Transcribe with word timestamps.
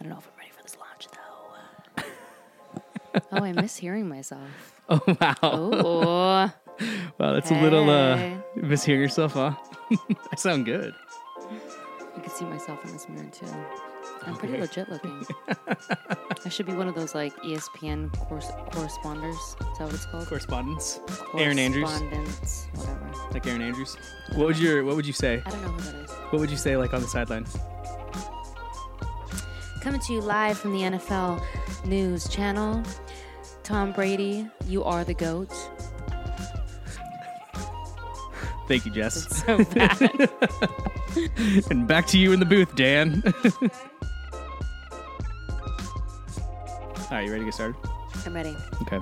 I 0.00 0.02
don't 0.02 0.10
know 0.12 0.18
if 0.18 0.28
I'm 0.32 0.38
ready 0.38 0.50
for 0.50 0.62
this 0.62 0.76
launch 0.78 1.08
though. 1.12 2.02
oh, 3.32 3.44
I 3.44 3.52
miss 3.52 3.76
hearing 3.76 4.08
myself. 4.08 4.48
Oh 4.92 5.00
wow, 5.20 5.34
Oh, 5.44 6.52
wow, 7.18 7.32
that's 7.34 7.48
a 7.52 7.62
little 7.62 7.88
uh, 7.88 8.16
Hey. 8.16 8.36
mishearing 8.56 8.98
yourself, 8.98 9.34
huh? 9.34 9.54
I 10.32 10.36
sound 10.36 10.64
good. 10.64 10.92
I 12.16 12.20
can 12.20 12.30
see 12.30 12.44
myself 12.44 12.84
in 12.84 12.92
this 12.92 13.08
mirror 13.08 13.28
too. 13.30 13.46
I'm 14.26 14.34
pretty 14.34 14.58
legit 14.58 14.88
looking. 14.90 15.24
I 16.44 16.48
should 16.48 16.66
be 16.66 16.72
one 16.72 16.88
of 16.88 16.96
those 16.96 17.14
like 17.14 17.32
ESPN 17.44 18.12
course 18.18 18.50
corresponders. 18.72 19.36
Is 19.36 19.56
that 19.78 19.84
what 19.84 19.94
it's 19.94 20.06
called? 20.06 20.26
Correspondence, 20.26 20.98
Erin 21.38 21.60
Andrews, 21.60 21.84
Correspondence, 21.88 22.66
whatever. 22.74 23.12
like 23.32 23.46
Erin 23.46 23.62
Andrews. 23.62 23.96
What 24.34 24.48
would 24.48 24.58
your 24.58 24.84
What 24.84 24.96
would 24.96 25.06
you 25.06 25.12
say? 25.12 25.40
I 25.46 25.50
don't 25.50 25.62
know 25.62 25.68
who 25.68 25.82
that 25.82 25.94
is. 26.04 26.10
What 26.30 26.40
would 26.40 26.50
you 26.50 26.56
say 26.56 26.76
like 26.76 26.92
on 26.94 27.00
the 27.02 27.06
sidelines? 27.08 27.56
Coming 29.80 30.00
to 30.00 30.12
you 30.12 30.20
live 30.20 30.58
from 30.58 30.72
the 30.72 30.80
NFL 30.80 31.42
News 31.86 32.28
Channel. 32.28 32.82
Tom 33.62 33.92
Brady, 33.92 34.46
you 34.66 34.84
are 34.84 35.04
the 35.04 35.14
GOAT. 35.14 35.50
Thank 38.68 38.84
you, 38.84 38.92
Jess. 38.92 39.26
So 39.44 39.64
bad. 39.64 40.28
and 41.70 41.88
back 41.88 42.06
to 42.08 42.18
you 42.18 42.32
in 42.32 42.40
the 42.40 42.46
booth, 42.46 42.76
Dan. 42.76 43.22
All 47.10 47.16
right, 47.16 47.24
you 47.24 47.32
ready 47.32 47.38
to 47.40 47.44
get 47.46 47.54
started? 47.54 47.76
I'm 48.26 48.34
ready. 48.34 48.54
Okay. 48.82 49.00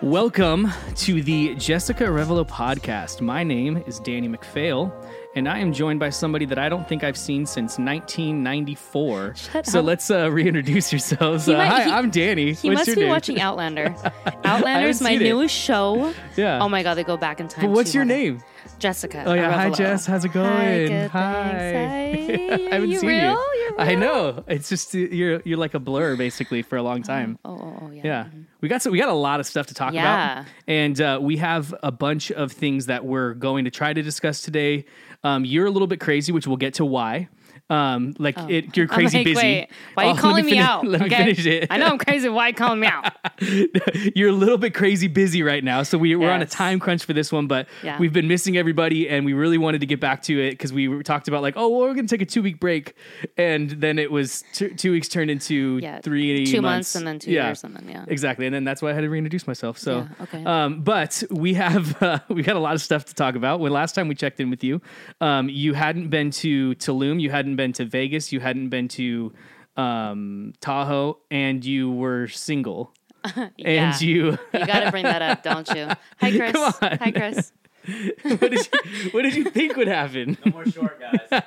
Welcome 0.00 0.70
to 0.94 1.22
the 1.22 1.56
Jessica 1.56 2.04
Arevalo 2.04 2.48
podcast. 2.48 3.20
My 3.20 3.42
name 3.42 3.82
is 3.84 3.98
Danny 3.98 4.28
MacPhail, 4.28 4.94
and 5.34 5.48
I 5.48 5.58
am 5.58 5.72
joined 5.72 6.00
by 6.00 6.10
somebody 6.10 6.44
that 6.46 6.58
I 6.58 6.68
don't 6.68 6.88
think 6.88 7.04
I've 7.04 7.16
seen 7.16 7.46
since 7.46 7.78
1994. 7.78 9.34
Shut 9.36 9.66
so 9.66 9.80
up. 9.80 9.84
let's 9.84 10.10
uh, 10.10 10.30
reintroduce 10.30 10.92
yourselves. 10.92 11.48
Uh, 11.48 11.52
might- 11.58 11.66
hi, 11.68 11.84
he- 11.84 11.90
I'm 11.90 12.10
Danny. 12.10 12.52
He 12.54 12.68
What's 12.68 12.80
must 12.80 12.86
your 12.88 12.96
be 12.96 13.00
name? 13.02 13.10
watching 13.10 13.40
Outlander. 13.40 13.94
Outlander 14.44 14.88
is 14.88 15.00
my 15.00 15.10
seen 15.10 15.22
it. 15.22 15.24
newest 15.28 15.54
show. 15.54 16.12
Yeah. 16.36 16.60
Oh 16.62 16.68
my 16.68 16.82
god, 16.82 16.94
they 16.94 17.04
go 17.04 17.16
back 17.16 17.40
in 17.40 17.48
time. 17.48 17.66
But 17.66 17.72
what's 17.72 17.94
your 17.94 18.04
name? 18.04 18.42
Jessica. 18.78 19.24
Oh 19.26 19.34
yeah, 19.34 19.52
hi 19.52 19.68
Arevalo. 19.70 19.76
Jess. 19.76 20.06
How's 20.06 20.24
it 20.24 20.32
going? 20.32 20.46
Hi, 20.46 20.86
good, 20.86 21.10
Hi. 21.10 21.48
thanks. 21.52 22.42
Hi. 22.48 22.54
I 22.54 22.74
haven't 22.74 22.90
You 22.90 22.98
seen 22.98 23.08
real? 23.08 23.32
you. 23.32 23.64
You're 23.70 23.80
I 23.80 23.90
real? 23.90 23.98
know. 24.00 24.44
It's 24.46 24.68
just 24.68 24.94
uh, 24.94 24.98
you're 24.98 25.40
you're 25.44 25.58
like 25.58 25.74
a 25.74 25.78
blur 25.80 26.16
basically 26.16 26.62
for 26.62 26.76
a 26.76 26.82
long 26.82 27.02
time. 27.02 27.38
Oh, 27.44 27.50
oh, 27.58 27.78
oh 27.82 27.90
yeah. 27.90 28.00
Yeah, 28.04 28.26
we 28.60 28.68
got 28.68 28.82
some, 28.82 28.92
we 28.92 28.98
got 28.98 29.08
a 29.08 29.12
lot 29.14 29.40
of 29.40 29.46
stuff 29.46 29.66
to 29.66 29.74
talk 29.74 29.92
Yeah. 29.94 30.32
about, 30.40 30.46
and 30.66 31.00
uh, 31.00 31.18
we 31.20 31.36
have 31.38 31.74
a 31.82 31.90
bunch 31.92 32.30
of 32.32 32.52
things 32.52 32.86
that 32.86 33.04
we're 33.04 33.34
going 33.34 33.64
to 33.64 33.70
try 33.70 33.92
to 33.92 34.02
discuss 34.02 34.42
today. 34.42 34.84
Um, 35.24 35.44
you're 35.44 35.66
a 35.66 35.70
little 35.70 35.88
bit 35.88 36.00
crazy, 36.00 36.30
which 36.32 36.46
we'll 36.46 36.56
get 36.56 36.74
to 36.74 36.84
why. 36.84 37.28
Um, 37.70 38.14
like 38.18 38.36
it, 38.48 38.76
you're 38.76 38.86
Oh. 38.90 38.94
Crazy 38.94 39.18
like, 39.18 39.24
busy. 39.26 39.36
Wait, 39.36 39.68
why 39.94 40.04
are 40.04 40.06
you 40.06 40.12
Oh, 40.12 40.16
calling 40.16 40.44
me, 40.46 40.52
finish- 40.52 40.64
out? 40.64 40.86
Let 40.86 41.02
okay? 41.02 41.18
me 41.26 41.34
finish 41.34 41.46
it. 41.46 41.66
I 41.70 41.76
know 41.76 41.86
I'm 41.86 41.98
crazy. 41.98 42.28
Why 42.28 42.46
are 42.46 42.48
you 42.48 42.54
calling 42.54 42.80
me 42.80 42.86
out? 42.86 43.12
you're 44.16 44.30
a 44.30 44.32
little 44.32 44.56
bit 44.58 44.74
crazy 44.74 45.06
busy 45.08 45.42
right 45.42 45.62
now, 45.62 45.82
so 45.82 45.98
we, 45.98 46.16
we're 46.16 46.30
on 46.30 46.40
a 46.42 46.46
time 46.46 46.78
crunch 46.78 47.04
for 47.04 47.12
this 47.12 47.30
one. 47.30 47.46
But 47.46 47.68
Yeah. 47.82 47.98
we've 47.98 48.12
been 48.12 48.26
missing 48.28 48.56
everybody, 48.56 49.08
and 49.08 49.24
we 49.26 49.32
really 49.34 49.58
wanted 49.58 49.80
to 49.80 49.86
get 49.86 50.00
back 50.00 50.22
to 50.22 50.40
it 50.40 50.52
because 50.52 50.72
we 50.72 51.02
talked 51.02 51.28
about 51.28 51.42
like, 51.42 51.54
oh, 51.56 51.68
well, 51.68 51.80
we're 51.80 51.94
going 51.94 52.06
to 52.06 52.14
take 52.16 52.22
a 52.22 52.30
two 52.30 52.42
week 52.42 52.58
break, 52.60 52.94
and 53.36 53.70
then 53.70 53.98
it 53.98 54.10
was 54.10 54.44
two, 54.54 54.70
two 54.74 54.92
weeks 54.92 55.08
turned 55.08 55.30
into 55.30 55.78
Yeah, 55.82 56.00
three 56.00 56.46
Two 56.46 56.62
months, 56.62 56.94
months 56.94 56.94
and 56.96 57.06
then 57.06 57.18
two 57.18 57.30
Yeah. 57.32 57.46
years 57.48 57.64
and 57.64 57.76
then 57.76 57.86
yeah. 57.88 58.04
Exactly, 58.08 58.46
and 58.46 58.54
then 58.54 58.64
that's 58.64 58.80
why 58.80 58.90
I 58.90 58.92
had 58.94 59.02
to 59.02 59.10
reintroduce 59.10 59.46
myself. 59.46 59.78
So, 59.78 59.98
Yeah, 60.18 60.22
okay. 60.24 60.44
um, 60.44 60.80
but 60.80 61.22
we 61.30 61.54
have 61.54 62.02
uh, 62.02 62.20
we 62.28 62.42
got 62.42 62.56
a 62.56 62.60
lot 62.60 62.74
of 62.74 62.80
stuff 62.80 63.04
to 63.06 63.14
talk 63.14 63.34
about. 63.34 63.60
When 63.60 63.72
last 63.72 63.94
time 63.94 64.08
we 64.08 64.14
checked 64.14 64.40
in 64.40 64.48
with 64.50 64.64
you, 64.64 64.80
um, 65.20 65.48
you 65.48 65.74
hadn't 65.74 66.08
been 66.08 66.30
to 66.30 66.74
Tulum, 66.76 67.20
you 67.20 67.30
hadn't 67.30 67.56
been 67.58 67.74
to 67.74 67.84
Vegas, 67.84 68.32
you 68.32 68.40
hadn't 68.40 68.70
been 68.70 68.88
to 68.88 69.34
um, 69.76 70.54
Tahoe, 70.62 71.18
and 71.30 71.62
you 71.62 71.90
were 71.92 72.28
single, 72.28 72.94
Yeah. 73.56 73.90
and 73.92 74.00
you. 74.00 74.38
You 74.54 74.66
got 74.66 74.80
to 74.80 74.90
bring 74.90 75.04
that 75.04 75.20
up, 75.20 75.42
don't 75.42 75.68
you? 75.68 75.88
Hi, 76.20 76.30
Chris. 76.30 76.52
Come 76.52 76.72
on. 76.80 76.98
Hi, 76.98 77.10
Chris. 77.10 77.52
what, 78.22 78.40
did 78.40 78.68
you, 78.72 79.10
what 79.10 79.22
did 79.22 79.34
you 79.34 79.44
think 79.44 79.76
would 79.76 79.88
happen? 79.88 80.36
No 80.44 80.52
more 80.52 80.66
short 80.66 81.00
guys. 81.00 81.42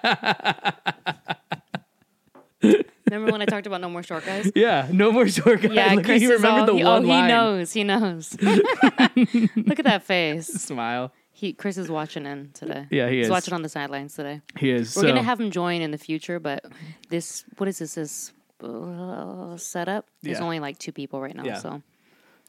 Remember 3.09 3.31
when 3.31 3.41
I 3.41 3.46
talked 3.46 3.68
about 3.68 3.81
no 3.81 3.90
more 3.90 4.03
short 4.03 4.25
guys? 4.25 4.52
Yeah, 4.56 4.88
no 4.91 5.12
more 5.12 5.28
short 5.28 5.62
guys. 5.62 5.72
Yeah, 5.74 5.94
Look, 5.94 6.06
Chris 6.06 6.22
he 6.22 6.28
is 6.28 6.31
remembered 6.41 6.62
all, 6.62 6.66
the 6.68 6.75
he, 6.78 6.84
one 6.84 7.03
oh, 7.06 7.07
line. 7.07 7.24
he 7.24 7.28
knows. 7.28 7.74
He 7.74 7.84
knows. 7.84 8.38
Look 8.41 9.80
at 9.80 9.86
that 9.86 10.03
face. 10.03 10.47
Smile. 10.47 11.12
He 11.41 11.53
Chris 11.53 11.75
is 11.79 11.90
watching 11.90 12.28
in 12.28 12.52
today. 12.53 12.85
Yeah, 12.91 13.09
he 13.09 13.18
He's 13.18 13.25
is. 13.25 13.31
watching 13.31 13.56
on 13.56 13.63
the 13.63 13.69
sidelines 13.69 14.13
today. 14.13 14.41
He 14.59 14.69
is. 14.69 14.96
We're 14.96 15.02
so, 15.02 15.07
gonna 15.07 15.24
have 15.24 15.40
him 15.41 15.50
join 15.50 15.81
in 15.81 15.90
the 15.90 15.97
future, 15.97 16.40
but 16.40 16.63
this 17.09 17.44
what 17.57 17.68
is 17.68 17.79
this 17.79 17.96
this 17.96 18.31
uh, 18.63 19.57
setup? 19.57 20.06
There's 20.22 20.38
Yeah. 20.38 20.44
only 20.44 20.59
like 20.59 20.78
two 20.78 20.91
people 20.91 21.19
right 21.19 21.35
now, 21.35 21.44
Yeah. 21.44 21.57
so 21.57 21.81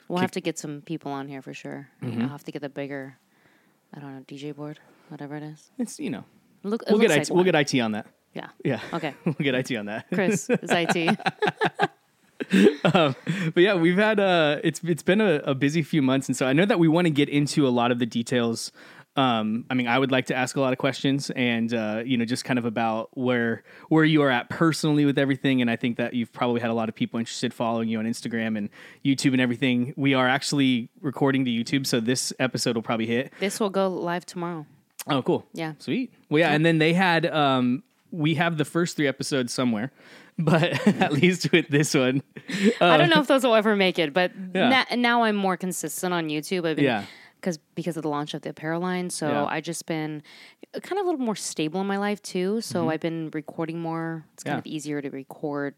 we'll 0.09 0.19
have 0.21 0.33
to 0.33 0.43
get 0.43 0.59
some 0.59 0.83
people 0.83 1.11
on 1.11 1.27
here 1.27 1.41
for 1.41 1.55
sure. 1.55 1.89
Mm-hmm. 2.03 2.21
I'll 2.21 2.29
have 2.29 2.45
to 2.45 2.53
get 2.53 2.61
the 2.61 2.69
bigger, 2.69 3.17
I 3.95 4.01
don't 4.01 4.15
know, 4.15 4.25
DJ 4.29 4.55
board, 4.55 4.79
whatever 5.09 5.37
it 5.37 5.43
is. 5.43 5.71
it's 5.79 5.99
you 5.99 6.11
know 6.11 6.25
Look, 6.63 6.83
it 6.83 6.91
we'll 6.91 7.01
get 7.01 7.09
looks 7.17 7.31
IT, 7.31 7.33
we'll 7.33 7.45
one. 7.45 7.51
get 7.51 7.75
IT 7.75 7.81
on 7.81 7.93
that. 7.93 8.07
yeah. 8.35 8.49
Yeah. 8.63 8.81
Okay, 8.93 9.15
we'll 9.25 9.33
get 9.41 9.55
IT 9.55 9.75
on 9.75 9.87
that. 9.87 10.05
Chris 10.13 10.51
is 10.51 10.71
IT. 10.71 11.19
but 12.83 13.17
yeah, 13.57 13.75
we've 13.75 13.97
had 13.97 14.21
uh 14.21 14.59
it's 14.65 14.81
it's 14.85 15.03
been 15.03 15.21
a, 15.21 15.37
a 15.45 15.55
busy 15.55 15.83
few 15.83 16.03
months, 16.03 16.29
and 16.29 16.37
so 16.37 16.47
I 16.47 16.53
know 16.53 16.65
that 16.67 16.79
we 16.79 16.89
want 16.89 17.07
to 17.07 17.11
get 17.11 17.29
into 17.29 17.67
a 17.67 17.71
lot 17.71 17.91
of 17.91 17.99
the 17.99 18.07
details. 18.07 18.73
Um, 19.15 19.67
I 19.69 19.75
mean, 19.75 19.89
I 19.89 19.99
would 19.99 20.11
like 20.11 20.27
to 20.27 20.35
ask 20.35 20.57
a 20.57 20.61
lot 20.61 20.73
of 20.73 20.79
questions, 20.79 21.31
and 21.37 21.75
uh, 21.75 22.03
you 22.05 22.17
know, 22.17 22.25
just 22.25 22.45
kind 22.47 22.59
of 22.59 22.65
about 22.65 23.11
where 23.13 23.63
where 23.91 24.05
you 24.05 24.23
are 24.23 24.31
at 24.31 24.49
personally 24.49 25.05
with 25.05 25.19
everything. 25.19 25.61
And 25.61 25.71
I 25.71 25.77
think 25.77 25.99
that 25.99 26.15
you've 26.15 26.33
probably 26.33 26.61
had 26.63 26.71
a 26.71 26.75
lot 26.75 26.89
of 26.89 26.95
people 26.95 27.21
interested 27.21 27.53
following 27.53 27.89
you 27.91 27.99
on 27.99 28.07
Instagram 28.07 28.57
and 28.57 28.71
YouTube 29.05 29.33
and 29.33 29.41
everything. 29.41 29.93
We 29.97 30.15
are 30.15 30.27
actually 30.27 30.89
recording 31.03 31.45
the 31.45 31.63
YouTube, 31.63 31.87
so 31.87 32.01
this 32.01 32.33
episode 32.39 32.75
will 32.75 32.83
probably 32.83 33.07
hit. 33.07 33.33
this 33.39 33.61
will 33.61 33.71
go 33.71 33.89
live 33.89 34.25
tomorrow. 34.25 34.65
Oh, 35.09 35.21
cool. 35.21 35.45
Yeah. 35.53 35.75
Sweet. 35.79 36.13
Well, 36.31 36.41
yeah, 36.41 36.53
and 36.53 36.65
then 36.65 36.79
they 36.79 36.95
had 36.95 37.27
um 37.27 37.83
we 38.13 38.35
have 38.37 38.57
the 38.59 38.65
first 38.65 38.97
three 38.97 39.09
episodes 39.09 39.53
somewhere, 39.53 39.91
but 40.39 40.63
at 40.87 41.13
least 41.23 41.51
with 41.51 41.67
this 41.69 41.95
one, 41.95 42.23
I 42.81 42.97
don't 42.97 43.11
know 43.11 43.21
if 43.21 43.27
those 43.27 43.43
will 43.45 43.55
ever 43.57 43.75
make 43.75 43.99
it, 43.99 44.13
but 44.13 44.31
Uh, 44.31 44.35
Yeah. 44.55 44.69
na- 44.91 44.97
now 44.97 45.23
I'm 45.25 45.35
more 45.37 45.57
consistent 45.57 46.13
on 46.15 46.29
YouTube. 46.29 46.67
I've 46.69 46.77
been, 46.77 46.85
Yeah. 46.85 47.05
Because 47.41 47.59
because 47.75 47.97
of 47.97 48.05
the 48.05 48.09
launch 48.09 48.35
of 48.35 48.43
the 48.43 48.51
apparel 48.51 48.81
line, 48.81 49.11
so 49.11 49.27
Yeah. 49.29 49.45
I 49.47 49.61
just 49.61 49.87
been 49.87 50.23
kind 50.81 50.99
of 51.01 51.07
a 51.07 51.11
little 51.11 51.25
more 51.27 51.35
stable 51.35 51.81
in 51.81 51.89
my 51.89 51.97
life 51.99 52.23
too. 52.23 52.61
So 52.61 52.89
I've 52.89 53.01
been 53.01 53.31
recording 53.33 53.81
more. 53.81 54.25
It's 54.35 54.45
kind 54.45 54.59
Mm-hmm. 54.59 54.69
Yeah. 54.69 54.73
of 54.73 54.77
easier 54.77 55.03
to 55.03 55.11
record 55.11 55.75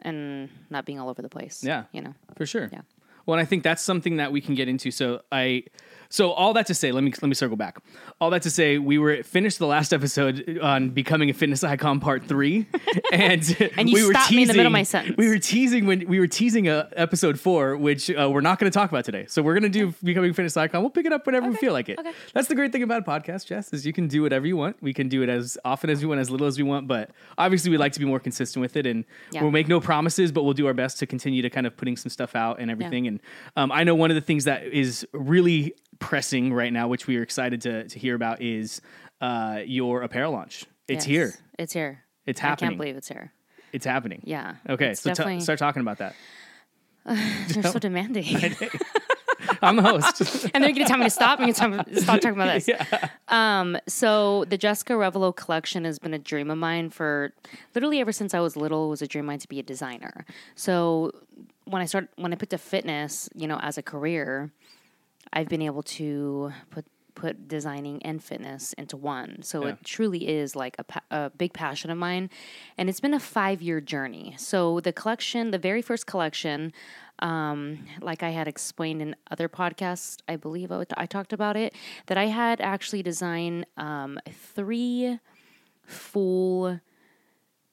and 0.00 0.48
not 0.70 0.84
being 0.86 0.98
all 0.98 1.08
over 1.08 1.20
the 1.22 1.28
place. 1.28 1.62
Yeah. 1.62 1.84
you 1.92 2.00
know. 2.00 2.14
for 2.36 2.46
sure. 2.46 2.68
Yeah. 2.72 2.80
Well, 3.26 3.38
and 3.38 3.42
I 3.46 3.48
think 3.48 3.62
that's 3.62 3.82
something 3.82 4.16
that 4.18 4.32
we 4.32 4.40
can 4.40 4.54
get 4.54 4.68
into. 4.68 4.90
So 4.90 5.22
I, 5.32 5.64
so 6.08 6.30
all 6.32 6.52
that 6.54 6.66
to 6.66 6.74
say, 6.74 6.92
let 6.92 7.02
me 7.04 7.12
let 7.22 7.28
me 7.28 7.34
circle 7.34 7.56
back. 7.56 7.78
All 8.20 8.30
that 8.30 8.42
to 8.42 8.50
say, 8.50 8.78
we 8.78 8.98
were 8.98 9.22
finished 9.22 9.58
the 9.58 9.66
last 9.66 9.92
episode 9.92 10.58
on 10.62 10.90
becoming 10.90 11.30
a 11.30 11.32
fitness 11.32 11.64
icon 11.64 12.00
part 12.00 12.24
three, 12.26 12.66
and 13.12 13.42
And 13.76 13.88
you 13.88 13.94
we 13.94 14.04
were 14.06 14.12
stopped 14.12 14.28
teasing, 14.28 14.36
me 14.36 14.42
in 14.42 14.48
the 14.48 14.54
middle 14.54 14.66
of 14.66 14.72
my 14.72 14.82
sentence. 14.82 15.16
We 15.16 15.28
were 15.28 15.38
teasing 15.38 15.86
when 15.86 16.06
we 16.06 16.18
were 16.20 16.26
teasing 16.26 16.68
uh, 16.68 16.88
episode 16.96 17.38
four, 17.40 17.76
which 17.76 18.10
uh, 18.10 18.28
we're 18.32 18.40
not 18.40 18.58
going 18.58 18.70
to 18.70 18.76
talk 18.76 18.90
about 18.90 19.04
today. 19.04 19.26
So 19.28 19.42
we're 19.42 19.54
going 19.58 19.70
to 19.72 19.78
do 19.78 19.94
becoming 20.02 20.30
a 20.30 20.34
fitness 20.34 20.56
icon. 20.56 20.80
We'll 20.82 20.90
pick 20.90 21.06
it 21.06 21.12
up 21.12 21.26
whenever 21.26 21.48
we 21.48 21.56
feel 21.56 21.72
like 21.72 21.88
it. 21.88 21.98
okay. 21.98 22.12
That's 22.32 22.48
the 22.48 22.54
great 22.54 22.72
thing 22.72 22.82
about 22.82 23.02
a 23.02 23.04
podcast, 23.04 23.46
Jess, 23.46 23.72
is 23.72 23.84
you 23.86 23.92
can 23.92 24.08
do 24.08 24.22
whatever 24.22 24.46
you 24.46 24.56
want. 24.56 24.76
We 24.82 24.92
can 24.94 25.08
do 25.08 25.22
it 25.22 25.28
as 25.28 25.58
often 25.64 25.90
as 25.90 26.00
we 26.00 26.06
want, 26.06 26.20
as 26.20 26.30
little 26.30 26.46
as 26.46 26.56
we 26.58 26.64
want. 26.64 26.86
But 26.88 27.10
obviously, 27.38 27.70
we 27.70 27.76
like 27.78 27.92
to 27.92 28.00
be 28.00 28.06
more 28.06 28.20
consistent 28.20 28.60
with 28.60 28.76
it, 28.76 28.86
and 28.86 29.04
Yeah. 29.32 29.42
we'll 29.42 29.50
make 29.50 29.68
no 29.68 29.80
promises, 29.80 30.32
but 30.32 30.44
we'll 30.44 30.54
do 30.54 30.66
our 30.66 30.74
best 30.74 30.98
to 31.00 31.06
continue 31.06 31.42
to 31.42 31.50
kind 31.50 31.66
of 31.66 31.76
putting 31.76 31.96
some 31.96 32.10
stuff 32.10 32.34
out 32.36 32.60
and 32.60 32.70
everything. 32.70 33.06
And 33.06 33.20
um, 33.56 33.72
I 33.72 33.84
know 33.84 33.94
one 33.94 34.10
of 34.10 34.14
the 34.14 34.20
things 34.20 34.44
that 34.44 34.64
is 34.64 35.06
really 35.12 35.74
pressing 35.98 36.52
right 36.52 36.72
now, 36.72 36.88
which 36.88 37.06
we 37.06 37.16
are 37.16 37.22
excited 37.22 37.60
to 37.62 37.88
to 37.88 37.98
hear 37.98 38.14
about, 38.14 38.40
is 38.42 38.80
uh, 39.20 39.60
your 39.64 40.02
apparel 40.02 40.32
launch. 40.32 40.64
It's 40.88 41.06
Yes. 41.06 41.34
here. 41.34 41.34
It's 41.58 41.72
here. 41.72 42.04
It's 42.26 42.40
happening. 42.40 42.68
I 42.68 42.70
can't 42.70 42.78
believe 42.78 42.96
it's 42.96 43.08
here. 43.08 43.32
It's 43.72 43.86
happening. 43.86 44.22
Yeah. 44.24 44.56
Okay, 44.68 44.94
so 44.94 45.12
t- 45.14 45.40
start 45.40 45.58
talking 45.58 45.80
about 45.80 45.98
that. 45.98 46.14
You're 47.54 47.64
so 47.64 47.78
demanding. 47.78 48.24
I'm 49.62 49.76
the 49.76 49.82
host. 49.82 50.20
and 50.54 50.62
they're 50.64 50.72
going 50.72 50.84
to 50.84 50.84
tell 50.84 50.98
me 50.98 51.04
to 51.04 51.10
stop 51.10 51.38
and 51.38 51.48
you're 51.48 51.68
going 51.70 51.84
to 51.84 52.00
stop 52.00 52.20
talking 52.20 52.40
about 52.40 52.54
this. 52.54 52.68
Yeah. 52.68 53.08
Um, 53.28 53.76
so 53.86 54.44
the 54.48 54.56
Jessica 54.58 54.94
Arevalo 54.94 55.34
collection 55.34 55.84
has 55.84 55.98
been 55.98 56.14
a 56.14 56.18
dream 56.18 56.50
of 56.50 56.58
mine 56.58 56.90
for 56.90 57.32
literally 57.74 58.00
ever 58.00 58.12
since 58.12 58.32
I 58.34 58.40
was 58.40 58.56
little. 58.56 58.86
It 58.86 58.90
was 58.90 59.02
a 59.02 59.06
dream 59.06 59.24
of 59.24 59.28
mine 59.28 59.38
to 59.40 59.48
be 59.48 59.58
a 59.58 59.62
designer. 59.62 60.24
So 60.54 61.12
when 61.64 61.82
I 61.82 61.86
started, 61.86 62.08
when 62.16 62.32
I 62.32 62.36
picked 62.36 62.54
up 62.54 62.60
fitness, 62.60 63.28
you 63.34 63.46
know, 63.46 63.58
as 63.62 63.76
a 63.78 63.82
career, 63.82 64.50
I've 65.32 65.48
been 65.48 65.62
able 65.62 65.82
to 65.82 66.52
put 66.70 66.84
put 67.14 67.46
designing 67.46 68.02
and 68.02 68.22
fitness 68.22 68.72
into 68.72 68.96
one. 68.96 69.40
So 69.42 69.64
Yeah. 69.64 69.72
it 69.72 69.84
truly 69.84 70.26
is 70.26 70.56
like 70.56 70.76
a, 70.80 71.02
a 71.12 71.30
big 71.30 71.52
passion 71.52 71.90
of 71.90 71.96
mine, 71.96 72.28
and 72.76 72.88
it's 72.88 73.00
been 73.00 73.14
a 73.14 73.20
five 73.20 73.62
year 73.62 73.80
journey. 73.80 74.34
So 74.36 74.80
the 74.80 74.92
collection, 74.92 75.52
the 75.52 75.58
very 75.58 75.80
first 75.80 76.06
collection, 76.06 76.72
um, 77.20 77.86
like 78.00 78.24
I 78.24 78.30
had 78.30 78.48
explained 78.48 79.00
in 79.00 79.14
other 79.30 79.48
podcasts, 79.48 80.18
I 80.28 80.34
believe 80.34 80.72
I, 80.72 80.84
I 80.96 81.06
talked 81.06 81.32
about 81.32 81.56
it, 81.56 81.74
that 82.06 82.18
I 82.18 82.26
had 82.26 82.60
actually 82.60 83.02
designed 83.02 83.66
um, 83.76 84.18
three 84.30 85.20
full 85.84 86.80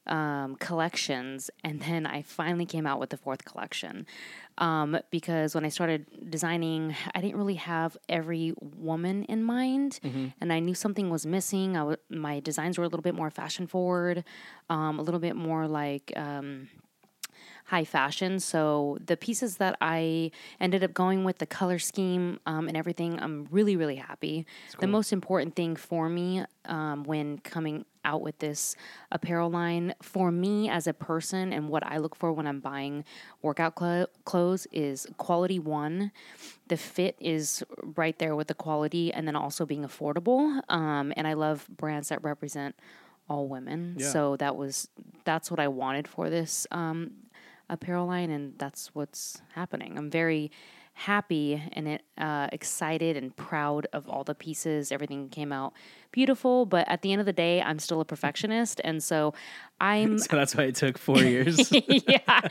um, 0.07 0.55
collections, 0.55 1.49
and 1.63 1.81
then 1.81 2.05
I 2.05 2.21
finally 2.23 2.65
came 2.65 2.85
out 2.87 2.99
with 2.99 3.09
the 3.11 3.17
fourth 3.17 3.45
collection. 3.45 4.05
Um, 4.57 4.97
because 5.11 5.55
when 5.55 5.63
I 5.65 5.69
started 5.69 6.05
designing, 6.29 6.95
I 7.15 7.21
didn't 7.21 7.37
really 7.37 7.55
have 7.55 7.97
every 8.09 8.53
woman 8.61 9.23
in 9.25 9.43
mind, 9.43 9.99
and 10.41 10.51
I 10.53 10.59
knew 10.59 10.73
something 10.75 11.09
was 11.09 11.25
missing. 11.25 11.75
I 11.77 11.79
w- 11.79 11.97
my 12.09 12.39
designs 12.39 12.77
were 12.77 12.83
a 12.83 12.87
little 12.87 13.01
bit 13.01 13.15
more 13.15 13.29
fashion 13.29 13.65
forward, 13.67 14.23
um, 14.69 14.99
a 14.99 15.01
little 15.01 15.19
bit 15.21 15.35
more 15.35 15.67
like. 15.67 16.11
Um, 16.15 16.69
high 17.71 17.85
fashion. 17.85 18.37
So 18.37 18.97
the 19.05 19.15
pieces 19.15 19.55
that 19.57 19.77
I 19.79 20.31
ended 20.59 20.83
up 20.83 20.93
going 20.93 21.23
with, 21.23 21.37
the 21.37 21.45
color 21.45 21.79
scheme 21.79 22.37
um, 22.45 22.67
and 22.67 22.75
everything, 22.75 23.17
I'm 23.17 23.47
really, 23.49 23.77
really 23.77 23.95
happy. 23.95 24.45
The 24.81 24.87
most 24.87 25.13
important 25.13 25.55
thing 25.55 25.77
for 25.77 26.09
me 26.09 26.43
um, 26.65 27.05
when 27.05 27.37
coming 27.39 27.85
out 28.03 28.21
with 28.21 28.37
this 28.39 28.75
apparel 29.09 29.49
line, 29.49 29.95
for 30.01 30.33
me 30.33 30.67
as 30.67 30.85
a 30.85 30.93
person 30.93 31.53
and 31.53 31.69
what 31.69 31.85
I 31.85 31.97
look 31.97 32.13
for 32.13 32.33
when 32.33 32.45
I'm 32.45 32.59
buying 32.59 33.05
workout 33.41 33.75
clo- 33.75 34.07
clothes 34.25 34.67
is 34.73 35.07
quality 35.15 35.57
one. 35.59 36.11
The 36.67 36.75
fit 36.75 37.15
is 37.21 37.63
right 37.95 38.19
there 38.19 38.35
with 38.35 38.47
the 38.47 38.53
quality 38.53 39.13
and 39.13 39.25
then 39.25 39.37
also 39.37 39.65
being 39.65 39.85
affordable. 39.85 40.61
Um, 40.67 41.13
and 41.15 41.25
I 41.25 41.33
love 41.33 41.69
brands 41.69 42.09
that 42.09 42.21
represent 42.21 42.75
all 43.29 43.47
women. 43.47 43.95
Yeah. 43.97 44.09
So 44.09 44.35
that 44.37 44.57
was 44.57 44.89
that's 45.23 45.49
what 45.49 45.59
I 45.59 45.69
wanted 45.69 46.05
for 46.07 46.29
this 46.29 46.67
um, 46.71 47.11
apparel 47.71 48.05
line, 48.05 48.29
and 48.29 48.53
that's 48.59 48.93
what's 48.93 49.41
happening. 49.55 49.97
I'm 49.97 50.11
very 50.11 50.51
happy 50.93 51.59
and 51.71 51.87
it, 51.87 52.01
uh, 52.17 52.47
excited 52.51 53.15
and 53.15 53.33
proud 53.35 53.87
of 53.93 54.07
all 54.09 54.23
the 54.25 54.35
pieces. 54.35 54.91
Everything 54.91 55.29
came 55.29 55.51
out 55.53 55.73
beautiful, 56.11 56.65
but 56.65 56.85
at 56.89 57.01
the 57.01 57.11
end 57.13 57.21
of 57.21 57.25
the 57.25 57.33
day, 57.33 57.61
I'm 57.61 57.79
still 57.79 58.01
a 58.01 58.05
perfectionist, 58.05 58.81
and 58.83 59.01
so 59.01 59.33
I'm 59.79 60.19
So 60.19 60.35
that's 60.35 60.53
why 60.55 60.65
it 60.65 60.75
took 60.75 60.97
four 60.97 61.17
years. 61.33 61.71
yeah. 61.71 62.41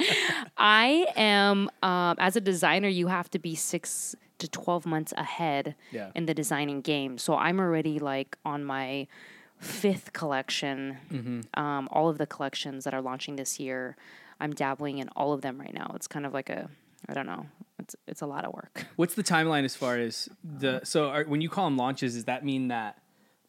I 0.56 1.06
am, 1.16 1.70
um, 1.82 2.16
as 2.18 2.34
a 2.36 2.40
designer, 2.40 2.88
you 2.88 3.08
have 3.08 3.30
to 3.30 3.38
be 3.38 3.54
six 3.54 4.16
to 4.38 4.48
12 4.48 4.86
months 4.86 5.12
ahead 5.18 5.74
Yeah. 5.92 6.10
in 6.14 6.24
the 6.26 6.32
designing 6.34 6.80
game. 6.80 7.18
So 7.18 7.34
I'm 7.36 7.60
already 7.60 7.98
like 7.98 8.38
on 8.44 8.64
my 8.64 9.06
fifth 9.58 10.14
collection. 10.14 10.96
Mm-hmm. 11.12 11.60
Um, 11.62 11.88
all 11.92 12.08
of 12.08 12.16
the 12.16 12.26
collections 12.26 12.84
that 12.84 12.94
are 12.94 13.02
launching 13.02 13.36
this 13.36 13.60
year, 13.60 13.96
I'm 14.40 14.52
dabbling 14.52 14.98
in 14.98 15.08
all 15.10 15.32
of 15.32 15.42
them 15.42 15.60
right 15.60 15.74
now. 15.74 15.92
It's 15.94 16.08
kind 16.08 16.26
of 16.26 16.32
like 16.32 16.50
a, 16.50 16.68
I 17.08 17.14
don't 17.14 17.26
know, 17.26 17.46
it's, 17.78 17.94
it's 18.06 18.22
a 18.22 18.26
lot 18.26 18.44
of 18.44 18.52
work. 18.52 18.86
What's 18.96 19.14
the 19.14 19.22
timeline 19.22 19.64
as 19.64 19.76
far 19.76 19.98
as 19.98 20.28
the 20.42 20.80
so 20.84 21.08
are, 21.08 21.24
when 21.24 21.40
you 21.40 21.48
call 21.48 21.66
them 21.66 21.76
launches? 21.76 22.14
Does 22.14 22.24
that 22.24 22.44
mean 22.44 22.68
that 22.68 22.98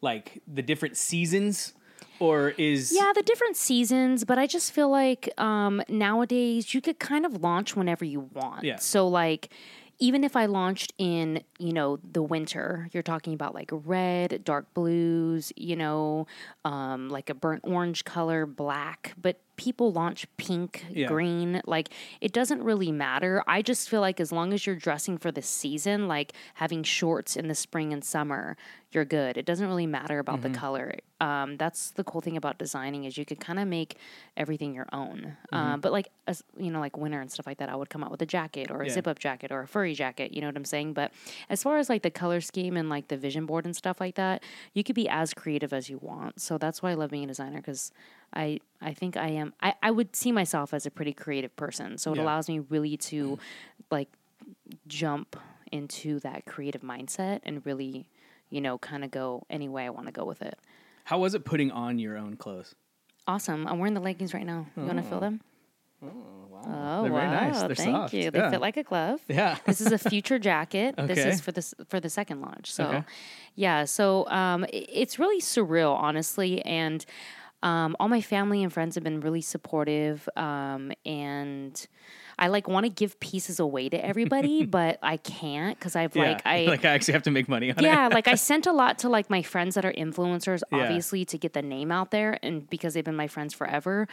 like 0.00 0.42
the 0.52 0.62
different 0.62 0.96
seasons, 0.96 1.72
or 2.18 2.50
is 2.50 2.92
Yeah, 2.94 3.12
the 3.14 3.22
different 3.22 3.56
seasons, 3.56 4.24
but 4.24 4.38
I 4.38 4.46
just 4.46 4.72
feel 4.72 4.90
like 4.90 5.28
um, 5.40 5.82
nowadays 5.88 6.74
you 6.74 6.80
could 6.80 6.98
kind 6.98 7.24
of 7.24 7.42
launch 7.42 7.76
whenever 7.76 8.04
you 8.04 8.28
want. 8.32 8.64
Yeah. 8.64 8.76
So 8.76 9.08
like 9.08 9.52
even 9.98 10.24
if 10.24 10.34
I 10.34 10.46
launched 10.46 10.92
in, 10.98 11.44
you 11.60 11.72
know, 11.72 11.98
the 12.02 12.22
winter, 12.22 12.88
you're 12.92 13.04
talking 13.04 13.34
about 13.34 13.54
like 13.54 13.70
red, 13.70 14.42
dark 14.42 14.72
blues, 14.74 15.52
you 15.56 15.76
know, 15.76 16.26
um, 16.64 17.08
like 17.08 17.30
a 17.30 17.34
burnt 17.34 17.60
orange 17.64 18.04
color, 18.04 18.44
black, 18.44 19.14
but 19.20 19.38
people 19.56 19.92
launch 19.92 20.26
pink, 20.36 20.84
Yeah. 20.90 21.06
green. 21.08 21.60
Like 21.66 21.90
it 22.20 22.32
doesn't 22.32 22.62
really 22.62 22.90
matter. 22.92 23.42
I 23.46 23.62
just 23.62 23.88
feel 23.88 24.00
like 24.00 24.18
as 24.20 24.32
long 24.32 24.52
as 24.52 24.66
you're 24.66 24.76
dressing 24.76 25.18
for 25.18 25.30
the 25.30 25.42
season, 25.42 26.08
like 26.08 26.32
having 26.54 26.82
shorts 26.82 27.36
in 27.36 27.48
the 27.48 27.54
spring 27.54 27.92
and 27.92 28.02
summer, 28.04 28.56
you're 28.90 29.04
good. 29.06 29.36
It 29.38 29.46
doesn't 29.46 29.66
really 29.66 29.86
matter 29.86 30.18
about 30.18 30.40
Mm-hmm. 30.40 30.52
the 30.52 30.58
color. 30.58 30.94
Um, 31.20 31.56
that's 31.56 31.92
the 31.92 32.02
cool 32.04 32.20
thing 32.20 32.36
about 32.36 32.58
designing 32.58 33.04
is 33.04 33.16
you 33.16 33.24
can 33.24 33.36
kind 33.36 33.58
of 33.58 33.68
make 33.68 33.96
everything 34.36 34.74
your 34.74 34.86
own. 34.92 35.36
Mm-hmm. 35.52 35.54
Um, 35.56 35.80
but 35.80 35.92
like 35.92 36.08
as 36.26 36.42
you 36.58 36.70
know, 36.70 36.80
like 36.80 36.96
winter 36.96 37.20
and 37.20 37.30
stuff 37.30 37.46
like 37.46 37.58
that, 37.58 37.68
I 37.68 37.76
would 37.76 37.90
come 37.90 38.02
out 38.02 38.10
with 38.10 38.20
a 38.22 38.26
jacket 38.26 38.70
or 38.70 38.82
a 38.82 38.86
Yeah. 38.86 38.92
zip 38.92 39.06
up 39.06 39.18
jacket 39.18 39.52
or 39.52 39.60
a 39.60 39.68
furry 39.68 39.94
jacket. 39.94 40.32
You 40.32 40.40
know 40.40 40.48
what 40.48 40.56
I'm 40.56 40.64
saying? 40.64 40.94
But 40.94 41.12
as 41.48 41.62
far 41.62 41.78
as 41.78 41.88
like 41.88 42.02
the 42.02 42.10
color 42.10 42.40
scheme 42.40 42.76
and 42.76 42.88
like 42.88 43.08
the 43.08 43.16
vision 43.16 43.46
board 43.46 43.64
and 43.64 43.74
stuff 43.76 44.00
like 44.00 44.16
that, 44.16 44.42
you 44.74 44.82
could 44.82 44.94
be 44.96 45.08
as 45.08 45.32
creative 45.32 45.72
as 45.72 45.88
you 45.88 45.98
want. 45.98 46.40
So 46.40 46.58
that's 46.58 46.82
why 46.82 46.90
I 46.90 46.94
love 46.94 47.10
being 47.10 47.24
a 47.24 47.28
designer 47.28 47.58
because 47.58 47.92
I 48.34 48.60
I 48.80 48.94
think 48.94 49.16
I 49.16 49.28
am 49.28 49.52
I, 49.60 49.74
I 49.82 49.90
would 49.90 50.14
see 50.16 50.32
myself 50.32 50.72
as 50.74 50.86
a 50.86 50.90
pretty 50.90 51.12
creative 51.12 51.54
person. 51.56 51.98
So 51.98 52.12
it 52.12 52.16
Yeah. 52.16 52.24
allows 52.24 52.48
me 52.48 52.58
really 52.60 52.96
to 52.98 53.38
like 53.90 54.08
jump 54.86 55.36
into 55.70 56.20
that 56.20 56.44
creative 56.46 56.82
mindset 56.82 57.40
and 57.44 57.64
really, 57.64 58.06
you 58.50 58.60
know, 58.60 58.78
kind 58.78 59.04
of 59.04 59.10
go 59.10 59.44
any 59.48 59.68
way 59.68 59.86
I 59.86 59.90
want 59.90 60.06
to 60.06 60.12
go 60.12 60.24
with 60.24 60.42
it. 60.42 60.58
how 61.04 61.18
was 61.18 61.34
it 61.34 61.44
putting 61.44 61.70
on 61.70 61.98
your 61.98 62.16
own 62.16 62.36
clothes? 62.36 62.74
Awesome. 63.26 63.66
I'm 63.66 63.78
wearing 63.78 63.94
the 63.94 64.00
leggings 64.00 64.34
right 64.34 64.46
now. 64.46 64.66
You 64.76 64.84
want 64.84 64.98
to 64.98 65.02
feel 65.04 65.20
them? 65.20 65.40
Oh, 66.64 67.02
They're 67.02 67.10
very 67.12 67.26
nice. 67.26 67.54
wow. 67.54 67.66
They're 67.68 67.74
Thank 67.76 67.90
soft. 67.96 68.14
you. 68.14 68.30
They 68.30 68.38
Yeah. 68.38 68.50
fit 68.50 68.60
like 68.60 68.76
a 68.76 68.82
glove. 68.82 69.20
Yeah. 69.28 69.56
This 69.66 69.80
is 69.80 69.92
a 69.92 69.98
future 69.98 70.38
jacket. 70.38 70.94
okay. 70.98 71.06
This 71.14 71.24
is 71.26 71.40
for 71.40 71.52
this 71.52 71.74
for 71.88 72.00
the 72.00 72.08
second 72.10 72.40
launch. 72.40 72.72
So, 72.72 72.84
Okay. 72.84 73.04
yeah. 73.54 73.84
So, 73.84 74.28
um, 74.28 74.64
i- 74.64 74.68
it's 74.88 75.18
really 75.18 75.40
surreal, 75.40 75.94
honestly, 75.96 76.62
and 76.64 77.04
um, 77.62 77.96
all 78.00 78.08
my 78.08 78.20
family 78.20 78.62
and 78.62 78.72
friends 78.72 78.94
have 78.96 79.04
been 79.04 79.20
really 79.20 79.40
supportive. 79.40 80.28
Um, 80.36 80.92
and 81.06 81.86
I 82.38 82.48
like 82.48 82.66
want 82.66 82.84
to 82.84 82.90
give 82.90 83.20
pieces 83.20 83.60
away 83.60 83.88
to 83.88 84.04
everybody, 84.04 84.64
but 84.78 84.98
I 85.02 85.16
can't 85.18 85.78
because 85.78 85.94
I've 85.94 86.16
Yeah. 86.16 86.22
like 86.22 86.42
I 86.46 86.64
like 86.64 86.84
I 86.84 86.88
actually 86.90 87.12
have 87.12 87.22
to 87.24 87.30
make 87.30 87.48
money 87.48 87.70
on 87.70 87.78
it. 87.78 87.82
yeah, 87.84 88.08
like 88.08 88.26
I 88.28 88.34
sent 88.50 88.66
a 88.66 88.72
lot 88.72 88.98
to 89.00 89.08
like 89.08 89.30
my 89.30 89.42
friends 89.42 89.74
that 89.76 89.84
are 89.84 89.92
influencers, 89.92 90.62
Yeah. 90.72 90.78
obviously 90.82 91.24
to 91.26 91.38
get 91.38 91.52
the 91.52 91.62
name 91.62 91.92
out 91.92 92.10
there, 92.10 92.38
and 92.42 92.68
because 92.68 92.94
they've 92.94 93.04
been 93.04 93.16
my 93.16 93.28
friends 93.28 93.54
forever. 93.54 94.08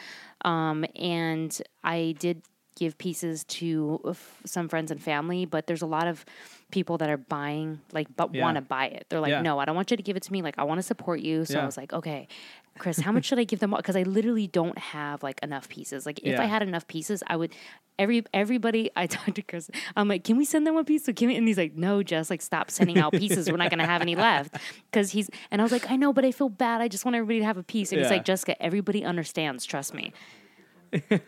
Um, 0.46 0.86
and 0.96 1.60
I 1.84 2.16
did 2.20 2.44
give 2.76 2.98
pieces 2.98 3.44
to 3.44 4.00
f- 4.08 4.42
some 4.46 4.70
friends 4.70 4.90
and 4.90 5.04
family, 5.04 5.44
but 5.46 5.68
there's 5.68 5.82
a 5.82 5.86
lot 5.86 6.08
of 6.08 6.24
people 6.72 6.98
that 6.98 7.10
are 7.10 7.18
buying, 7.18 7.82
like, 7.92 8.08
but 8.16 8.34
Yeah. 8.34 8.42
want 8.44 8.56
to 8.56 8.62
buy 8.62 8.86
it. 8.86 9.06
They're 9.10 9.20
like, 9.20 9.32
Yeah. 9.32 9.42
no, 9.42 9.60
I 9.60 9.66
don't 9.66 9.76
want 9.76 9.92
you 9.92 9.98
to 9.98 10.04
give 10.04 10.16
it 10.16 10.24
to 10.24 10.32
me. 10.32 10.42
Like, 10.42 10.56
I 10.58 10.64
want 10.64 10.78
to 10.78 10.84
support 10.84 11.20
you. 11.20 11.44
So 11.44 11.56
Yeah. 11.56 11.64
I 11.64 11.66
was 11.66 11.76
like, 11.76 11.92
okay, 11.92 12.30
Chris, 12.78 13.00
how 13.00 13.12
much 13.12 13.26
should 13.26 13.40
I 13.40 13.44
give 13.44 13.60
them? 13.60 13.74
Up 13.74 13.80
Because 13.80 13.96
I 13.96 14.04
literally 14.04 14.48
don't 14.48 14.78
have 14.78 15.22
like 15.24 15.40
enough 15.44 15.68
pieces. 15.68 16.06
Like, 16.06 16.20
if 16.20 16.40
I 16.40 16.46
had 16.46 16.62
enough 16.62 16.88
pieces, 16.88 17.24
I 17.28 17.36
would. 17.36 17.54
Every 17.98 18.24
everybody 18.34 18.90
I 18.96 19.08
talked 19.16 19.36
to 19.36 19.42
Chris, 19.42 19.70
I'm 19.98 20.08
like, 20.08 20.24
can 20.24 20.38
we 20.38 20.46
send 20.46 20.66
them 20.66 20.76
one 20.76 20.86
piece? 20.86 21.04
So 21.04 21.12
can 21.12 21.28
we? 21.28 21.36
And 21.36 21.46
he's 21.46 21.58
like, 21.58 21.76
no, 21.76 22.02
just 22.02 22.30
like 22.30 22.42
stop 22.42 22.72
sending 22.72 22.98
out 22.98 23.12
pieces. 23.12 23.52
We're 23.52 23.58
not 23.58 23.70
gonna 23.70 23.86
have 23.86 24.02
any 24.02 24.16
left 24.16 24.56
because 24.92 25.12
he's. 25.12 25.30
And 25.52 25.62
I 25.62 25.64
was 25.66 25.74
like, 25.74 25.92
I 25.92 25.98
know, 25.98 26.14
but 26.14 26.24
I 26.24 26.32
feel 26.32 26.48
bad. 26.48 26.80
I 26.80 26.88
just 26.88 27.04
want 27.04 27.16
everybody 27.16 27.40
to 27.40 27.46
have 27.46 27.58
a 27.58 27.64
piece. 27.64 27.92
And 27.92 28.00
he's 28.00 28.10
like, 28.10 28.24
Jessica, 28.26 28.62
everybody 28.64 29.04
understands. 29.04 29.66
Trust 29.66 29.94
me. 29.94 30.14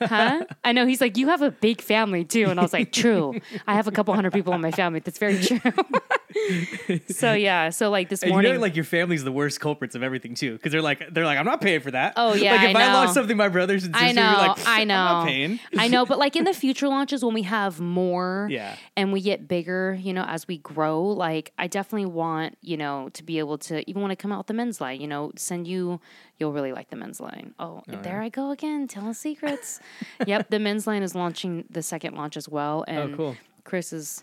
Huh? 0.01 0.45
I 0.63 0.71
know. 0.71 0.85
He's 0.85 1.01
like, 1.01 1.17
you 1.17 1.27
have 1.29 1.41
a 1.41 1.51
big 1.51 1.81
family 1.81 2.23
too, 2.25 2.45
and 2.49 2.59
I 2.59 2.63
was 2.63 2.73
like, 2.73 2.91
true. 2.91 3.39
I 3.67 3.75
have 3.75 3.87
a 3.87 3.91
couple 3.91 4.13
hundred 4.13 4.33
people 4.33 4.53
in 4.53 4.61
my 4.61 4.71
family. 4.71 4.99
That's 4.99 5.19
very 5.19 5.39
true. 5.41 5.59
so 7.09 7.33
yeah. 7.33 7.69
So 7.69 7.89
like 7.89 8.09
this 8.09 8.21
And 8.21 8.29
you 8.29 8.33
morning, 8.33 8.53
know, 8.55 8.59
like 8.59 8.75
your 8.75 8.85
family's 8.85 9.23
the 9.23 9.31
worst 9.31 9.59
culprits 9.59 9.95
of 9.95 10.03
everything 10.03 10.35
too, 10.35 10.53
because 10.53 10.71
they're 10.71 10.81
like, 10.81 11.13
they're 11.13 11.25
like, 11.25 11.37
I'm 11.37 11.45
not 11.45 11.61
paying 11.61 11.81
for 11.81 11.91
that. 11.91 12.13
Oh, 12.15 12.33
yeah, 12.33 12.55
like 12.55 12.69
if 12.69 12.75
I 12.75 12.83
I, 12.83 12.93
launch 12.93 13.11
something, 13.11 13.35
my 13.37 13.49
brothers 13.49 13.83
and 13.83 13.95
I 13.95 14.07
sisters 14.07 14.15
know, 14.15 14.33
like, 14.37 14.67
I 14.67 14.81
I'm 14.81 14.87
know, 14.87 14.93
not 14.95 15.27
paying. 15.27 15.59
I 15.77 15.87
know, 15.87 16.05
but 16.05 16.19
like 16.19 16.35
in 16.35 16.43
the 16.43 16.53
future 16.61 16.87
launches 16.87 17.23
when 17.23 17.33
we 17.33 17.43
have 17.43 17.79
more, 17.79 18.47
Yeah. 18.49 18.75
and 18.95 19.11
we 19.13 19.21
get 19.21 19.47
bigger, 19.47 19.97
you 19.99 20.13
know, 20.13 20.23
as 20.23 20.47
we 20.47 20.57
grow, 20.57 21.01
like 21.03 21.51
I 21.57 21.67
definitely 21.67 22.07
want, 22.07 22.57
you 22.61 22.77
know, 22.77 23.09
to 23.13 23.23
be 23.23 23.39
able 23.39 23.57
to 23.59 23.87
even 23.89 24.01
when 24.01 24.11
I 24.11 24.15
come 24.15 24.31
out 24.31 24.39
with 24.39 24.47
the 24.47 24.53
men's 24.53 24.79
line, 24.81 25.01
you 25.01 25.07
know, 25.07 25.31
send 25.35 25.67
you, 25.67 25.99
you'll 26.41 26.51
really 26.51 26.73
like 26.73 26.89
the 26.89 26.95
men's 26.97 27.21
line. 27.21 27.53
Oh, 27.59 27.83
there 27.87 28.19
I 28.21 28.29
go 28.29 28.49
again, 28.51 28.87
telling 28.87 29.13
secrets. 29.13 29.79
yep, 30.25 30.49
the 30.49 30.59
men's 30.59 30.87
line 30.87 31.03
is 31.03 31.13
launching 31.15 31.63
the 31.69 31.81
second 31.83 32.15
launch 32.15 32.35
as 32.35 32.49
well, 32.49 32.83
and 32.87 33.13
Oh, 33.13 33.17
cool. 33.17 33.37
Chris 33.63 33.93
is 33.93 34.21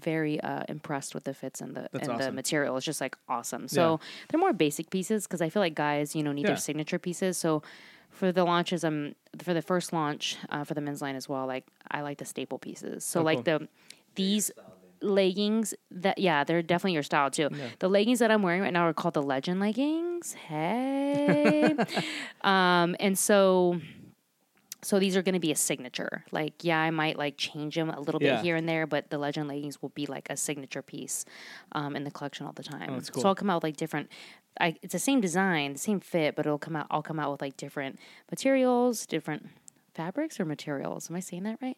very 0.00 0.40
uh, 0.40 0.62
impressed 0.68 1.12
with 1.14 1.24
the 1.24 1.34
fits 1.34 1.60
and 1.60 1.74
the 1.74 1.88
That's 1.92 2.06
and 2.08 2.20
the 2.20 2.30
material. 2.30 2.76
It's 2.76 2.86
just 2.86 3.00
like 3.00 3.16
awesome. 3.28 3.66
So 3.66 3.98
they're 4.28 4.38
more 4.38 4.52
basic 4.52 4.90
pieces 4.90 5.26
because 5.26 5.42
I 5.42 5.48
feel 5.48 5.60
like 5.60 5.74
guys, 5.74 6.14
you 6.14 6.22
know, 6.22 6.30
need 6.30 6.42
Yeah. 6.42 6.50
their 6.50 6.56
signature 6.56 7.00
pieces. 7.00 7.36
So 7.36 7.62
for 8.08 8.30
the 8.30 8.44
launches, 8.44 8.84
I'm 8.84 9.16
for 9.42 9.52
the 9.52 9.60
first 9.62 9.92
launch 9.92 10.36
uh, 10.50 10.62
for 10.62 10.74
the 10.74 10.80
men's 10.80 11.02
line 11.02 11.16
as 11.16 11.28
well. 11.28 11.46
Like 11.48 11.66
I 11.90 12.02
like 12.02 12.18
the 12.18 12.24
staple 12.24 12.58
pieces. 12.60 13.02
So 13.04 13.20
Oh, 13.20 13.24
like 13.24 13.38
cool. 13.44 13.58
the 13.58 13.68
these 14.14 14.52
leggings 15.00 15.74
that 15.90 16.18
yeah 16.18 16.44
they're 16.44 16.62
definitely 16.62 16.92
your 16.92 17.02
style 17.02 17.30
too 17.30 17.48
the 17.78 17.88
leggings 17.88 18.18
that 18.18 18.30
i'm 18.30 18.42
wearing 18.42 18.62
right 18.62 18.72
now 18.72 18.86
are 18.86 18.92
called 18.92 19.14
the 19.14 19.22
legend 19.22 19.60
leggings 19.60 20.32
hey 20.32 21.74
um 22.42 22.96
and 23.00 23.18
so 23.18 23.80
so 24.82 24.98
these 24.98 25.16
are 25.16 25.22
going 25.22 25.34
to 25.34 25.40
be 25.40 25.50
a 25.50 25.56
signature. 25.56 26.24
Like, 26.30 26.62
yeah, 26.62 26.78
I 26.78 26.90
might 26.90 27.18
like 27.18 27.36
change 27.36 27.74
them 27.74 27.90
a 27.90 27.98
little 28.00 28.20
bit 28.20 28.44
here 28.44 28.54
and 28.54 28.68
there, 28.68 28.86
but 28.86 29.10
the 29.10 29.18
legend 29.18 29.48
leggings 29.48 29.82
will 29.82 29.88
be 29.90 30.06
like 30.06 30.30
a 30.30 30.36
signature 30.36 30.82
piece 30.82 31.24
um, 31.72 31.96
in 31.96 32.04
the 32.04 32.10
collection 32.10 32.46
all 32.46 32.52
the 32.52 32.62
time. 32.62 32.90
Oh, 32.90 33.00
cool. 33.12 33.22
So 33.22 33.28
I'll 33.28 33.34
come 33.34 33.50
out 33.50 33.56
with 33.56 33.64
like 33.64 33.76
different. 33.76 34.08
I, 34.60 34.76
it's 34.82 34.92
the 34.92 34.98
same 34.98 35.20
design, 35.20 35.72
the 35.72 35.78
same 35.78 36.00
fit, 36.00 36.36
but 36.36 36.46
it'll 36.46 36.58
come 36.58 36.76
out. 36.76 36.86
I'll 36.90 37.02
come 37.02 37.18
out 37.18 37.32
with 37.32 37.40
like 37.40 37.56
different 37.56 37.98
materials, 38.30 39.04
different 39.04 39.48
fabrics 39.94 40.38
or 40.38 40.44
materials. 40.44 41.10
Am 41.10 41.16
I 41.16 41.20
saying 41.20 41.42
that 41.42 41.58
right? 41.60 41.76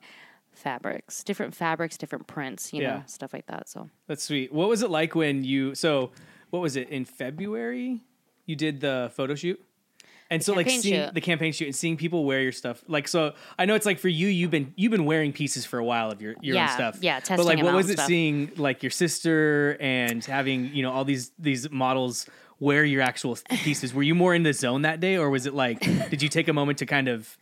Fabrics, 0.53 1.23
different 1.25 1.55
fabrics, 1.55 1.97
different 1.97 2.27
prints. 2.27 2.73
You 2.73 2.83
Yeah. 2.83 2.97
know, 2.97 3.03
stuff 3.07 3.33
like 3.33 3.47
that. 3.47 3.69
So 3.69 3.89
That's 4.07 4.25
sweet. 4.25 4.53
What 4.53 4.69
was 4.69 4.83
it 4.83 4.91
like 4.91 5.15
when 5.15 5.45
you? 5.45 5.75
So, 5.75 6.11
what 6.51 6.61
was 6.61 6.77
it 6.77 6.89
in 6.89 7.05
February? 7.05 8.01
You 8.47 8.57
did 8.57 8.81
the 8.81 9.11
photo 9.15 9.35
shoot. 9.35 9.61
And 10.33 10.43
so 10.45 10.55
like 10.55 10.69
seeing 10.71 10.83
shoot. 10.83 11.13
the 11.15 11.21
campaign 11.21 11.53
shoot 11.53 11.65
and 11.67 11.75
seeing 11.75 11.97
people 11.97 12.25
wear 12.25 12.41
your 12.41 12.53
stuff. 12.53 12.85
Like 12.87 13.09
so 13.09 13.35
I 13.59 13.65
know 13.65 13.75
it's 13.75 13.85
like 13.87 13.99
for 13.99 14.09
you 14.09 14.29
you've 14.29 14.53
been 14.53 14.73
you've 14.77 14.93
been 14.93 15.05
wearing 15.05 15.33
pieces 15.33 15.67
for 15.67 15.79
a 15.81 15.85
while 15.85 16.13
of 16.13 16.23
your 16.23 16.35
your 16.41 16.57
own 16.57 16.63
Yeah, 16.67 16.75
stuff. 16.75 16.99
yeah, 17.01 17.19
But 17.29 17.45
like 17.47 17.61
what 17.61 17.75
was 17.75 17.91
it 17.91 17.95
stuff. 17.95 18.07
seeing 18.07 18.53
like 18.57 18.83
your 18.85 18.91
sister 18.91 19.77
and 19.81 20.25
having, 20.25 20.73
you 20.73 20.83
know, 20.85 20.93
all 20.93 21.05
these 21.05 21.33
these 21.37 21.69
models 21.73 22.27
wear 22.61 22.85
your 22.85 23.03
actual 23.03 23.39
pieces? 23.65 23.93
Were 23.93 24.05
you 24.05 24.15
more 24.15 24.33
in 24.33 24.45
the 24.45 24.53
zone 24.53 24.83
that 24.83 25.01
day 25.01 25.17
or 25.17 25.31
was 25.31 25.47
it 25.47 25.55
like 25.55 25.81
did 26.11 26.23
you 26.23 26.29
take 26.29 26.47
a 26.47 26.53
moment 26.53 26.79
to 26.79 26.87
kind 26.87 27.09
of 27.09 27.37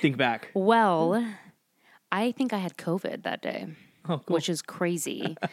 think 0.00 0.16
back? 0.16 0.48
Well, 0.54 1.26
I 2.22 2.32
think 2.32 2.52
I 2.52 2.58
had 2.58 2.76
COVID 2.76 3.22
that 3.24 3.42
day, 3.42 3.66
Oh, 4.08 4.18
cool. 4.18 4.34
which 4.34 4.48
is 4.48 4.62
crazy. 4.62 5.36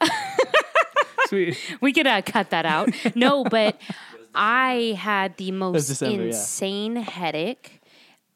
Sweet. 1.28 1.58
we 1.80 1.92
could 1.92 2.06
uh, 2.06 2.22
cut 2.22 2.50
that 2.50 2.64
out. 2.66 2.90
No, 3.16 3.42
but 3.44 3.80
I 4.34 4.96
had 4.98 5.36
the 5.38 5.50
most 5.50 5.88
December, 5.88 6.22
yeah. 6.22 6.26
insane 6.28 6.96
headache. 6.96 7.80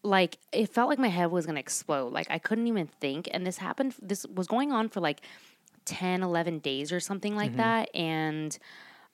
Like 0.02 0.38
it 0.52 0.70
felt 0.70 0.88
like 0.88 0.98
my 0.98 1.08
head 1.08 1.30
was 1.30 1.46
gonna 1.46 1.60
explode. 1.60 2.12
Like 2.12 2.26
I 2.30 2.38
couldn't 2.38 2.66
even 2.66 2.88
think. 3.00 3.28
And 3.32 3.46
this 3.46 3.58
happened. 3.58 3.94
This 4.02 4.26
was 4.26 4.46
going 4.48 4.72
on 4.72 4.88
for 4.88 5.00
like 5.00 5.20
10, 5.84 6.22
11 6.22 6.58
days 6.60 6.90
or 6.90 7.00
something 7.00 7.32
Mm-hmm. 7.32 7.38
like 7.40 7.56
that. 7.56 7.94
And 7.94 8.58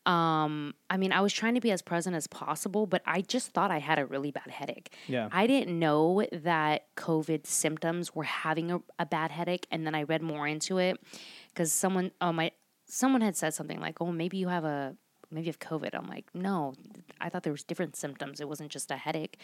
um, 0.07 0.75
I 0.89 0.97
mean, 0.97 1.13
I 1.13 1.21
was 1.21 1.33
trying 1.33 1.55
to 1.57 1.61
be 1.61 1.73
as 1.73 1.83
present 1.83 2.15
as 2.15 2.29
possible, 2.29 2.87
but 2.87 3.03
I 3.05 3.23
just 3.23 3.51
thought 3.51 3.73
I 3.73 3.79
had 3.79 3.99
a 3.99 4.07
really 4.07 4.31
bad 4.31 4.49
headache. 4.49 4.95
Yeah. 5.09 5.29
I 5.33 5.49
didn't 5.49 5.77
know 5.77 6.25
that 6.33 6.95
COVID 6.97 7.45
symptoms 7.45 8.15
were 8.15 8.25
having 8.25 8.71
a, 8.71 8.81
a 9.01 9.07
bad 9.07 9.33
headache, 9.33 9.67
and 9.71 9.85
then 9.85 9.97
I 9.97 10.05
read 10.05 10.23
more 10.23 10.47
into 10.47 10.79
it 10.79 10.99
because 11.49 11.73
someone, 11.73 12.13
oh 12.21 12.33
my, 12.33 12.53
someone 12.87 13.21
had 13.21 13.37
said 13.37 13.53
something 13.53 13.81
like, 13.81 14.01
"Oh, 14.01 14.13
maybe 14.13 14.37
you 14.37 14.47
have 14.49 14.65
a, 14.65 14.97
maybe 15.37 15.47
you 15.47 15.53
have 15.53 15.59
COVID." 15.61 15.95
I'm 15.95 16.07
like, 16.09 16.27
no, 16.35 16.75
I 17.21 17.29
thought 17.29 17.43
there 17.45 17.53
was 17.53 17.63
different 17.63 17.95
symptoms. 17.97 18.41
It 18.41 18.49
wasn't 18.49 18.71
just 18.71 18.91
a 18.91 18.97
headache. 18.97 19.39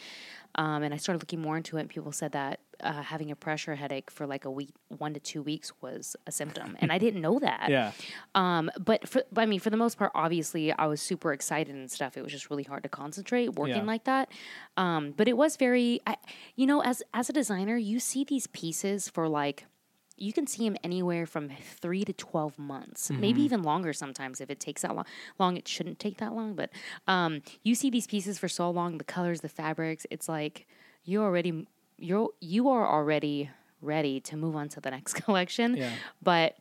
Um, 0.56 0.82
and 0.82 0.92
I 0.92 0.96
started 0.96 1.22
looking 1.22 1.40
more 1.40 1.56
into 1.56 1.76
it, 1.76 1.80
and 1.80 1.88
people 1.88 2.12
said 2.12 2.32
that 2.32 2.60
uh, 2.82 3.02
having 3.02 3.30
a 3.30 3.36
pressure 3.36 3.74
headache 3.76 4.10
for 4.10 4.26
like 4.26 4.44
a 4.44 4.50
week, 4.50 4.70
one 4.88 5.14
to 5.14 5.20
two 5.20 5.40
weeks, 5.42 5.72
was 5.80 6.16
a 6.26 6.32
symptom, 6.32 6.76
and 6.80 6.90
I 6.92 6.98
didn't 6.98 7.20
know 7.20 7.38
that. 7.38 7.68
Yeah. 7.78 7.92
Um, 8.34 8.70
but 8.78 9.08
for, 9.08 9.22
but 9.32 9.42
I 9.42 9.46
mean, 9.46 9.60
for 9.60 9.70
the 9.70 9.76
most 9.76 9.96
part, 9.98 10.10
obviously, 10.14 10.72
I 10.72 10.86
was 10.86 11.00
super 11.00 11.32
excited 11.32 11.74
and 11.74 11.90
stuff. 11.90 12.16
It 12.16 12.22
was 12.22 12.32
just 12.32 12.50
really 12.50 12.64
hard 12.64 12.82
to 12.82 12.88
concentrate 12.88 13.54
working 13.54 13.76
Yeah. 13.76 13.82
like 13.84 14.04
that. 14.04 14.30
Um, 14.76 15.12
but 15.16 15.28
it 15.28 15.36
was 15.36 15.56
very, 15.56 16.00
I, 16.06 16.16
you 16.56 16.66
know, 16.66 16.82
as 16.82 17.02
as 17.14 17.30
a 17.30 17.32
designer, 17.32 17.76
you 17.76 17.98
see 18.00 18.24
these 18.24 18.46
pieces 18.48 19.08
for 19.08 19.28
like. 19.28 19.66
You 20.16 20.32
can 20.32 20.46
see 20.46 20.68
them 20.68 20.76
anywhere 20.84 21.26
from 21.26 21.50
three 21.80 22.04
to 22.04 22.12
twelve 22.12 22.58
months, 22.58 23.10
maybe 23.10 23.42
even 23.42 23.62
longer. 23.62 23.92
Sometimes, 23.92 24.40
if 24.40 24.50
it 24.50 24.60
takes 24.60 24.82
that 24.82 24.94
long, 24.94 25.06
long 25.38 25.56
it 25.56 25.66
shouldn't 25.66 25.98
take 25.98 26.18
that 26.18 26.34
long. 26.34 26.54
But 26.54 26.70
um, 27.06 27.42
you 27.62 27.74
see 27.74 27.90
these 27.90 28.06
pieces 28.06 28.38
for 28.38 28.48
so 28.48 28.70
long, 28.70 28.98
the 28.98 29.04
colors, 29.04 29.40
the 29.40 29.48
fabrics. 29.48 30.06
It's 30.10 30.28
like 30.28 30.66
you 31.04 31.22
already 31.22 31.66
you're 31.98 32.28
you 32.40 32.68
are 32.68 32.86
already 32.86 33.50
ready 33.80 34.20
to 34.20 34.36
move 34.36 34.56
on 34.56 34.68
to 34.70 34.80
the 34.80 34.90
next 34.90 35.14
collection. 35.24 35.76
Yeah. 35.76 35.92
But 36.22 36.56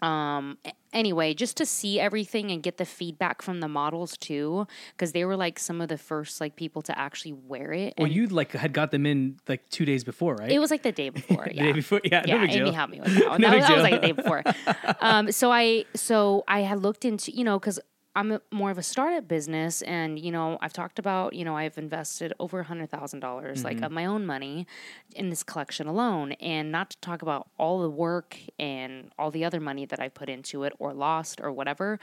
um 0.00 0.56
anyway 0.92 1.34
just 1.34 1.56
to 1.56 1.66
see 1.66 1.98
everything 1.98 2.50
and 2.52 2.62
get 2.62 2.76
the 2.78 2.84
feedback 2.84 3.42
from 3.42 3.60
the 3.60 3.66
models 3.68 4.16
too 4.16 4.66
because 4.92 5.10
they 5.12 5.24
were 5.24 5.36
like 5.36 5.58
some 5.58 5.80
of 5.80 5.88
the 5.88 5.98
first 5.98 6.40
like 6.40 6.54
people 6.56 6.80
to 6.82 6.96
actually 6.98 7.32
wear 7.32 7.72
it 7.72 7.94
Well, 7.98 8.06
you 8.10 8.26
like 8.28 8.52
had 8.52 8.72
got 8.72 8.90
them 8.92 9.04
in 9.06 9.38
like 9.48 9.68
2 9.70 9.84
days 9.84 10.04
before, 10.04 10.36
right? 10.36 10.50
it 10.52 10.58
was 10.60 10.70
like 10.70 10.82
the 10.82 10.92
day 10.92 11.08
before 11.20 11.44
the 11.46 11.54
yeah 11.54 11.62
day 11.64 11.72
before. 11.72 12.00
Yeah, 12.04 12.22
yeah, 12.26 12.36
no 12.36 12.42
Amy 12.44 12.52
deal. 12.52 12.72
helped 12.72 12.92
me 12.92 13.00
with 13.00 13.14
that 13.16 13.28
one. 13.28 13.40
No 13.40 13.50
that, 13.50 13.56
was, 13.58 13.66
that 13.68 13.74
was 13.74 13.82
like 13.82 14.00
the 14.00 14.06
day 14.06 14.12
before. 14.12 14.42
um, 15.00 15.32
so 15.32 15.50
I 15.50 15.84
so 15.94 16.44
I 16.46 16.60
had 16.60 16.80
looked 16.80 17.04
into 17.04 17.32
you 17.32 17.42
know 17.44 17.58
because 17.58 17.80
I'm 18.18 18.32
a, 18.32 18.40
more 18.50 18.70
of 18.70 18.78
a 18.78 18.82
startup 18.82 19.26
business, 19.28 19.80
and 19.82 20.18
you 20.18 20.32
know 20.32 20.58
I've 20.60 20.72
talked 20.72 20.98
about 20.98 21.34
you 21.34 21.44
know 21.44 21.56
I've 21.56 21.78
invested 21.78 22.32
over 22.40 22.60
a 22.60 22.64
hundred 22.64 22.90
thousand 22.90 23.20
dollars 23.20 23.62
like 23.64 23.76
Mm-hmm. 23.76 23.84
of 23.84 23.92
my 23.92 24.06
own 24.06 24.26
money 24.26 24.66
in 25.14 25.30
this 25.30 25.42
collection 25.50 25.86
alone, 25.86 26.32
and 26.32 26.72
not 26.72 26.90
to 26.90 26.96
talk 26.98 27.22
about 27.22 27.48
all 27.58 27.80
the 27.80 27.90
work 28.06 28.36
and 28.58 29.10
all 29.18 29.30
the 29.30 29.44
other 29.44 29.60
money 29.60 29.86
that 29.86 30.00
I 30.00 30.08
put 30.08 30.28
into 30.28 30.64
it 30.64 30.72
or 30.78 30.92
lost 30.92 31.40
or 31.40 31.52
whatever. 31.52 31.98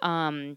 Um, 0.00 0.56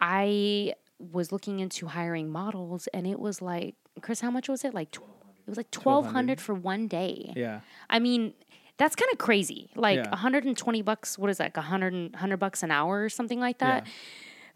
I 0.00 0.74
was 0.98 1.30
looking 1.32 1.60
into 1.60 1.86
hiring 1.86 2.28
models, 2.28 2.88
and 2.88 3.06
it 3.06 3.18
was 3.20 3.40
like 3.40 3.74
Chris, 4.00 4.20
how 4.20 4.30
much 4.30 4.48
was 4.48 4.64
it? 4.64 4.74
Like 4.74 4.90
tw- 4.90 5.02
it 5.46 5.50
was 5.50 5.56
like 5.56 5.70
twelve 5.70 6.06
hundred 6.06 6.40
for 6.40 6.54
one 6.54 6.88
day. 6.88 7.32
Yeah. 7.36 7.60
I 7.88 7.98
mean, 8.00 8.34
that's 8.78 8.96
kind 8.96 9.10
of 9.12 9.18
crazy. 9.18 9.70
Like 9.76 9.96
Yeah. 9.98 10.08
120 10.10 10.82
bucks, 10.82 11.18
what 11.18 11.30
is 11.30 11.38
that? 11.38 11.44
Like 11.44 11.56
100 11.58 12.12
100 12.14 12.36
bucks 12.38 12.62
an 12.62 12.70
hour 12.70 13.04
or 13.04 13.08
something 13.08 13.40
like 13.40 13.58
that. 13.58 13.84
Yeah. 13.84 13.92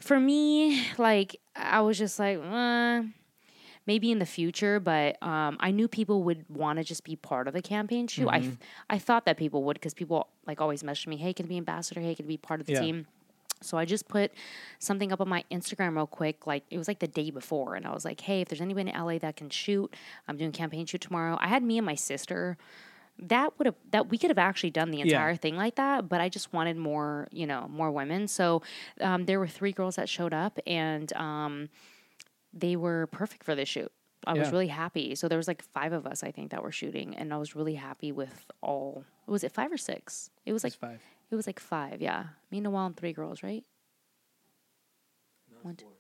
For 0.01 0.19
me, 0.19 0.83
like 0.99 1.37
I 1.55 1.81
was 1.83 1.99
just 1.99 2.19
like, 2.19 2.39
uh, 2.43 3.03
maybe 3.87 4.11
in 4.13 4.19
the 4.21 4.27
future, 4.27 4.79
but 4.81 5.21
um, 5.23 5.57
I 5.61 5.71
knew 5.73 5.89
people 5.89 6.23
would 6.25 6.45
want 6.49 6.79
to 6.79 6.85
just 6.85 7.03
be 7.05 7.17
part 7.17 7.49
of 7.49 7.55
the 7.55 7.63
campaign 7.63 8.07
shoot. 8.07 8.29
I, 8.29 8.39
Mm-hmm. 8.39 8.49
th- 8.49 8.59
I 8.91 8.99
thought 8.99 9.25
that 9.27 9.37
people 9.37 9.65
would 9.65 9.75
because 9.75 9.95
people 9.95 10.29
like 10.47 10.61
always 10.61 10.83
message 10.85 11.07
me, 11.09 11.17
hey, 11.17 11.33
can 11.33 11.47
I 11.47 11.49
be 11.49 11.57
ambassador? 11.57 12.01
Hey, 12.01 12.15
can 12.15 12.25
I 12.27 12.29
be 12.29 12.37
part 12.37 12.61
of 12.61 12.67
the 12.67 12.75
Yeah. 12.75 12.81
team? 12.81 13.07
So 13.61 13.79
I 13.79 13.85
just 13.85 14.09
put 14.09 14.33
something 14.81 15.13
up 15.13 15.21
on 15.21 15.29
my 15.29 15.45
Instagram 15.53 15.95
real 15.95 16.09
quick. 16.09 16.47
Like 16.49 16.65
it 16.71 16.79
was 16.79 16.89
like 16.89 16.99
the 16.99 17.07
day 17.07 17.31
before, 17.31 17.77
and 17.77 17.87
I 17.87 17.93
was 17.93 18.05
like, 18.05 18.21
"Hey, 18.21 18.41
if 18.41 18.49
there's 18.49 18.61
anybody 18.61 18.91
in 18.91 18.97
LA 19.01 19.19
that 19.19 19.37
can 19.37 19.51
shoot, 19.51 19.95
I'm 20.27 20.37
doing 20.37 20.51
campaign 20.51 20.85
shoot 20.87 21.01
tomorrow." 21.01 21.39
I 21.41 21.47
had 21.47 21.63
me 21.63 21.79
and 21.79 21.87
my 21.87 21.95
sister. 21.95 22.57
That 23.19 23.57
would 23.59 23.67
have 23.67 23.75
that 23.91 24.09
we 24.09 24.19
could 24.19 24.31
have 24.31 24.39
actually 24.39 24.71
done 24.71 24.91
the 24.91 24.99
Yeah. 24.99 25.05
entire 25.05 25.37
thing 25.37 25.57
like 25.57 25.77
that, 25.77 26.09
but 26.09 26.21
I 26.21 26.29
just 26.29 26.53
wanted 26.53 26.77
more, 26.77 27.29
you 27.31 27.47
know, 27.47 27.69
more 27.69 27.91
women. 27.91 28.27
So 28.27 28.63
um, 29.01 29.27
there 29.27 29.39
were 29.39 29.47
three 29.49 29.73
girls 29.73 29.97
that 29.97 30.09
showed 30.09 30.35
up, 30.35 30.59
and 30.67 31.13
um, 31.15 31.69
they 32.53 32.75
were 32.77 33.07
perfect 33.09 33.45
for 33.45 33.55
this 33.55 33.69
shoot. 33.69 33.93
I 34.27 34.35
was 34.35 34.51
really 34.53 34.69
happy. 34.69 35.15
So 35.17 35.27
there 35.29 35.37
was 35.39 35.49
like 35.49 35.63
five 35.63 35.93
of 35.93 36.07
us, 36.07 36.23
I 36.23 36.31
think, 36.31 36.51
that 36.53 36.63
were 36.63 36.71
shooting, 36.73 37.17
and 37.17 37.33
I 37.35 37.37
was 37.39 37.55
really 37.57 37.75
happy 37.75 38.13
with 38.13 38.47
all. 38.61 39.05
Was 39.27 39.43
it 39.45 39.53
five 39.53 39.71
or 39.73 39.77
six? 39.79 40.31
It 40.47 40.53
was 40.53 40.63
like 40.65 40.75
five. 40.75 41.01
it 41.31 41.35
was 41.35 41.47
like 41.47 41.59
five, 41.61 42.01
yeah. 42.01 42.27
Me, 42.51 42.59
and 42.59 42.65
Noel, 42.65 42.87
and 42.87 42.97
three 42.97 43.13
girls, 43.13 43.43
right? 43.43 43.65
One, 45.63 45.77
two- 45.77 45.85
Four 45.87 45.93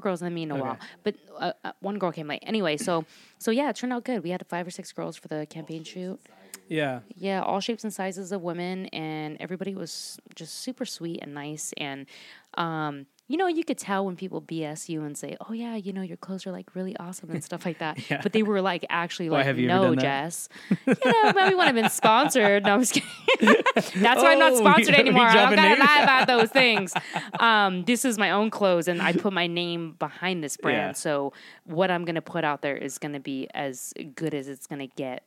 girls 0.00 0.20
and 0.20 0.26
then 0.26 0.34
me 0.34 0.42
and 0.42 0.50
Noel. 0.50 0.72
Okay. 0.72 0.80
But 1.04 1.14
uh, 1.38 1.52
uh, 1.64 1.72
one 1.80 1.98
girl 1.98 2.12
came 2.12 2.28
late. 2.28 2.42
Anyway, 2.46 2.76
so 2.76 3.04
so 3.38 3.50
yeah, 3.50 3.70
it 3.70 3.76
turned 3.76 3.92
out 3.92 4.04
good. 4.04 4.22
We 4.22 4.30
had 4.30 4.44
five 4.48 4.66
or 4.66 4.70
six 4.70 4.92
girls 4.92 5.16
for 5.16 5.28
the 5.28 5.46
campaign 5.46 5.84
shoot. 5.84 6.20
Yeah. 6.68 7.00
Yeah, 7.14 7.42
all 7.42 7.60
shapes 7.60 7.84
and 7.84 7.92
sizes 7.92 8.32
of 8.32 8.42
women, 8.42 8.86
and 8.86 9.36
everybody 9.40 9.74
was 9.74 10.18
just 10.34 10.54
super 10.60 10.84
sweet 10.84 11.20
and 11.22 11.32
nice. 11.34 11.72
And 11.76 12.06
um, 12.54 13.06
you 13.28 13.36
know, 13.36 13.48
you 13.48 13.64
could 13.64 13.78
tell 13.78 14.04
when 14.06 14.14
people 14.14 14.40
BS 14.40 14.88
you 14.88 15.02
and 15.02 15.16
say, 15.18 15.36
"Oh 15.48 15.52
yeah, 15.52 15.74
you 15.74 15.92
know, 15.92 16.02
your 16.02 16.16
clothes 16.16 16.46
are 16.46 16.52
like 16.52 16.74
really 16.76 16.96
awesome 16.96 17.30
and 17.30 17.42
stuff 17.42 17.66
like 17.66 17.78
that." 17.78 17.98
Yeah. 18.10 18.20
But 18.22 18.32
they 18.32 18.42
were 18.44 18.60
like 18.60 18.86
actually 18.88 19.30
like, 19.30 19.56
"No. 19.56 19.94
Jess, 19.96 20.48
you 20.86 20.94
know, 21.04 21.32
maybe 21.34 21.54
want 21.56 21.68
to 21.68 21.74
been 21.74 21.90
sponsored." 21.90 22.64
No, 22.64 22.74
I'm 22.74 22.80
just 22.80 22.92
kidding. 22.94 23.08
That's 23.96 24.22
why 24.22 24.32
I'm 24.32 24.38
not 24.38 24.52
Oh, 24.52 24.56
sponsored 24.58 24.94
anymore. 24.94 25.24
I 25.26 25.34
don't 25.34 25.56
gotta 25.56 25.80
lie 25.80 26.02
about 26.02 26.26
those 26.32 26.50
things. 26.50 26.92
Um, 27.40 27.84
this 27.84 28.04
is 28.04 28.16
my 28.16 28.30
own 28.30 28.50
clothes, 28.50 28.86
and 28.86 29.02
I 29.02 29.12
put 29.12 29.32
my 29.32 29.46
name 29.48 29.96
behind 29.98 30.44
this 30.44 30.56
brand. 30.56 30.78
Yeah. 30.78 30.92
So 30.92 31.32
what 31.64 31.90
I'm 31.90 32.04
gonna 32.04 32.22
put 32.22 32.44
out 32.44 32.62
there 32.62 32.76
is 32.76 32.98
gonna 32.98 33.20
be 33.20 33.48
as 33.54 33.92
good 34.14 34.34
as 34.34 34.46
it's 34.48 34.66
gonna 34.68 34.86
get 34.86 35.24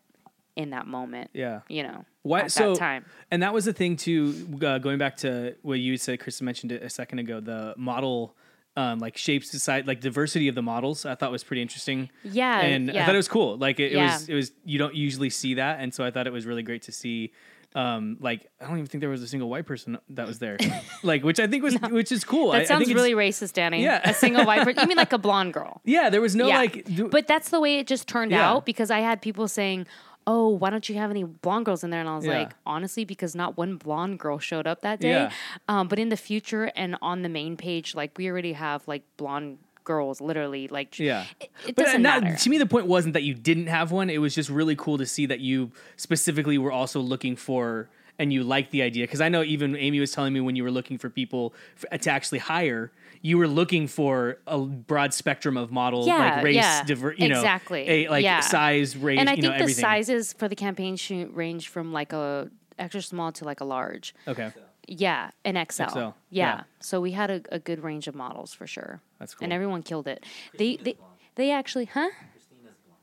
in 0.56 0.70
that 0.70 0.88
moment. 0.88 1.32
Yeah. 1.34 1.62
You 1.68 1.84
know, 1.84 2.06
At 2.36 2.52
so 2.52 2.74
that 2.74 2.80
time. 2.80 3.06
and 3.32 3.42
that 3.44 3.54
was 3.54 3.66
the 3.66 3.74
thing 3.74 3.96
too. 3.96 4.48
Uh, 4.64 4.78
going 4.78 4.98
back 4.98 5.18
to 5.18 5.56
what 5.62 5.80
you 5.80 5.98
said, 5.98 6.20
Chris 6.20 6.42
mentioned 6.42 6.72
it 6.72 6.84
a 6.84 6.90
second 6.90 7.20
ago. 7.20 7.40
The 7.40 7.74
model, 7.78 8.36
um, 8.76 9.00
like 9.00 9.18
shapes, 9.18 9.50
decide 9.50 9.88
like 9.88 10.02
diversity 10.02 10.48
of 10.48 10.56
the 10.56 10.62
models. 10.62 11.06
I 11.06 11.16
thought 11.16 11.32
was 11.32 11.44
pretty 11.44 11.62
interesting. 11.62 12.10
Yeah, 12.24 12.60
and 12.60 12.92
I 12.92 13.06
thought 13.06 13.16
it 13.16 13.18
was 13.18 13.28
cool. 13.30 13.58
Like 13.58 13.80
it, 13.80 13.92
it 13.92 13.96
Yeah. 13.96 14.14
was, 14.14 14.30
it 14.30 14.34
was. 14.36 14.52
You 14.66 14.78
don't 14.80 14.96
usually 14.96 15.30
see 15.30 15.56
that, 15.56 15.80
and 15.80 15.94
so 15.94 16.04
I 16.04 16.12
thought 16.12 16.28
it 16.28 16.34
was 16.34 16.46
really 16.46 16.64
great 16.64 16.84
to 16.84 16.92
see. 16.92 17.32
Um, 17.76 18.18
like 18.20 18.50
I 18.60 18.66
don't 18.66 18.78
even 18.78 18.88
think 18.88 19.00
there 19.02 19.12
was 19.12 19.22
a 19.22 19.28
single 19.28 19.48
white 19.48 19.68
person 19.68 20.00
that 20.10 20.26
was 20.26 20.40
there. 20.40 20.58
like, 21.04 21.24
which 21.24 21.40
I 21.40 21.46
think 21.46 21.64
was, 21.64 21.76
which 21.92 22.12
is 22.12 22.24
cool. 22.24 22.52
I, 22.52 22.56
I 22.56 22.60
That 22.60 22.68
sounds 22.68 22.80
think 22.80 22.92
it's- 22.98 23.04
really 23.08 23.14
racist, 23.30 23.54
Danny. 23.54 23.84
Yeah. 23.84 24.02
A 24.10 24.14
single 24.14 24.44
white 24.44 24.64
person. 24.64 24.82
You 24.82 24.88
mean 24.88 24.98
like 24.98 25.14
a 25.14 25.20
blonde 25.20 25.54
girl? 25.54 25.80
Yeah, 25.86 26.10
there 26.10 26.20
was 26.20 26.36
no 26.36 26.48
yeah. 26.48 26.58
like. 26.58 26.84
do- 26.86 27.10
but 27.10 27.28
that's 27.28 27.50
the 27.50 27.60
way 27.60 27.78
it 27.78 27.86
just 27.86 28.08
turned 28.08 28.32
Yeah. 28.32 28.50
out 28.50 28.66
because 28.66 28.90
I 28.90 29.02
had 29.02 29.22
people 29.22 29.48
saying, 29.48 29.86
"Oh, 30.28 30.50
why 30.50 30.70
don't 30.70 30.88
you 30.90 30.96
have 30.96 31.10
any 31.10 31.24
blonde 31.24 31.66
girls 31.66 31.84
in 31.84 31.90
there?" 31.90 32.00
And 32.00 32.10
I 32.10 32.16
was 32.16 32.26
Yeah. 32.26 32.40
like, 32.40 32.52
honestly, 32.66 33.06
because 33.06 33.36
not 33.36 33.58
one 33.58 33.78
blonde 33.78 34.20
girl 34.20 34.40
showed 34.40 34.68
up 34.68 34.82
that 34.82 35.00
day. 35.00 35.12
Yeah. 35.12 35.32
Um, 35.68 35.88
but 35.88 36.00
in 36.00 36.10
the 36.10 36.18
future 36.18 36.72
and 36.76 36.96
on 37.02 37.22
the 37.22 37.30
main 37.30 37.58
page, 37.58 37.96
like 37.96 38.18
we 38.18 38.28
already 38.30 38.54
have 38.54 38.88
like 38.88 39.04
blonde 39.18 39.58
girls, 39.86 40.22
literally. 40.22 40.68
Like, 40.68 41.00
Yeah. 41.00 41.26
it, 41.40 41.50
it 41.68 41.76
But 41.76 41.86
doesn't 41.86 42.02
not, 42.04 42.24
matter. 42.24 42.38
to 42.38 42.50
me, 42.50 42.58
the 42.60 42.68
point 42.68 42.86
wasn't 42.86 43.14
that 43.14 43.24
you 43.24 43.34
didn't 43.34 43.68
have 43.68 43.92
one. 43.92 44.10
It 44.12 44.20
was 44.20 44.36
just 44.36 44.50
really 44.50 44.76
cool 44.76 45.00
to 45.00 45.06
see 45.06 45.26
that 45.26 45.40
you 45.40 45.72
specifically 45.96 46.58
were 46.60 46.72
also 46.72 47.00
looking 47.00 47.36
for 47.36 47.90
and 48.20 48.32
you 48.32 48.44
liked 48.44 48.70
the 48.72 48.82
idea. 48.84 49.04
Because 49.06 49.22
I 49.22 49.30
know 49.30 49.42
even 49.44 49.76
Amy 49.76 50.00
was 50.00 50.12
telling 50.12 50.34
me 50.34 50.42
when 50.42 50.56
you 50.56 50.64
were 50.64 50.70
looking 50.72 50.98
for 51.00 51.10
people 51.10 51.54
f- 51.92 52.02
to 52.02 52.12
actually 52.12 52.40
hire, 52.40 52.92
you 53.22 53.38
were 53.38 53.48
looking 53.48 53.88
for 53.88 54.38
a 54.48 54.60
broad 54.60 55.14
spectrum 55.14 55.58
of 55.58 55.72
model, 55.72 56.06
Yeah, 56.08 56.36
like 56.36 56.44
race, 56.44 56.56
yeah, 56.56 56.84
diver, 56.84 57.14
you 57.18 57.28
know, 57.30 57.40
exactly, 57.40 57.90
a, 58.06 58.08
like 58.10 58.24
yeah. 58.24 58.40
size, 58.40 58.96
race, 58.96 59.20
and 59.20 59.30
I 59.30 59.34
you 59.34 59.42
think 59.42 59.52
know, 59.52 59.58
the 59.58 59.64
everything. 59.64 59.82
sizes 59.82 60.34
for 60.34 60.48
the 60.48 60.56
campaign 60.56 60.96
shoot 60.96 61.32
range 61.34 61.68
from 61.68 61.92
like 61.94 62.14
a 62.14 62.50
extra 62.78 63.02
small 63.02 63.32
to 63.34 63.44
like 63.46 63.60
a 63.62 63.66
large. 63.66 64.16
Okay. 64.28 64.52
Yeah, 64.88 65.32
an 65.46 65.56
XL. 65.70 65.84
XL, 65.90 66.00
Yeah. 66.00 66.14
yeah. 66.30 66.64
So 66.80 67.00
we 67.02 67.12
had 67.12 67.30
a, 67.30 67.42
a 67.52 67.60
good 67.60 67.84
range 67.84 68.08
of 68.08 68.16
models 68.16 68.54
for 68.54 68.66
sure. 68.66 69.02
That's 69.20 69.36
cool. 69.36 69.44
And 69.46 69.54
everyone 69.54 69.84
killed 69.84 70.08
it. 70.08 70.26
They 70.58 70.78
they 70.78 70.96
they 71.36 71.52
actually, 71.52 71.86
huh? 71.86 72.10
Christina's 72.32 72.76
blonde. 72.86 73.00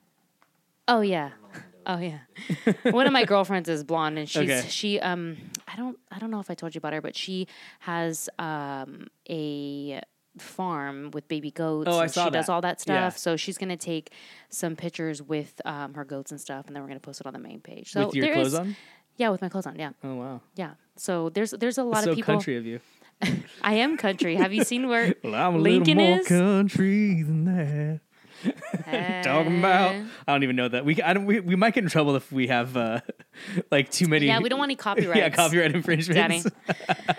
Oh 0.89 1.01
yeah. 1.03 1.31
Oh 1.89 1.99
yeah. 1.99 2.19
One 2.91 3.07
of 3.07 3.13
my 3.13 3.25
girlfriends 3.25 3.69
is 3.69 3.85
blonde 3.85 4.19
and 4.19 4.29
she's 4.29 4.51
Okay. 4.51 4.67
she 4.69 4.99
um 5.01 5.37
I 5.69 5.77
don't 5.77 5.97
I 6.11 6.19
don't 6.19 6.31
know 6.33 6.41
if 6.41 6.51
I 6.51 6.55
told 6.55 6.75
you 6.75 6.79
about 6.79 6.93
her, 6.93 7.01
but 7.01 7.17
she 7.17 7.47
has 7.81 8.29
um 8.39 9.07
a 9.31 10.01
farm 10.39 11.11
with 11.13 11.29
baby 11.29 11.51
goats 11.51 11.89
Oh, 11.91 11.99
I 11.99 12.03
and 12.05 12.13
saw 12.13 12.25
she 12.25 12.31
does 12.31 12.49
all 12.49 12.61
that 12.63 12.81
stuff. 12.81 12.95
Yeah. 12.95 13.09
So 13.11 13.37
she's 13.37 13.57
gonna 13.57 13.77
take 13.77 14.13
some 14.51 14.77
pictures 14.77 15.23
with 15.23 15.61
um, 15.65 15.95
her 15.95 16.05
goats 16.05 16.31
and 16.31 16.41
stuff 16.41 16.67
and 16.67 16.75
then 16.77 16.83
we're 16.83 16.89
gonna 16.89 17.01
post 17.01 17.21
it 17.21 17.27
on 17.27 17.33
the 17.33 17.39
main 17.39 17.61
page. 17.61 17.93
So 17.93 18.07
With 18.07 18.15
your 18.17 18.33
clothes 18.35 18.49
is- 18.49 18.55
on? 18.55 18.77
Yeah, 19.19 19.31
with 19.31 19.41
my 19.41 19.49
clothes 19.49 19.67
on, 19.67 19.77
yeah. 19.79 19.93
Oh 20.05 20.15
wow. 20.17 20.41
Yeah. 20.57 20.73
So 20.97 21.31
there's 21.31 21.53
there's 21.53 21.79
a 21.79 21.85
lot 21.85 22.05
so 22.05 22.11
of 22.11 22.17
people 22.17 22.35
country 22.35 22.57
of 22.59 22.67
you. 22.67 22.81
I 23.63 23.75
am 23.77 23.97
country. 23.97 24.35
Have 24.37 24.53
you 24.53 24.63
seen 24.63 24.89
where 24.89 25.15
Well, 25.25 25.35
I'm 25.35 25.55
a 25.55 25.59
Lincoln 25.59 25.97
little 25.97 26.11
more 26.13 26.21
is? 26.21 26.29
country 26.29 27.23
than 27.23 27.45
that. 27.47 28.01
Talking 29.23 29.59
about, 29.59 29.95
Uh, 29.95 30.05
I 30.27 30.33
don't 30.33 30.43
even 30.43 30.57
know 30.57 30.69
that. 30.69 30.85
We 30.85 31.01
I 31.03 31.13
don't. 31.13 31.27
We, 31.27 31.41
we 31.41 31.57
might 31.57 31.75
get 31.75 31.85
in 31.85 31.91
trouble 31.91 32.17
if 32.17 32.31
we 32.33 32.47
have 32.49 32.77
uh, 32.77 33.01
like 33.71 33.91
too 33.91 34.09
many. 34.09 34.27
Yeah, 34.27 34.41
we 34.41 34.49
don't 34.49 34.59
want 34.59 34.69
any 34.69 34.77
copyrights. 34.89 35.19
yeah, 35.19 35.29
copyright 35.31 35.75
infringements. 35.75 36.45
Danny. 36.45 37.17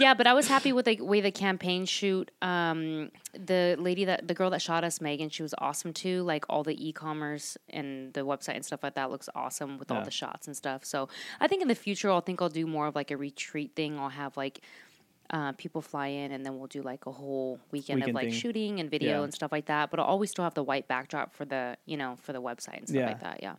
Yeah, 0.00 0.14
but 0.14 0.26
I 0.26 0.34
was 0.34 0.48
happy 0.48 0.72
with 0.72 0.86
the 0.86 1.00
way 1.00 1.20
the 1.20 1.30
campaign 1.30 1.84
shoot. 1.86 2.28
Um, 2.42 3.12
the 3.32 3.76
lady 3.78 4.06
that 4.06 4.26
the 4.26 4.34
girl 4.34 4.50
that 4.50 4.60
shot 4.60 4.82
us, 4.82 5.00
Megan, 5.00 5.28
she 5.28 5.42
was 5.44 5.54
awesome 5.58 5.92
too. 5.92 6.24
Like 6.24 6.44
all 6.48 6.64
the 6.64 6.88
e-commerce 6.88 7.56
and 7.70 8.12
the 8.12 8.22
website 8.22 8.56
and 8.56 8.64
stuff 8.64 8.82
like 8.82 8.96
that 8.96 9.12
looks 9.12 9.28
awesome 9.36 9.78
with 9.78 9.92
all 9.92 10.02
the 10.02 10.10
shots 10.10 10.48
and 10.48 10.56
stuff. 10.56 10.84
So 10.84 11.08
I 11.40 11.46
think 11.46 11.62
in 11.62 11.68
the 11.68 11.76
future, 11.76 12.10
I'll 12.10 12.20
think 12.20 12.42
I'll 12.42 12.48
do 12.48 12.66
more 12.66 12.88
of 12.88 12.96
like 12.96 13.12
a 13.12 13.16
retreat 13.16 13.76
thing. 13.76 13.96
I'll 14.00 14.08
have 14.08 14.36
like 14.36 14.62
uh, 15.30 15.52
people 15.52 15.80
fly 15.82 16.08
in 16.08 16.32
and 16.32 16.44
then 16.44 16.58
we'll 16.58 16.66
do 16.66 16.82
like 16.82 17.06
a 17.06 17.12
whole 17.12 17.58
weekend, 17.70 18.00
Weekend 18.00 18.10
of 18.10 18.14
like 18.14 18.28
thing. 18.30 18.32
shooting 18.38 18.80
and 18.80 18.90
video 18.90 19.18
Yeah. 19.18 19.24
and 19.24 19.32
stuff 19.34 19.50
like 19.52 19.66
that. 19.66 19.90
But 19.90 20.00
I'll 20.00 20.06
always 20.06 20.30
still 20.30 20.44
have 20.44 20.54
the 20.54 20.62
white 20.62 20.86
backdrop 20.88 21.34
for 21.34 21.44
the 21.44 21.76
you 21.86 21.96
know 21.96 22.16
for 22.22 22.32
the 22.32 22.42
website 22.42 22.78
and 22.78 22.88
stuff 22.88 22.98
Yeah. 23.00 23.06
like 23.08 23.20
that. 23.20 23.40
Yeah. 23.42 23.54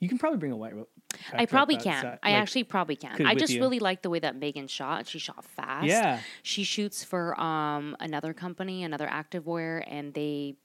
You 0.00 0.08
can 0.08 0.18
probably 0.18 0.38
bring 0.38 0.52
a 0.52 0.56
white. 0.56 0.74
ro- 0.74 0.88
I 1.32 1.46
probably 1.46 1.76
that 1.76 1.84
can. 1.84 2.02
side- 2.02 2.18
I 2.22 2.32
like- 2.32 2.42
actually 2.42 2.64
probably 2.64 2.96
can. 2.96 3.24
I 3.24 3.34
just 3.36 3.52
you. 3.54 3.60
really 3.60 3.78
like 3.78 4.02
the 4.02 4.10
way 4.10 4.18
that 4.18 4.36
Megan 4.36 4.66
shot. 4.66 5.06
She 5.06 5.18
shot 5.18 5.44
fast. 5.44 5.86
Yeah. 5.86 6.20
She 6.42 6.64
shoots 6.64 7.04
for 7.04 7.40
um 7.40 7.96
another 8.00 8.34
company, 8.34 8.82
another 8.82 9.06
activewear, 9.06 9.84
and 9.86 10.12
they 10.12 10.56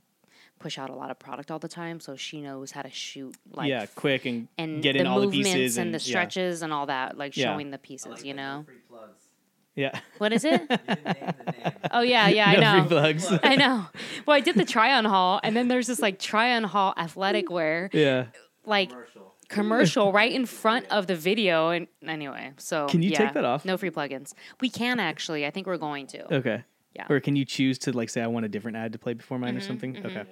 push 0.57 0.77
out 0.77 0.89
a 0.89 0.93
lot 0.95 1.09
of 1.09 1.17
product 1.19 1.51
all 1.51 1.59
the 1.59 1.69
time. 1.69 2.01
So 2.01 2.17
she 2.17 2.41
knows 2.41 2.71
how 2.71 2.81
to 2.81 2.89
shoot 2.89 3.33
like 3.53 3.69
yeah, 3.69 3.85
quick 3.95 4.25
and, 4.25 4.49
and 4.57 4.81
get 4.83 4.97
in 4.97 5.03
the 5.05 5.09
all 5.09 5.19
the 5.21 5.27
movements 5.27 5.51
pieces 5.53 5.77
and, 5.77 5.93
the 5.93 5.99
yeah. 5.99 6.03
stretches 6.03 6.61
and 6.63 6.73
all 6.73 6.87
that, 6.87 7.17
like 7.17 7.37
Yeah. 7.37 7.45
showing 7.53 7.69
the 7.71 7.77
pieces. 7.77 8.07
Like 8.11 8.25
you 8.25 8.33
know 8.33 8.63
free 8.65 8.75
plugs. 8.89 9.28
Yeah. 9.75 9.97
what 10.17 10.33
is 10.33 10.43
it? 10.43 10.61
You 10.61 10.67
didn't 10.67 10.87
name 11.05 11.15
the 11.45 11.51
name. 11.51 11.73
oh 11.91 12.01
yeah, 12.01 12.27
yeah, 12.27 12.51
no 12.51 12.57
I 12.57 12.59
know. 12.59 12.79
free 12.81 12.89
plugs. 12.89 13.31
I 13.43 13.55
know. 13.55 13.85
Well, 14.25 14.35
I 14.35 14.39
did 14.41 14.55
the 14.55 14.65
try 14.65 14.93
on 14.93 15.05
haul, 15.05 15.39
and 15.43 15.55
then 15.55 15.67
there's 15.67 15.87
this 15.87 15.99
like 16.01 16.19
try 16.19 16.55
on 16.55 16.63
haul 16.65 16.93
athletic 16.97 17.49
wear, 17.49 17.89
yeah. 17.93 18.25
like 18.65 18.89
Commercial. 18.89 19.35
commercial 19.47 20.11
right 20.11 20.31
in 20.31 20.45
front 20.45 20.85
of 20.91 21.07
the 21.07 21.15
video. 21.15 21.69
And 21.69 21.87
anyway, 22.05 22.51
so 22.57 22.87
Can 22.87 23.01
you 23.01 23.11
take 23.11 23.19
yeah, 23.19 23.31
that 23.33 23.45
off? 23.45 23.63
No 23.65 23.77
free 23.77 23.89
plugins. 23.91 24.33
We 24.59 24.69
can 24.69 24.99
actually. 24.99 25.45
I 25.45 25.51
think 25.51 25.65
we're 25.67 25.77
going 25.77 26.07
to. 26.07 26.35
Okay. 26.35 26.63
Yeah. 26.95 27.05
Or 27.09 27.19
can 27.21 27.35
you 27.35 27.45
choose 27.45 27.77
to 27.79 27.91
like 27.93 28.09
say 28.09 28.21
I 28.21 28.27
want 28.27 28.45
a 28.45 28.49
different 28.49 28.75
ad 28.77 28.91
to 28.93 28.99
play 28.99 29.13
before 29.13 29.37
Mm-hmm, 29.37 29.45
mine 29.45 29.57
or 29.57 29.61
something? 29.61 30.05
Okay. 30.05 30.23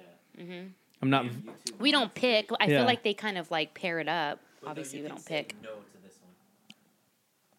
I'm 1.00 1.10
not. 1.10 1.26
We 1.78 1.90
don't 1.92 2.12
pick. 2.12 2.50
I 2.60 2.66
Yeah. 2.66 2.78
feel 2.78 2.84
like 2.86 3.02
they 3.04 3.14
kind 3.14 3.38
of 3.38 3.50
like 3.50 3.72
pair 3.74 3.98
it 4.00 4.08
up. 4.08 4.40
But 4.60 4.70
Obviously, 4.70 4.98
you 4.98 5.04
we 5.04 5.08
don't 5.10 5.24
pick. 5.24 5.54
No 5.62 5.70
to 5.70 6.02
this 6.02 6.18
one. 6.20 6.32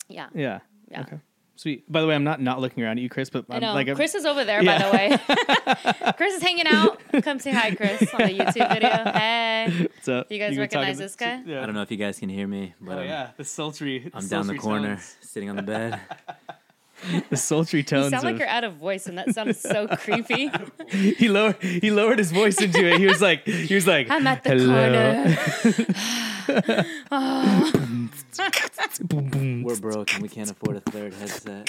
Yeah. 0.10 0.28
Yeah. 0.36 0.60
Yeah. 0.92 1.02
Okay. 1.02 1.18
Sweet. 1.60 1.92
By 1.92 2.00
the 2.00 2.08
way, 2.08 2.16
I'm 2.16 2.24
not 2.24 2.40
not 2.40 2.62
looking 2.62 2.86
around 2.86 3.00
at 3.00 3.02
you, 3.04 3.10
Chris, 3.10 3.30
but 3.30 3.44
I 3.50 3.56
I'm 3.56 3.62
know. 3.62 3.74
like 3.74 3.88
I'm- 3.88 3.98
Chris 3.98 4.16
is 4.16 4.26
over 4.26 4.46
there, 4.46 4.64
Yeah. 4.64 4.80
by 4.80 4.86
the 4.86 4.92
way. 4.96 6.14
Chris 6.18 6.36
is 6.36 6.42
hanging 6.42 6.68
out. 6.68 7.02
Come 7.22 7.38
say 7.40 7.52
hi, 7.52 7.76
Chris, 7.76 8.02
on 8.14 8.22
the 8.22 8.30
YouTube 8.40 8.70
video. 8.74 8.90
Hey. 9.12 9.88
what's 9.94 10.08
up? 10.08 10.30
Do 10.30 10.36
you 10.36 10.40
guys 10.40 10.52
can 10.52 10.56
talk 10.56 10.62
recognize 10.62 10.96
about- 11.00 11.04
this 11.04 11.16
guy? 11.18 11.44
Yeah. 11.46 11.62
I 11.62 11.66
don't 11.66 11.76
know 11.76 11.82
if 11.82 11.92
you 11.92 11.98
guys 11.98 12.18
can 12.18 12.30
hear 12.30 12.48
me, 12.48 12.76
but 12.80 12.98
Oh 12.98 13.02
I'm, 13.02 13.08
yeah, 13.08 13.32
the 13.36 13.44
sultry. 13.44 14.10
I'm 14.14 14.26
down 14.30 14.48
the 14.48 14.58
corner, 14.58 14.96
tones. 14.96 15.18
sitting 15.20 15.50
on 15.50 15.58
the 15.58 15.62
bed. 15.64 16.00
The 17.30 17.38
sultry 17.38 17.84
tones. 17.84 18.06
You 18.06 18.12
tones. 18.12 18.12
sound 18.12 18.24
like 18.26 18.34
of- 18.36 18.40
you're 18.40 18.50
out 18.50 18.64
of 18.64 18.74
voice, 18.76 19.08
and 19.08 19.18
that 19.18 19.34
sounds 19.34 19.60
so 19.60 19.88
creepy. 19.98 20.52
he 20.90 21.28
lowered 21.30 21.62
he 21.62 21.92
lowered 21.92 22.20
his 22.20 22.32
voice 22.32 22.62
into 22.62 22.86
it. 22.86 23.00
He 23.00 23.08
was 23.08 23.22
like 23.22 23.46
he 23.46 23.74
was 23.76 23.88
like 23.88 24.10
I'm 24.10 24.26
at 24.28 24.44
the 24.44 24.50
Hello. 24.52 25.36
corner. 26.56 26.86
boom 29.02 29.30
boom. 29.30 29.64
We're 29.64 29.80
broke 29.80 30.14
and 30.14 30.22
we 30.22 30.30
can't 30.30 30.50
afford 30.52 30.78
a 30.78 30.82
third 30.82 31.14
headset. 31.14 31.66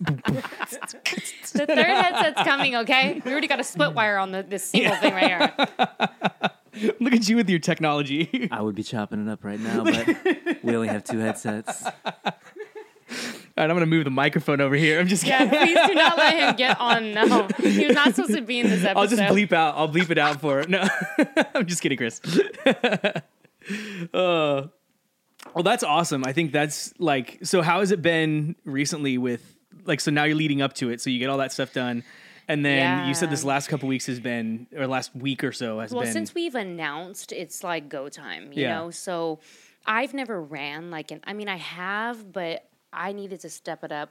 The 0.00 1.66
third 1.66 1.78
headset's 1.78 2.42
coming, 2.42 2.76
okay? 2.76 3.20
We 3.24 3.30
already 3.30 3.46
got 3.46 3.60
a 3.60 3.64
split 3.64 3.94
wire 3.94 4.18
on 4.18 4.32
the, 4.32 4.42
this 4.42 4.64
single 4.64 4.96
thing 4.96 5.14
right 5.14 5.28
here. 5.28 5.52
Look 7.00 7.12
at 7.12 7.28
you 7.28 7.36
with 7.36 7.50
your 7.50 7.58
technology. 7.58 8.48
I 8.50 8.62
would 8.62 8.74
be 8.74 8.82
chopping 8.82 9.26
it 9.26 9.30
up 9.30 9.44
right 9.44 9.60
now, 9.60 9.84
but 9.84 10.06
we 10.62 10.74
only 10.74 10.88
have 10.88 11.04
two 11.04 11.18
headsets. 11.18 11.84
All 13.56 13.62
right, 13.64 13.70
I'm 13.70 13.76
gonna 13.76 13.86
move 13.86 14.04
the 14.04 14.10
microphone 14.10 14.60
over 14.62 14.74
here. 14.74 14.98
I'm 14.98 15.08
just 15.08 15.24
Yeah, 15.24 15.44
kidding. 15.46 15.58
please 15.74 15.86
do 15.88 15.94
not 15.94 16.16
let 16.16 16.34
him 16.38 16.56
get 16.56 16.80
on. 16.80 17.12
No, 17.12 17.48
he 17.58 17.86
was 17.86 17.94
not 17.94 18.14
supposed 18.14 18.34
to 18.34 18.40
be 18.40 18.60
in 18.60 18.68
this 18.70 18.82
episode. 18.84 18.98
I'll 18.98 19.06
just 19.06 19.22
bleep 19.22 19.52
out. 19.52 19.74
I'll 19.76 19.88
bleep 19.90 20.08
it 20.10 20.16
out 20.18 20.40
for 20.40 20.60
it. 20.60 20.70
No, 20.70 20.82
I'm 21.54 21.66
just 21.66 21.82
kidding, 21.82 21.98
Chris. 21.98 22.20
uh, 24.14 24.68
well, 25.54 25.62
that's 25.62 25.82
awesome. 25.84 26.24
I 26.24 26.32
think 26.32 26.52
that's 26.52 26.94
like. 26.98 27.40
So, 27.42 27.62
how 27.62 27.80
has 27.80 27.90
it 27.90 28.00
been 28.02 28.56
recently? 28.64 29.18
With 29.18 29.56
like, 29.84 30.00
so 30.00 30.10
now 30.10 30.24
you're 30.24 30.36
leading 30.36 30.62
up 30.62 30.72
to 30.74 30.90
it. 30.90 31.00
So 31.00 31.10
you 31.10 31.18
get 31.18 31.28
all 31.28 31.38
that 31.38 31.52
stuff 31.52 31.72
done, 31.72 32.04
and 32.48 32.64
then 32.64 33.04
you 33.06 33.14
said 33.14 33.30
this 33.30 33.44
last 33.44 33.68
couple 33.68 33.88
weeks 33.88 34.06
has 34.06 34.20
been, 34.20 34.66
or 34.74 34.86
last 34.86 35.14
week 35.14 35.44
or 35.44 35.52
so 35.52 35.80
has 35.80 35.90
Well, 35.90 36.00
been. 36.00 36.06
Well, 36.06 36.12
since 36.12 36.34
we've 36.34 36.54
announced, 36.54 37.32
it's 37.32 37.62
like 37.62 37.88
go 37.88 38.08
time, 38.08 38.52
you 38.52 38.62
Yeah. 38.62 38.78
know. 38.78 38.90
So 38.90 39.40
I've 39.84 40.14
never 40.14 40.40
ran 40.40 40.90
like 40.90 41.10
an. 41.10 41.20
I 41.24 41.32
mean, 41.34 41.48
I 41.48 41.56
have, 41.56 42.32
but 42.32 42.64
I 42.92 43.12
needed 43.12 43.40
to 43.40 43.50
step 43.50 43.84
it 43.84 43.92
up 43.92 44.10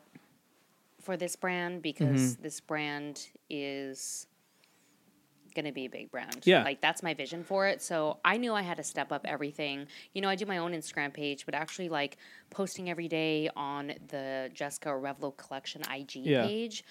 for 1.01 1.17
this 1.17 1.35
brand 1.35 1.81
because 1.81 2.33
Mm-hmm. 2.33 2.43
this 2.43 2.59
brand 2.59 3.27
is 3.49 4.27
going 5.53 5.65
to 5.65 5.71
be 5.73 5.85
a 5.85 5.89
big 5.89 6.09
brand. 6.11 6.41
Yeah. 6.45 6.63
Like 6.63 6.79
that's 6.79 7.03
my 7.03 7.13
vision 7.13 7.43
for 7.43 7.67
it. 7.67 7.81
So 7.81 8.19
I 8.23 8.37
knew 8.37 8.53
I 8.53 8.61
had 8.61 8.77
to 8.77 8.83
step 8.83 9.11
up 9.11 9.25
everything. 9.25 9.87
You 10.13 10.21
know, 10.21 10.29
I 10.29 10.35
do 10.35 10.45
my 10.45 10.59
own 10.59 10.71
Instagram 10.71 11.13
page, 11.13 11.45
but 11.45 11.53
actually 11.53 11.89
like 11.89 12.17
posting 12.51 12.89
every 12.89 13.09
day 13.09 13.49
on 13.55 13.91
the 14.07 14.49
Jessica 14.53 14.89
Arevalo 14.89 15.35
collection 15.35 15.81
IG 15.91 16.15
Yeah. 16.17 16.45
page 16.45 16.85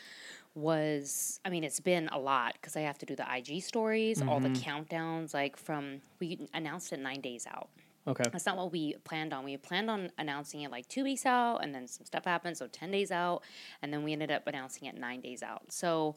was 0.54 1.40
I 1.44 1.48
mean 1.48 1.62
it's 1.64 1.80
been 1.80 2.08
a 2.08 2.18
lot 2.18 2.54
because 2.54 2.76
I 2.76 2.80
have 2.80 2.98
to 2.98 3.06
do 3.06 3.14
the 3.16 3.24
IG 3.34 3.62
stories, 3.62 4.20
all 4.20 4.40
the 4.40 4.48
Mm-hmm. 4.50 4.68
countdowns 4.94 5.32
like 5.32 5.56
from 5.56 6.02
we 6.18 6.46
announced 6.52 6.92
it 6.92 6.98
9 7.00 7.20
days 7.20 7.46
out. 7.46 7.70
Okay. 8.06 8.24
That's 8.30 8.46
not 8.46 8.56
what 8.56 8.72
we 8.72 8.94
planned 9.04 9.32
on. 9.32 9.44
We 9.44 9.56
planned 9.56 9.90
on 9.90 10.10
announcing 10.18 10.62
it 10.62 10.70
like 10.70 10.88
2 10.88 11.04
weeks 11.04 11.26
out 11.26 11.58
and 11.62 11.74
then 11.74 11.86
some 11.86 12.06
stuff 12.06 12.24
happened 12.24 12.56
so 12.56 12.66
10 12.66 12.90
days 12.90 13.10
out 13.10 13.42
and 13.82 13.92
then 13.92 14.02
we 14.04 14.12
ended 14.12 14.30
up 14.30 14.46
announcing 14.46 14.88
it 14.88 14.96
9 14.98 15.20
days 15.20 15.42
out. 15.42 15.72
So 15.72 16.16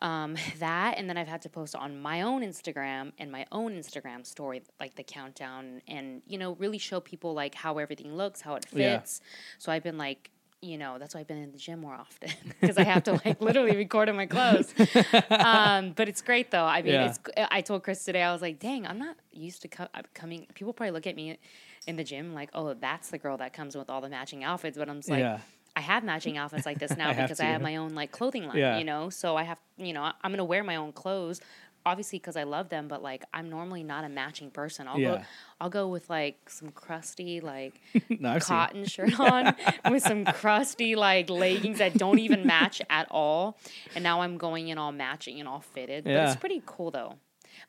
um, 0.00 0.36
that 0.58 0.94
and 0.96 1.08
then 1.08 1.16
I've 1.18 1.28
had 1.28 1.42
to 1.42 1.48
post 1.48 1.74
on 1.74 2.00
my 2.00 2.22
own 2.22 2.42
Instagram 2.42 3.12
and 3.18 3.30
my 3.30 3.44
own 3.52 3.72
Instagram 3.72 4.24
story 4.26 4.62
like 4.78 4.94
the 4.94 5.02
countdown 5.02 5.82
and 5.86 6.22
you 6.26 6.38
know 6.38 6.54
really 6.54 6.78
show 6.78 7.00
people 7.00 7.34
like 7.34 7.54
how 7.54 7.78
everything 7.78 8.16
looks, 8.16 8.40
how 8.40 8.54
it 8.54 8.66
Yeah. 8.72 8.98
fits. 8.98 9.20
So 9.58 9.70
I've 9.72 9.82
been 9.82 9.98
like 9.98 10.30
you 10.62 10.76
know 10.76 10.98
that's 10.98 11.14
why 11.14 11.20
I've 11.20 11.26
been 11.26 11.38
in 11.42 11.52
the 11.52 11.58
gym 11.58 11.80
more 11.80 11.94
often 11.94 12.30
because 12.60 12.76
I 12.76 12.84
have 12.84 13.02
to 13.04 13.12
like 13.24 13.40
literally 13.40 13.76
record 13.76 14.08
in 14.08 14.16
my 14.16 14.26
clothes. 14.26 14.74
Um, 15.30 15.92
but 15.92 16.08
it's 16.08 16.22
great 16.22 16.50
though. 16.50 16.64
I 16.64 16.82
mean, 16.82 16.94
Yeah. 16.94 17.06
it's. 17.06 17.18
I 17.50 17.60
told 17.62 17.82
Chris 17.82 18.04
today 18.04 18.22
I 18.22 18.32
was 18.32 18.42
like, 18.42 18.58
dang, 18.58 18.86
I'm 18.86 18.98
not 18.98 19.16
used 19.32 19.62
to 19.62 19.68
co- 19.68 19.88
uh, 19.94 20.02
coming. 20.14 20.46
People 20.54 20.72
probably 20.72 20.90
look 20.92 21.06
at 21.06 21.16
me 21.16 21.38
in 21.86 21.96
the 21.96 22.04
gym 22.04 22.34
like, 22.34 22.50
oh, 22.54 22.74
that's 22.74 23.08
the 23.10 23.18
girl 23.18 23.36
that 23.38 23.52
comes 23.52 23.76
with 23.76 23.88
all 23.90 24.00
the 24.00 24.08
matching 24.08 24.44
outfits. 24.44 24.76
But 24.76 24.88
I'm 24.88 24.98
just 24.98 25.08
like, 25.10 25.20
Yeah. 25.20 25.38
I 25.76 25.80
have 25.80 26.04
matching 26.04 26.36
outfits 26.36 26.66
like 26.66 26.78
this 26.78 26.96
now 26.96 27.08
I 27.08 27.12
have 27.14 27.24
because 27.26 27.40
I 27.40 27.44
have 27.46 27.62
my 27.62 27.76
own 27.76 27.94
like 27.94 28.10
clothing 28.10 28.46
line, 28.46 28.58
Yeah. 28.58 28.78
you 28.78 28.84
know. 28.84 29.08
So 29.08 29.36
I 29.36 29.44
have, 29.44 29.58
you 29.78 29.92
know, 29.92 30.02
I'm 30.02 30.30
gonna 30.30 30.44
wear 30.44 30.62
my 30.64 30.76
own 30.76 30.92
clothes, 30.92 31.40
obviously 31.86 32.18
because 32.18 32.36
I 32.36 32.42
love 32.44 32.68
them. 32.68 32.88
But 32.88 33.02
like, 33.02 33.24
I'm 33.34 33.48
normally 33.50 33.82
not 33.82 34.04
a 34.04 34.08
matching 34.08 34.50
person. 34.50 34.86
I'll 34.88 34.96
go, 34.96 35.00
Yeah. 35.14 35.24
I'll 35.60 35.70
go 35.70 35.88
with 35.88 36.08
like 36.10 36.48
some 36.50 36.70
crusty 36.70 37.40
like 37.40 37.80
No, 38.08 38.38
cotton 38.38 38.84
shirt 38.84 39.18
on 39.20 39.54
with 39.90 40.02
some 40.02 40.24
crusty 40.24 40.96
like 40.96 41.28
leggings 41.30 41.78
that 41.78 41.94
don't 41.94 42.18
even 42.18 42.46
match 42.46 42.80
at 42.90 43.06
all. 43.10 43.58
And 43.94 44.02
now 44.04 44.20
I'm 44.22 44.36
going 44.38 44.68
in 44.68 44.78
all 44.78 44.92
matching 44.92 45.38
and 45.40 45.48
all 45.48 45.60
fitted. 45.60 46.04
But 46.04 46.10
Yeah. 46.10 46.30
it's 46.30 46.40
pretty 46.40 46.62
cool 46.66 46.90
though. 46.90 47.14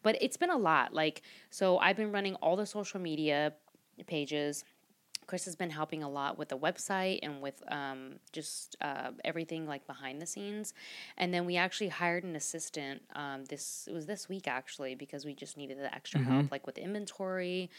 But 0.03 0.17
it's 0.21 0.37
been 0.37 0.49
a 0.51 0.57
lot. 0.57 0.93
Like, 0.93 1.21
so 1.49 1.77
I've 1.77 1.97
been 1.97 2.11
running 2.11 2.35
all 2.35 2.55
the 2.55 2.65
social 2.65 2.99
media 2.99 3.53
pages. 4.07 4.63
Chris 5.27 5.45
has 5.45 5.55
been 5.55 5.69
helping 5.69 6.03
a 6.03 6.09
lot 6.09 6.37
with 6.37 6.49
the 6.49 6.57
website 6.57 7.19
and 7.23 7.41
with 7.41 7.61
um, 7.69 8.15
just 8.33 8.75
uh, 8.81 9.11
everything 9.23 9.65
like 9.65 9.87
behind 9.87 10.21
the 10.21 10.25
scenes. 10.25 10.73
And 11.17 11.33
then 11.33 11.45
we 11.45 11.55
actually 11.55 11.87
hired 11.87 12.23
an 12.25 12.35
assistant. 12.35 13.01
Um, 13.15 13.45
this 13.45 13.87
it 13.89 13.93
was 13.93 14.05
this 14.07 14.27
week 14.27 14.47
actually 14.47 14.95
because 14.95 15.23
we 15.25 15.33
just 15.33 15.55
needed 15.57 15.77
the 15.79 15.93
extra 15.93 16.19
Mm-hmm. 16.19 16.31
help 16.31 16.51
like 16.51 16.65
with 16.67 16.77
inventory, 16.77 17.69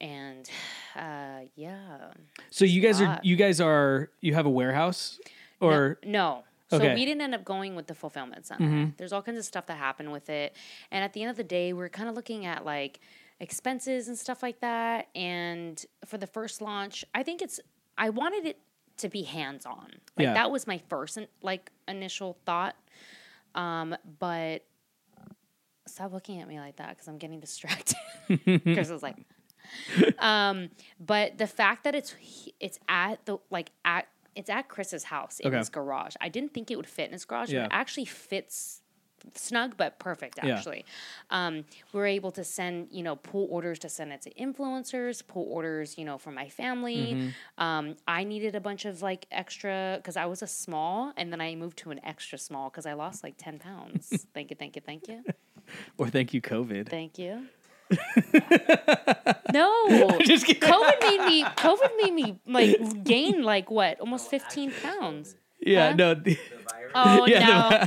and 0.00 0.48
uh, 0.96 1.40
yeah. 1.56 2.10
So 2.50 2.64
you 2.64 2.80
guys 2.82 3.00
are 3.00 3.18
you 3.22 3.36
guys 3.36 3.60
are 3.60 4.10
you 4.20 4.34
have 4.34 4.46
a 4.46 4.50
warehouse 4.50 5.18
or 5.60 5.98
no. 6.04 6.44
So 6.68 6.76
Okay. 6.76 6.86
Mm-hmm. 6.86 6.94
we 6.94 7.04
didn't 7.04 7.20
end 7.22 7.34
up 7.34 7.44
going 7.44 7.74
with 7.74 7.88
the 7.88 7.96
fulfillment 7.96 8.46
center. 8.46 8.92
There's 8.96 9.12
all 9.12 9.22
kinds 9.22 9.38
of 9.38 9.44
stuff 9.44 9.66
that 9.66 9.76
happened 9.76 10.12
with 10.12 10.30
it. 10.30 10.54
And 10.92 11.02
at 11.02 11.12
the 11.14 11.22
end 11.22 11.30
of 11.30 11.36
the 11.36 11.42
day, 11.42 11.72
we're 11.72 11.88
kind 11.88 12.08
of 12.08 12.14
looking 12.14 12.46
at 12.46 12.64
like 12.64 13.00
expenses 13.40 14.08
and 14.08 14.16
stuff 14.18 14.42
like 14.42 14.60
that. 14.60 15.08
And 15.14 15.84
for 16.04 16.18
the 16.18 16.26
first 16.26 16.60
launch, 16.60 17.04
I 17.14 17.22
think 17.22 17.42
it's 17.42 17.58
I 17.98 18.10
wanted 18.10 18.46
it 18.46 18.58
to 18.98 19.08
be 19.08 19.22
hands 19.22 19.66
on. 19.66 19.88
Like 20.16 20.24
Yeah. 20.24 20.34
that 20.34 20.50
was 20.50 20.66
my 20.66 20.78
first 20.88 21.18
like 21.42 21.70
initial 21.88 22.38
thought. 22.44 22.76
Um, 23.54 23.96
but 24.18 24.64
stop 25.86 26.12
looking 26.12 26.40
at 26.40 26.48
me 26.48 26.60
like 26.60 26.76
that 26.76 26.90
because 26.90 27.08
I'm 27.08 27.18
getting 27.18 27.40
distracted. 27.40 27.96
Chris 28.62 28.90
was 28.90 29.02
like, 29.02 29.16
um, 30.18 30.70
but 30.98 31.38
the 31.38 31.46
fact 31.46 31.84
that 31.84 31.94
it's 31.94 32.14
it's 32.60 32.78
at 32.88 33.24
the 33.26 33.38
like 33.50 33.70
at 33.84 34.06
it's 34.36 34.48
at 34.50 34.68
Chris's 34.68 35.04
house 35.04 35.40
in 35.40 35.48
Okay. 35.48 35.58
his 35.58 35.68
garage. 35.68 36.14
I 36.20 36.28
didn't 36.28 36.54
think 36.54 36.70
it 36.70 36.76
would 36.76 36.86
fit 36.86 37.06
in 37.06 37.12
his 37.12 37.24
garage, 37.24 37.50
Yeah. 37.52 37.62
but 37.62 37.72
it 37.72 37.74
actually 37.74 38.04
fits 38.04 38.79
snug 39.34 39.76
but 39.76 39.98
perfect 39.98 40.38
Yeah. 40.42 40.56
actually. 40.56 40.84
Um, 41.30 41.64
we're 41.92 42.06
able 42.06 42.30
to 42.32 42.44
send, 42.44 42.88
you 42.90 43.02
know, 43.02 43.16
pull 43.16 43.46
orders 43.50 43.78
to 43.80 43.88
send 43.88 44.12
it 44.12 44.22
to 44.22 44.34
influencers, 44.34 45.26
pull 45.26 45.44
orders, 45.50 45.98
you 45.98 46.04
know, 46.04 46.18
for 46.18 46.30
my 46.30 46.48
family. 46.48 47.14
Mm-hmm. 47.14 47.62
Um, 47.62 47.96
I 48.06 48.24
needed 48.24 48.54
a 48.54 48.60
bunch 48.60 48.84
of 48.84 49.02
like 49.02 49.26
extra 49.30 49.96
because 49.98 50.16
I 50.16 50.26
was 50.26 50.42
a 50.42 50.46
small 50.46 51.12
and 51.16 51.32
then 51.32 51.40
I 51.40 51.54
moved 51.54 51.78
to 51.78 51.90
an 51.90 52.00
extra 52.04 52.38
small 52.38 52.70
because 52.70 52.86
I 52.86 52.94
lost 52.94 53.22
like 53.22 53.34
10 53.36 53.58
pounds. 53.58 54.26
thank 54.34 54.50
you, 54.50 54.56
thank 54.56 54.76
you, 54.76 54.82
thank 54.84 55.08
you. 55.08 55.22
or 55.98 56.08
thank 56.08 56.34
you 56.34 56.40
COVID. 56.40 56.88
Thank 56.88 57.18
you. 57.18 57.46
no, 59.52 60.18
Just. 60.24 60.46
COVID 60.46 61.00
made 61.00 61.26
me. 61.26 61.44
COVID 61.44 61.90
made 62.02 62.12
me 62.12 62.38
like 62.46 63.04
gain 63.04 63.42
like 63.42 63.70
what, 63.70 63.98
almost 64.00 64.30
fifteen 64.30 64.72
pounds. 64.82 65.34
Yeah, 65.60 65.90
Huh? 65.90 65.96
no. 65.96 66.14
the- 66.14 66.38
The. 66.92 66.98
Oh 66.98 67.24
yeah, 67.26 67.38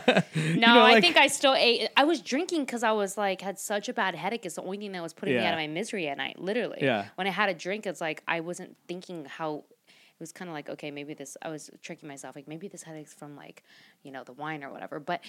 no, 0.07 0.13
the- 0.13 0.23
no! 0.59 0.75
know, 0.75 0.83
I 0.85 1.01
think 1.01 1.17
I 1.17 1.27
still 1.27 1.53
ate. 1.55 1.89
I 1.97 2.05
was 2.05 2.21
drinking 2.21 2.61
because 2.63 2.83
I 2.83 2.93
was 2.93 3.17
like 3.17 3.41
had 3.41 3.59
such 3.59 3.89
a 3.89 3.93
bad 3.93 4.15
headache. 4.15 4.45
It's 4.45 4.55
the 4.55 4.61
only 4.63 4.77
thing 4.77 4.93
that 4.93 5.03
was 5.03 5.11
putting 5.11 5.35
me 5.35 5.41
out 5.45 5.53
of 5.53 5.59
my 5.59 5.67
misery 5.67 6.07
at 6.07 6.17
night. 6.17 6.39
Literally, 6.39 6.77
Yeah. 6.81 7.07
When 7.15 7.27
I 7.27 7.31
had 7.31 7.49
a 7.49 7.53
drink, 7.53 7.85
it's 7.85 7.99
like 7.99 8.23
I 8.29 8.39
wasn't 8.39 8.77
thinking 8.87 9.25
how. 9.25 9.65
It 9.97 10.19
was 10.19 10.31
kind 10.31 10.47
of 10.47 10.53
like 10.53 10.69
okay, 10.69 10.89
maybe 10.89 11.13
this. 11.15 11.35
I 11.41 11.49
was 11.49 11.69
tricking 11.81 12.07
myself, 12.07 12.33
like 12.37 12.47
maybe 12.47 12.69
this 12.69 12.83
headache's 12.83 13.13
from 13.13 13.35
like, 13.35 13.63
you 14.03 14.11
know, 14.11 14.23
the 14.23 14.31
wine 14.31 14.63
or 14.63 14.71
whatever. 14.71 15.01
But 15.01 15.19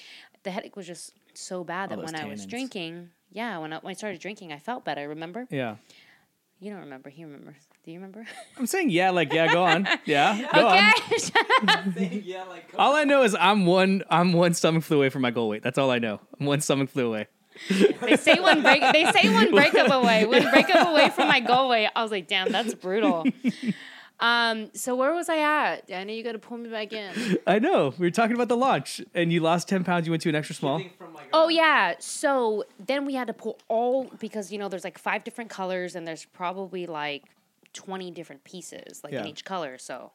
the 0.45 0.53
headache 0.53 0.77
was 0.77 0.87
just 0.87 1.13
so 1.33 1.65
bad 1.65 1.91
that 1.91 1.97
All 1.99 2.03
those 2.03 2.13
when 2.13 2.21
I 2.21 2.27
was 2.29 2.47
drinking, 2.47 3.11
yeah, 3.33 3.59
when 3.59 3.73
I, 3.73 3.79
when 3.79 3.91
I 3.91 3.95
started 3.95 4.21
drinking, 4.21 4.53
I 4.53 4.61
felt 4.61 4.85
better. 4.85 5.09
Remember? 5.09 5.49
yeah. 5.51 5.77
You 6.65 6.71
don't 6.71 6.81
remember. 6.81 7.11
He 7.11 7.25
remembers. 7.25 7.57
Do 7.85 7.91
you 7.91 7.99
remember? 7.99 8.27
I'm 8.59 8.65
saying 8.67 8.89
yeah, 8.89 9.11
like 9.11 9.35
yeah, 9.35 9.53
go 9.53 9.65
on. 9.65 9.87
Yeah. 10.07 10.51
Go 10.55 10.67
on. 10.67 10.79
okay. 11.89 12.23
yeah, 12.25 12.45
like 12.45 12.73
All 12.79 12.97
I 12.97 13.05
know 13.05 13.23
is 13.23 13.37
I'm 13.39 13.67
one 13.67 14.03
I'm 14.09 14.33
one 14.33 14.55
stomach 14.55 14.83
flu 14.83 14.97
away 14.97 15.11
from 15.11 15.21
my 15.21 15.31
goal 15.31 15.51
weight. 15.51 15.63
That's 15.63 15.77
all 15.77 15.91
I 15.91 15.99
know. 15.99 16.21
I'm 16.41 16.47
one 16.47 16.63
stomach 16.63 16.89
flu 16.89 17.09
away. 17.09 17.27
they 17.69 18.17
say 18.17 18.41
one 18.41 18.63
break. 18.63 18.81
They 18.95 19.13
say 19.13 19.31
one 19.31 19.51
breakup 19.51 19.91
away. 19.91 20.25
One 20.25 20.51
breakup 20.51 20.89
away 20.89 21.11
from 21.11 21.29
my 21.29 21.41
goal 21.41 21.69
weight. 21.69 21.91
I 21.95 22.03
was 22.03 22.11
like, 22.11 22.29
damn, 22.29 22.51
that's 22.51 22.73
brutal. 22.73 23.27
Um. 24.21 24.71
So 24.75 24.95
where 24.95 25.13
was 25.13 25.29
I 25.29 25.39
at? 25.39 25.87
Danny, 25.87 26.17
you 26.17 26.23
got 26.23 26.33
to 26.33 26.39
pull 26.39 26.57
me 26.57 26.71
back 26.71 26.93
in. 26.93 27.39
I 27.47 27.59
know. 27.59 27.93
We 27.99 28.07
were 28.07 28.11
talking 28.11 28.35
about 28.35 28.49
the 28.49 28.57
launch 28.57 29.01
and 29.13 29.33
you 29.33 29.41
lost 29.41 29.69
10 29.69 29.85
pounds, 29.85 30.07
you 30.07 30.13
went 30.13 30.23
to 30.23 30.29
an 30.29 30.35
extra 30.35 30.55
small. 30.55 30.81
Oh 31.33 31.49
yeah. 31.49 31.95
So 31.99 32.65
then 32.79 33.05
we 33.07 33.15
had 33.15 33.27
to 33.27 33.33
pull 33.33 33.59
all 33.69 34.05
because 34.21 34.53
you 34.53 34.59
know 34.59 34.69
there's 34.69 34.85
like 34.85 34.99
five 34.99 35.25
different 35.25 35.51
colors 35.51 35.95
and 35.97 36.07
there's 36.07 36.25
probably 36.27 36.87
like 36.87 37.25
twenty 37.73 38.11
different 38.13 38.45
pieces 38.45 39.03
like 39.03 39.13
in 39.23 39.27
each 39.27 39.45
color. 39.45 39.79
So 39.79 40.13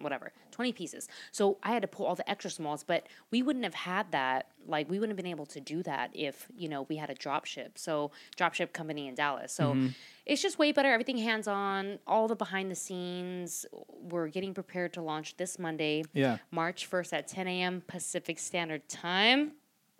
whatever, 0.00 0.32
twenty 0.50 0.72
pieces. 0.72 1.08
So 1.30 1.58
I 1.62 1.72
had 1.72 1.82
to 1.82 1.88
pull 1.88 2.06
all 2.06 2.14
the 2.14 2.28
extra 2.28 2.50
smalls, 2.50 2.82
but 2.84 3.06
we 3.30 3.42
wouldn't 3.42 3.64
have 3.64 3.74
had 3.74 4.10
that. 4.12 4.48
Like 4.66 4.90
we 4.90 4.98
wouldn't 4.98 5.16
have 5.16 5.22
been 5.22 5.30
able 5.30 5.46
to 5.46 5.60
do 5.60 5.82
that 5.84 6.10
if 6.14 6.48
you 6.56 6.68
know 6.68 6.82
we 6.88 6.96
had 6.96 7.10
a 7.10 7.14
drop 7.14 7.44
ship. 7.44 7.78
So 7.78 8.10
drop 8.36 8.54
ship 8.54 8.72
company 8.72 9.08
in 9.08 9.14
Dallas. 9.14 9.52
So. 9.52 9.72
Mm-hmm. 9.74 9.88
It's 10.26 10.42
just 10.42 10.60
way 10.60 10.70
better. 10.70 10.92
Everything 10.92 11.18
hands 11.18 11.48
on, 11.48 11.98
all 12.06 12.28
the 12.28 12.36
behind 12.36 12.70
the 12.70 12.76
scenes. 12.76 13.66
We're 13.88 14.28
getting 14.28 14.54
prepared 14.54 14.92
to 14.92 15.02
launch 15.02 15.36
this 15.36 15.58
Monday, 15.58 16.04
Yeah. 16.12 16.38
March 16.52 16.88
1st 16.88 17.12
at 17.14 17.26
10 17.26 17.48
a.m. 17.48 17.82
Pacific 17.88 18.38
Standard 18.38 18.88
Time. 18.88 19.52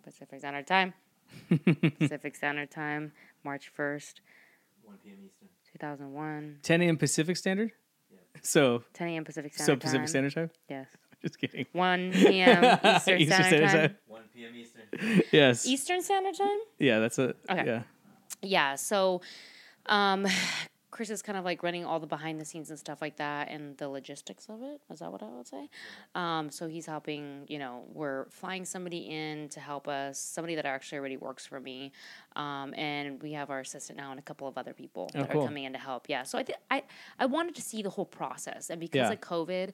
Pacific 0.03 0.39
Standard 0.39 0.67
Time. 0.67 0.93
Pacific 1.99 2.35
Standard 2.35 2.71
Time, 2.71 3.11
March 3.43 3.71
1st, 3.77 4.21
1 4.83 4.97
p.m. 5.03 5.17
Eastern. 5.25 5.49
2001. 5.73 6.59
10 6.61 6.81
a.m. 6.81 6.97
Pacific 6.97 7.35
Standard? 7.35 7.71
So 8.41 8.83
10 8.93 9.07
a.m. 9.09 9.23
Pacific 9.25 9.53
so 9.53 9.63
Standard 9.63 9.81
Pacific 9.81 10.09
Standard 10.09 10.33
Time? 10.33 10.49
Yes. 10.69 10.87
Just 11.21 11.37
kidding. 11.39 11.65
1 11.73 12.11
p.m. 12.13 12.79
Eastern, 12.95 13.25
Standard, 13.27 13.71
Time. 13.71 13.97
1 14.07 14.21
p.m. 14.33 14.51
Eastern. 14.55 15.23
Yes. 15.31 15.65
Eastern 15.67 16.01
Standard 16.01 16.35
Time? 16.35 16.57
Yeah, 16.79 16.99
that's 16.99 17.19
a 17.19 17.35
Okay. 17.49 17.65
yeah. 17.65 17.81
Yeah. 18.41 18.75
So, 18.75 19.21
um, 19.85 20.25
Chris 20.91 21.09
is 21.09 21.21
kind 21.21 21.37
of 21.37 21.45
like 21.45 21.63
running 21.63 21.85
all 21.85 21.99
the 21.99 22.05
behind 22.07 22.39
the 22.39 22.43
scenes 22.45 22.69
and 22.69 22.77
stuff 22.77 23.01
like 23.01 23.15
that 23.15 23.49
and 23.49 23.77
the 23.77 23.87
logistics 23.87 24.47
of 24.49 24.61
it. 24.61 24.81
Is 24.91 24.99
that 24.99 25.11
what 25.11 25.23
I 25.23 25.29
would 25.29 25.47
say? 25.47 25.69
Um, 26.15 26.49
so 26.49 26.67
he's 26.67 26.85
helping, 26.85 27.45
you 27.47 27.57
know, 27.59 27.83
we're 27.93 28.25
flying 28.29 28.65
somebody 28.65 29.07
in 29.09 29.47
to 29.49 29.59
help 29.61 29.87
us, 29.87 30.19
somebody 30.19 30.55
that 30.55 30.65
actually 30.65 30.97
already 30.99 31.15
works 31.17 31.45
for 31.45 31.59
me. 31.61 31.93
Um, 32.35 32.73
and 32.75 33.21
we 33.23 33.31
have 33.31 33.49
our 33.49 33.61
assistant 33.61 33.97
now 33.97 34.11
and 34.11 34.19
a 34.19 34.23
couple 34.23 34.47
of 34.47 34.57
other 34.57 34.73
people 34.73 35.09
Oh, 35.15 35.19
that 35.19 35.29
cool. 35.31 35.43
are 35.43 35.47
coming 35.47 35.63
in 35.63 35.73
to 35.73 35.79
help. 35.79 36.07
Yeah. 36.09 36.23
So 36.23 36.37
I, 36.37 36.43
th- 36.43 36.59
I, 36.69 36.83
I 37.17 37.25
wanted 37.25 37.55
to 37.55 37.61
see 37.61 37.81
the 37.81 37.89
whole 37.89 38.05
process. 38.05 38.69
And 38.69 38.79
because 38.79 39.07
Yeah. 39.07 39.11
of 39.13 39.21
COVID, 39.21 39.71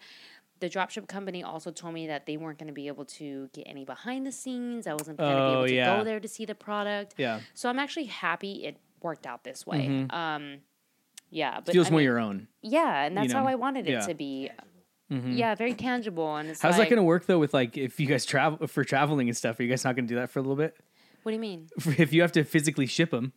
the 0.60 0.70
dropship 0.70 1.08
company 1.08 1.44
also 1.44 1.72
told 1.72 1.94
me 1.96 2.08
that 2.08 2.26
they 2.28 2.38
weren't 2.38 2.60
going 2.60 2.68
to 2.68 2.74
be 2.74 2.88
able 2.88 3.06
to 3.06 3.50
get 3.54 3.64
any 3.68 3.86
behind 3.86 4.26
the 4.26 4.32
scenes. 4.32 4.86
I 4.88 4.94
wasn't 4.94 5.18
going 5.18 5.36
to 5.36 5.36
be 5.36 5.42
Oh, 5.50 5.54
able 5.54 5.68
to 5.68 5.74
yeah. 5.74 5.98
go 5.98 6.04
there 6.04 6.20
to 6.20 6.28
see 6.28 6.46
the 6.46 6.56
product. 6.56 7.16
Yeah. 7.18 7.40
So 7.54 7.70
I'm 7.70 7.80
actually 7.80 8.06
happy 8.06 8.66
it 8.66 8.78
worked 9.02 9.26
out 9.28 9.44
this 9.44 9.66
way. 9.68 10.06
Um, 10.12 10.58
yeah, 11.30 11.56
but 11.56 11.66
Mm-hmm. 11.66 11.72
Feels 11.74 11.88
I 11.88 11.90
more 11.92 11.98
mean, 12.00 12.06
your 12.06 12.20
own. 12.20 12.48
yeah, 12.62 13.04
and 13.04 13.16
that's 13.18 13.34
know, 13.34 13.40
how 13.40 13.48
I 13.48 13.56
wanted 13.56 13.88
it 13.88 13.92
yeah. 13.92 14.00
to 14.02 14.14
be. 14.14 14.50
Yeah, 15.10 15.56
very 15.56 15.74
tangible, 15.74 16.36
and 16.36 16.50
How's 16.50 16.62
like, 16.78 16.78
that 16.78 16.90
going 16.90 16.98
to 16.98 17.04
work 17.04 17.28
though 17.28 17.40
with 17.40 17.54
like 17.54 17.78
if 17.78 17.98
you 18.00 18.08
guys 18.08 18.26
travel 18.26 18.68
for 18.68 18.84
traveling 18.84 19.30
and 19.30 19.38
stuff? 19.38 19.58
Are 19.58 19.64
you 19.64 19.70
guys 19.70 19.86
not 19.86 19.96
going 19.96 20.06
to 20.06 20.14
do 20.14 20.20
that 20.20 20.30
for 20.30 20.40
a 20.40 20.42
little 20.42 20.58
bit? 20.58 20.76
What 21.24 21.32
do 21.32 21.36
you 21.36 21.40
mean? 21.40 21.68
If 21.98 22.12
you 22.12 22.22
have 22.24 22.34
to 22.34 22.44
physically 22.44 22.88
ship 22.88 23.12
them, 23.12 23.32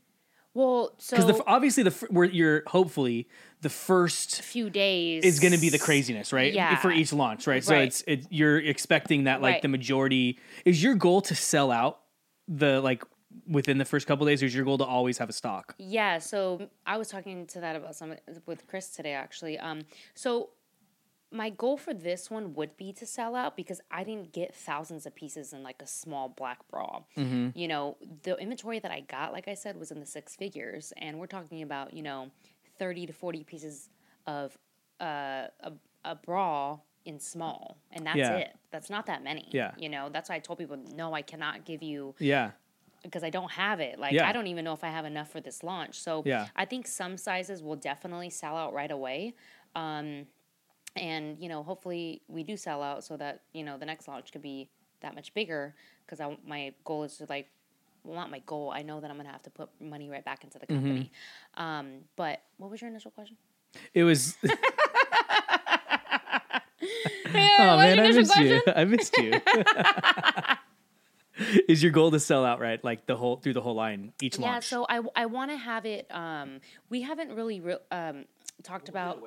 Well, 0.52 0.92
so 0.98 1.16
because 1.16 1.40
obviously 1.46 1.84
the 1.84 1.90
where 2.10 2.24
you're 2.26 2.64
hopefully 2.66 3.28
the 3.60 3.68
first 3.68 4.42
few 4.42 4.68
days 4.68 5.22
is 5.24 5.38
going 5.38 5.52
to 5.52 5.60
be 5.60 5.68
the 5.68 5.78
craziness, 5.78 6.32
right? 6.32 6.52
Yeah. 6.52 6.74
For 6.80 6.90
each 6.90 7.12
launch, 7.12 7.46
right? 7.46 7.62
So 7.62 7.74
Right. 7.74 7.84
it's 7.86 8.02
it, 8.08 8.26
you're 8.30 8.58
expecting 8.58 9.24
that 9.24 9.40
like 9.40 9.52
Right. 9.54 9.62
the 9.62 9.68
majority 9.68 10.40
is 10.64 10.82
your 10.82 10.96
goal 10.96 11.20
to 11.22 11.36
sell 11.36 11.70
out 11.70 12.00
the 12.48 12.80
like 12.80 13.04
within 13.46 13.78
the 13.78 13.84
first 13.84 14.06
couple 14.06 14.26
days, 14.26 14.42
or 14.42 14.46
is 14.46 14.54
your 14.54 14.64
goal 14.64 14.78
to 14.78 14.84
always 14.84 15.18
have 15.18 15.28
a 15.28 15.32
stock? 15.32 15.74
Yeah, 15.78 16.18
so 16.18 16.68
I 16.86 16.96
was 16.96 17.08
talking 17.08 17.46
to 17.48 17.60
that 17.60 17.76
about 17.76 17.96
some 17.96 18.14
with 18.46 18.66
Chris 18.66 18.88
today 18.90 19.12
actually. 19.12 19.58
Um, 19.58 19.82
so 20.14 20.50
my 21.32 21.48
goal 21.50 21.76
for 21.76 21.94
this 21.94 22.28
one 22.28 22.54
would 22.54 22.76
be 22.76 22.92
to 22.92 23.06
sell 23.06 23.36
out 23.36 23.56
because 23.56 23.80
I 23.90 24.02
didn't 24.02 24.32
get 24.32 24.52
thousands 24.52 25.06
of 25.06 25.14
pieces 25.14 25.52
in 25.52 25.62
like 25.62 25.80
a 25.80 25.86
small 25.86 26.28
black 26.28 26.58
bra. 26.68 27.02
You 27.16 27.68
know, 27.68 27.96
the 28.24 28.36
inventory 28.36 28.80
that 28.80 28.90
I 28.90 29.00
got, 29.00 29.32
like 29.32 29.46
I 29.46 29.54
said, 29.54 29.78
was 29.78 29.92
in 29.92 30.00
the 30.00 30.06
six 30.06 30.34
figures, 30.34 30.92
and 30.96 31.18
we're 31.20 31.26
talking 31.28 31.62
about 31.62 31.92
you 31.94 32.02
know 32.02 32.30
thirty 32.80 33.06
to 33.06 33.12
forty 33.12 33.44
pieces 33.44 33.90
of 34.26 34.58
uh, 35.00 35.46
a 35.60 35.72
a 36.04 36.14
bra 36.16 36.78
in 37.04 37.20
small, 37.20 37.78
and 37.92 38.04
that's 38.06 38.18
Yeah. 38.18 38.36
it. 38.38 38.56
That's 38.72 38.90
not 38.90 39.06
that 39.06 39.22
many. 39.22 39.48
Yeah. 39.52 39.70
you 39.78 39.88
know, 39.88 40.08
that's 40.10 40.28
why 40.30 40.36
I 40.36 40.38
told 40.40 40.58
people, 40.58 40.78
no, 40.94 41.14
I 41.14 41.22
cannot 41.22 41.64
give 41.64 41.82
you 41.82 42.14
Yeah, 42.18 42.50
because 43.02 43.22
I 43.24 43.30
don't 43.30 43.50
have 43.52 43.80
it. 43.80 43.98
Like 43.98 44.12
Yeah. 44.12 44.28
I 44.28 44.32
don't 44.32 44.46
even 44.46 44.64
know 44.64 44.72
if 44.72 44.84
I 44.84 44.88
have 44.88 45.04
enough 45.04 45.30
for 45.30 45.40
this 45.40 45.62
launch. 45.62 46.00
So 46.00 46.22
Yeah. 46.24 46.48
I 46.56 46.64
think 46.64 46.86
some 46.86 47.16
sizes 47.16 47.62
will 47.62 47.76
definitely 47.76 48.30
sell 48.30 48.56
out 48.56 48.72
right 48.72 48.90
away. 48.90 49.34
Um, 49.74 50.26
and 50.96 51.38
you 51.38 51.48
know, 51.48 51.62
hopefully 51.62 52.22
we 52.28 52.42
do 52.42 52.56
sell 52.56 52.82
out 52.82 53.04
so 53.04 53.16
that 53.16 53.42
you 53.52 53.64
know 53.64 53.78
the 53.78 53.86
next 53.86 54.08
launch 54.08 54.32
could 54.32 54.42
be 54.42 54.68
that 55.00 55.14
much 55.14 55.32
bigger. 55.34 55.74
Because 56.04 56.20
I 56.20 56.36
my 56.44 56.72
goal 56.84 57.04
is 57.04 57.16
to 57.18 57.26
like, 57.28 57.48
well, 58.04 58.16
not 58.16 58.30
my 58.30 58.40
goal. 58.40 58.72
I 58.74 58.82
know 58.82 59.00
that 59.00 59.10
I'm 59.10 59.16
gonna 59.16 59.30
have 59.30 59.42
to 59.42 59.50
put 59.50 59.68
money 59.80 60.08
right 60.08 60.24
back 60.24 60.42
into 60.44 60.58
the 60.58 60.66
company. 60.66 61.12
Um, 61.54 62.00
but 62.16 62.42
what 62.56 62.70
was 62.70 62.80
your 62.80 62.90
initial 62.90 63.10
question? 63.12 63.36
it 63.94 64.02
was. 64.04 64.36
Yeah, 64.42 64.50
oh 67.60 67.76
man, 67.76 67.96
your 67.98 68.06
I 68.06 68.12
missed 68.12 68.36
you. 68.36 68.62
I 68.74 68.84
missed 68.84 69.16
you. 69.16 69.40
is 71.68 71.82
your 71.82 71.92
goal 71.92 72.10
to 72.10 72.20
sell 72.20 72.44
out 72.44 72.60
right, 72.60 72.82
like 72.84 73.06
the 73.06 73.16
whole 73.16 73.36
through 73.36 73.54
the 73.54 73.60
whole 73.60 73.74
line 73.74 74.12
each 74.22 74.38
Yeah, 74.38 74.46
launch? 74.52 74.64
Yeah, 74.64 74.78
so 74.78 74.86
I, 74.88 75.00
I 75.16 75.26
want 75.26 75.50
to 75.50 75.56
have 75.56 75.86
it. 75.86 76.06
Um, 76.10 76.60
we 76.88 77.02
haven't 77.02 77.34
really 77.34 77.60
re- 77.60 77.78
um, 77.90 78.24
talked 78.62 78.88
about. 78.88 79.22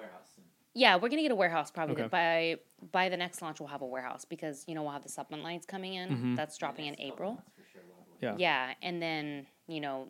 Yeah, 0.75 0.95
we're 0.95 1.09
gonna 1.09 1.21
get 1.21 1.31
a 1.31 1.35
warehouse 1.35 1.69
probably 1.69 2.01
Okay. 2.03 2.07
by 2.07 2.57
by 2.91 3.09
the 3.09 3.17
next 3.17 3.41
launch. 3.41 3.59
We'll 3.59 3.69
have 3.69 3.83
a 3.83 3.85
warehouse 3.85 4.25
because 4.25 4.63
you 4.67 4.73
know 4.73 4.81
we'll 4.83 4.91
have 4.91 5.03
the 5.03 5.09
supplement 5.09 5.43
lines 5.43 5.65
coming 5.65 5.93
in. 5.93 6.09
Mm-hmm. 6.09 6.35
That's 6.35 6.57
dropping 6.57 6.87
in 6.87 6.99
April. 6.99 7.41
Yeah. 8.21 8.35
Yeah, 8.37 8.73
and 8.81 8.99
then 9.01 9.45
you 9.67 9.81
know 9.81 10.07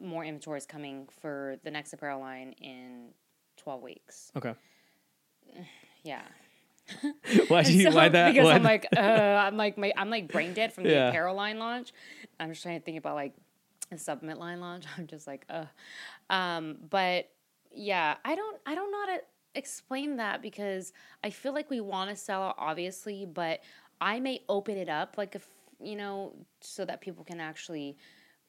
more 0.00 0.24
inventory 0.24 0.58
is 0.58 0.66
coming 0.66 1.08
for 1.20 1.56
the 1.64 1.70
next 1.70 1.92
apparel 1.92 2.20
line 2.20 2.54
in 2.60 3.08
twelve 3.56 3.82
weeks. 3.82 4.30
Okay. 4.36 4.54
Yeah. 6.02 6.22
Why 7.48 7.62
do 7.62 7.72
you? 7.72 7.90
So- 7.90 7.96
why 7.96 8.08
that? 8.08 8.32
Because 8.32 8.46
why 8.46 8.54
I'm 8.54 8.62
like, 8.62 8.86
uh, 8.96 9.00
I'm 9.00 9.56
like, 9.56 9.76
my, 9.78 9.92
I'm 9.96 10.10
like 10.10 10.30
brain 10.30 10.52
dead 10.54 10.72
from 10.72 10.84
the 10.84 10.90
Yeah. 10.90 11.08
apparel 11.08 11.34
line 11.34 11.58
launch. 11.58 11.92
I'm 12.38 12.50
just 12.50 12.62
trying 12.62 12.78
to 12.78 12.84
think 12.84 12.98
about 12.98 13.14
like 13.14 13.34
a 13.92 13.98
supplement 13.98 14.38
line 14.40 14.60
launch. 14.60 14.84
I'm 14.98 15.06
just 15.06 15.26
like, 15.26 15.44
uh, 15.50 15.64
um, 16.30 16.76
but 16.88 17.28
yeah, 17.74 18.16
I 18.24 18.34
don't, 18.34 18.58
I 18.66 18.74
don't 18.74 18.90
know 18.90 19.00
how 19.06 19.16
to 19.16 19.22
explain 19.54 20.16
that 20.16 20.42
because 20.42 20.92
I 21.24 21.30
feel 21.30 21.52
like 21.52 21.70
we 21.70 21.80
want 21.80 22.10
to 22.10 22.16
sell 22.16 22.54
obviously, 22.58 23.26
but 23.26 23.60
I 24.00 24.20
may 24.20 24.42
open 24.48 24.76
it 24.76 24.88
up 24.88 25.16
like 25.18 25.34
if 25.34 25.46
you 25.82 25.96
know 25.96 26.34
so 26.60 26.84
that 26.84 27.00
people 27.00 27.24
can 27.24 27.40
actually 27.40 27.96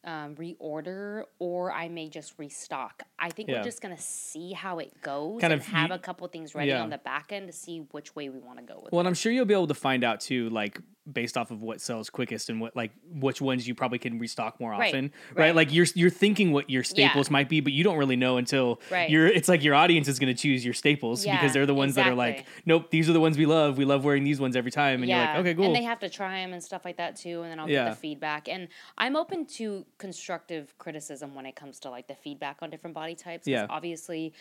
um, 0.03 0.35
reorder 0.35 1.23
or 1.39 1.71
I 1.71 1.87
may 1.89 2.09
just 2.09 2.33
restock. 2.39 3.03
I 3.19 3.29
think 3.29 3.49
Yeah. 3.49 3.57
we're 3.57 3.63
just 3.63 3.81
gonna 3.81 3.97
see 3.99 4.51
how 4.53 4.79
it 4.79 4.99
goes 5.01 5.41
Kind 5.41 5.53
and 5.53 5.61
of 5.61 5.67
have 5.67 5.91
a 5.91 5.99
couple 5.99 6.27
things 6.27 6.55
ready 6.55 6.69
yeah. 6.69 6.81
on 6.81 6.89
the 6.89 6.97
back 6.97 7.31
end 7.31 7.47
to 7.47 7.53
see 7.53 7.79
which 7.91 8.15
way 8.15 8.29
we 8.29 8.39
want 8.39 8.57
to 8.59 8.63
go 8.65 8.79
with 8.81 8.91
Well, 8.91 8.99
it. 8.99 9.01
and 9.01 9.07
I'm 9.09 9.13
sure 9.13 9.31
you'll 9.31 9.45
be 9.45 9.53
able 9.53 9.67
to 9.67 9.73
find 9.75 10.03
out 10.03 10.19
too, 10.19 10.49
like 10.49 10.79
based 11.11 11.35
off 11.35 11.49
of 11.49 11.61
what 11.61 11.81
sells 11.81 12.09
quickest 12.11 12.49
and 12.49 12.61
what 12.61 12.75
like 12.75 12.91
which 13.11 13.41
ones 13.41 13.67
you 13.67 13.73
probably 13.73 13.97
can 13.97 14.19
restock 14.19 14.59
more 14.59 14.69
Right, 14.71 14.93
often, 14.93 15.11
right? 15.33 15.45
right. 15.47 15.55
Like 15.55 15.73
you're 15.73 15.87
you're 15.95 16.11
thinking 16.11 16.51
what 16.51 16.69
your 16.69 16.83
staples 16.83 17.29
might 17.31 17.49
be, 17.49 17.59
but 17.59 17.73
you 17.73 17.83
don't 17.83 17.97
really 17.97 18.15
know 18.15 18.37
until 18.37 18.79
Right. 18.91 19.09
you're. 19.09 19.27
It's 19.27 19.49
like 19.49 19.63
your 19.63 19.73
audience 19.73 20.07
is 20.07 20.19
going 20.19 20.33
to 20.33 20.39
choose 20.39 20.63
your 20.63 20.75
staples 20.75 21.25
Yeah, 21.25 21.37
because 21.37 21.53
they're 21.53 21.65
the 21.65 21.73
ones 21.73 21.95
that 21.95 22.07
are 22.07 22.13
like, 22.13 22.45
nope, 22.65 22.91
these 22.91 23.09
are 23.09 23.13
the 23.13 23.19
ones 23.19 23.37
we 23.37 23.45
love. 23.47 23.77
We 23.77 23.85
love 23.85 24.05
wearing 24.05 24.23
these 24.23 24.39
ones 24.39 24.55
every 24.55 24.71
time, 24.71 25.01
and 25.01 25.09
you're 25.09 25.19
like, 25.19 25.35
okay, 25.37 25.53
cool. 25.55 25.65
And 25.65 25.75
they 25.75 25.83
have 25.83 25.99
to 25.99 26.09
try 26.09 26.41
them 26.41 26.53
and 26.53 26.63
stuff 26.63 26.85
like 26.85 26.97
that 26.97 27.15
too, 27.15 27.41
and 27.41 27.51
then 27.51 27.59
I'll 27.59 27.69
Yeah. 27.69 27.85
get 27.85 27.91
the 27.95 27.99
feedback. 27.99 28.47
And 28.47 28.67
I'm 28.97 29.15
open 29.15 29.45
to 29.57 29.85
constructive 29.97 30.77
criticism 30.77 31.33
when 31.33 31.45
it 31.47 31.55
comes 31.55 31.79
to 31.79 31.89
like 31.89 32.07
the 32.07 32.15
feedback 32.15 32.57
on 32.61 32.69
different 32.69 32.93
body 32.93 33.15
types. 33.15 33.47
Yeah. 33.47 33.65
Obviously, 33.69 34.33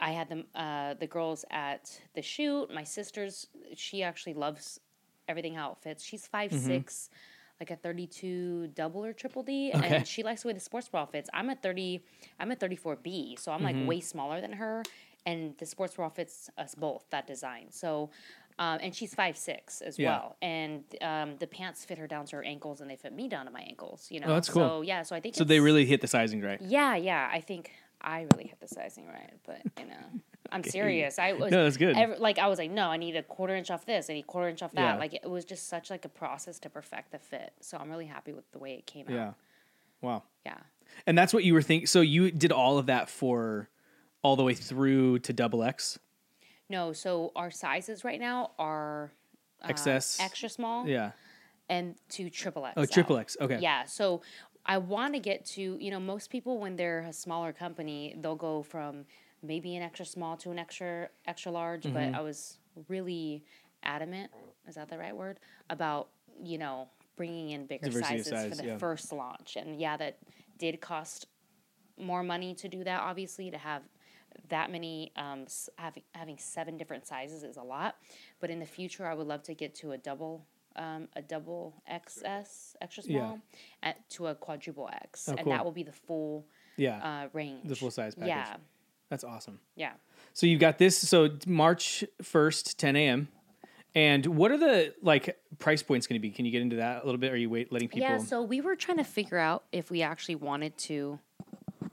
I 0.00 0.12
had 0.12 0.28
them 0.30 0.46
uh, 0.54 0.94
the 0.94 1.06
girls 1.06 1.44
at 1.50 2.00
the 2.14 2.22
shoot. 2.22 2.72
My 2.72 2.84
sister's 2.84 3.48
she 3.74 4.02
actually 4.02 4.34
loves 4.34 4.80
everything 5.28 5.54
how 5.54 5.72
it 5.72 5.78
fits. 5.82 6.04
She's 6.04 6.26
five 6.26 6.52
six. 6.52 7.10
Like 7.58 7.70
a 7.70 7.76
thirty-two 7.76 8.66
double 8.74 9.02
or 9.02 9.14
triple 9.14 9.42
D, 9.42 9.70
Mm-hmm. 9.72 9.82
Okay. 9.82 9.96
and 9.96 10.06
she 10.06 10.22
likes 10.22 10.42
the 10.42 10.48
way 10.48 10.52
the 10.52 10.60
sports 10.60 10.90
bra 10.90 11.06
fits. 11.06 11.30
I'm 11.32 11.48
a 11.48 11.54
thirty, 11.54 12.02
I'm 12.38 12.50
a 12.50 12.54
thirty-four 12.54 12.96
B, 12.96 13.34
so 13.40 13.50
I'm 13.50 13.60
Mm-hmm. 13.62 13.78
like 13.80 13.88
way 13.88 14.00
smaller 14.00 14.42
than 14.42 14.52
her, 14.52 14.82
and 15.24 15.54
the 15.56 15.64
sports 15.64 15.94
bra 15.94 16.10
fits 16.10 16.50
us 16.58 16.74
both 16.74 17.06
that 17.12 17.26
design. 17.26 17.68
So, 17.70 18.10
um, 18.58 18.80
and 18.82 18.94
she's 18.94 19.14
five 19.14 19.38
six 19.38 19.80
as 19.80 19.98
Yeah. 19.98 20.10
well, 20.18 20.36
and 20.42 20.84
um, 21.00 21.36
the 21.38 21.46
pants 21.46 21.82
fit 21.82 21.96
her 21.96 22.06
down 22.06 22.26
to 22.26 22.36
her 22.36 22.44
ankles, 22.44 22.82
and 22.82 22.90
they 22.90 22.96
fit 22.96 23.14
me 23.14 23.26
down 23.26 23.46
to 23.46 23.50
my 23.50 23.62
ankles. 23.62 24.08
You 24.10 24.20
know, 24.20 24.26
Oh, 24.26 24.34
that's 24.34 24.50
cool. 24.50 24.68
So 24.68 24.82
yeah, 24.82 25.02
so 25.02 25.16
I 25.16 25.20
think 25.20 25.34
so 25.34 25.42
they 25.44 25.58
really 25.60 25.86
hit 25.86 26.02
the 26.02 26.08
sizing 26.08 26.42
right. 26.42 26.60
yeah, 26.60 26.94
yeah. 26.96 27.26
I 27.32 27.40
think 27.40 27.70
I 28.02 28.26
really 28.34 28.48
hit 28.48 28.60
the 28.60 28.68
sizing 28.68 29.06
right, 29.06 29.32
but 29.46 29.62
you 29.80 29.86
know, 29.86 30.20
I'm 30.52 30.62
serious. 30.64 31.18
I 31.18 31.32
was 31.32 31.50
No, 31.50 31.64
that's 31.64 31.76
good. 31.76 31.96
ev- 31.96 32.18
like 32.20 32.38
I 32.38 32.46
was 32.48 32.58
like, 32.58 32.70
no, 32.70 32.88
I 32.88 32.96
need 32.96 33.16
a 33.16 33.22
quarter 33.22 33.54
inch 33.54 33.70
off 33.70 33.84
this. 33.86 34.08
I 34.10 34.14
need 34.14 34.20
a 34.24 34.26
quarter 34.26 34.48
inch 34.48 34.62
off 34.62 34.72
that. 34.72 34.94
Yeah. 34.94 34.96
Like 34.98 35.14
it 35.14 35.28
was 35.28 35.44
just 35.44 35.68
such 35.68 35.90
like 35.90 36.04
a 36.04 36.08
process 36.08 36.58
to 36.60 36.70
perfect 36.70 37.12
the 37.12 37.18
fit. 37.18 37.52
So 37.60 37.78
I'm 37.78 37.90
really 37.90 38.06
happy 38.06 38.32
with 38.32 38.50
the 38.52 38.58
way 38.58 38.74
it 38.74 38.86
came 38.86 39.06
Yeah. 39.08 39.28
out. 39.28 39.34
Wow. 40.02 40.22
Yeah. 40.44 40.58
And 41.06 41.16
that's 41.16 41.32
what 41.34 41.44
you 41.44 41.54
were 41.54 41.62
thinking. 41.62 41.86
So 41.86 42.00
you 42.00 42.30
did 42.30 42.52
all 42.52 42.78
of 42.78 42.86
that 42.86 43.08
for 43.10 43.68
all 44.22 44.36
the 44.36 44.44
way 44.44 44.54
through 44.54 45.20
to 45.20 45.32
double 45.32 45.62
X. 45.62 45.98
No, 46.68 46.92
so 46.92 47.32
our 47.36 47.50
sizes 47.50 48.04
right 48.04 48.18
now 48.20 48.50
are 48.58 49.12
uh, 49.62 49.68
XS. 49.68 50.20
extra 50.20 50.48
small, 50.48 50.86
Yeah. 50.88 51.12
and 51.68 51.94
to 52.10 52.28
triple 52.28 52.66
X. 52.66 52.74
Oh, 52.76 52.84
triple 52.86 53.16
X. 53.18 53.36
Okay. 53.40 53.58
Yeah. 53.60 53.84
So 53.84 54.22
I 54.64 54.78
want 54.78 55.14
to 55.14 55.20
get 55.20 55.44
to, 55.46 55.78
you 55.80 55.90
know, 55.92 56.00
most 56.00 56.28
people 56.28 56.58
when 56.58 56.74
they're 56.76 57.00
a 57.00 57.12
smaller 57.12 57.52
company, 57.52 58.16
they'll 58.18 58.34
go 58.34 58.62
from 58.64 59.06
maybe 59.42 59.76
an 59.76 59.82
extra 59.82 60.04
small 60.06 60.36
to 60.38 60.50
an 60.50 60.58
extra 60.58 61.08
extra 61.26 61.52
large, 61.52 61.82
Mm-hmm. 61.84 61.94
but 62.12 62.18
I 62.18 62.20
was 62.22 62.58
really 62.88 63.44
adamant, 63.82 64.30
is 64.68 64.74
that 64.74 64.88
the 64.88 64.98
right 64.98 65.16
word, 65.16 65.38
about, 65.70 66.08
you 66.42 66.58
know, 66.58 66.88
bringing 67.16 67.50
in 67.50 67.66
bigger 67.66 67.86
Diversity 67.86 68.18
sizes 68.18 68.28
size, 68.32 68.50
for 68.50 68.56
the 68.56 68.66
yeah. 68.68 68.78
first 68.78 69.12
launch. 69.12 69.56
And 69.56 69.80
yeah, 69.80 69.96
that 69.96 70.18
did 70.58 70.80
cost 70.80 71.26
more 71.98 72.22
money 72.22 72.54
to 72.54 72.68
do 72.68 72.84
that 72.84 73.00
obviously 73.00 73.50
to 73.50 73.56
have 73.56 73.80
that 74.50 74.70
many 74.70 75.10
um, 75.16 75.46
having 75.76 76.02
having 76.14 76.36
seven 76.36 76.76
different 76.76 77.06
sizes 77.06 77.42
is 77.42 77.56
a 77.56 77.62
lot 77.62 77.96
but 78.38 78.50
in 78.50 78.58
the 78.60 78.66
future 78.66 79.06
i 79.06 79.14
would 79.14 79.26
love 79.26 79.42
to 79.42 79.54
get 79.54 79.74
to 79.74 79.92
a 79.92 79.96
double 79.96 80.44
um, 80.76 81.08
a 81.16 81.22
double 81.22 81.72
xs 81.90 82.74
extra 82.82 83.02
Yeah. 83.06 83.18
small 83.20 83.40
at, 83.82 84.10
to 84.10 84.26
a 84.26 84.34
quadruple 84.34 84.90
x 84.92 85.26
Oh, 85.26 85.32
and 85.32 85.40
cool. 85.44 85.52
that 85.54 85.64
will 85.64 85.72
be 85.72 85.84
the 85.84 85.92
full 85.92 86.44
Yeah. 86.76 86.98
uh, 86.98 87.28
range 87.32 87.66
the 87.66 87.74
full 87.76 87.90
size 87.90 88.14
package. 88.14 88.28
yeah 88.28 88.56
That's 89.10 89.24
awesome. 89.24 89.60
yeah 89.76 89.92
So 90.34 90.46
you've 90.46 90.60
got 90.60 90.78
this. 90.78 90.96
So 90.98 91.30
March 91.46 92.04
first, 92.22 92.78
10 92.78 92.96
a.m. 92.96 93.28
And 93.94 94.26
what 94.26 94.50
are 94.50 94.58
the 94.58 94.94
like 95.02 95.38
price 95.58 95.82
points 95.82 96.06
going 96.06 96.20
to 96.20 96.22
be? 96.22 96.30
Can 96.30 96.44
you 96.44 96.50
get 96.52 96.60
into 96.62 96.76
that 96.76 97.02
a 97.02 97.06
little 97.06 97.18
bit? 97.18 97.32
Are 97.32 97.36
you 97.36 97.48
wait 97.48 97.72
letting 97.72 97.88
people? 97.88 98.00
yeah 98.08 98.18
so 98.18 98.42
we 98.42 98.60
were 98.60 98.76
trying 98.76 98.98
to 98.98 99.04
figure 99.04 99.38
out 99.38 99.64
if 99.72 99.90
we 99.90 100.02
actually 100.02 100.34
wanted 100.34 100.76
to 100.78 101.18
There 101.80 101.88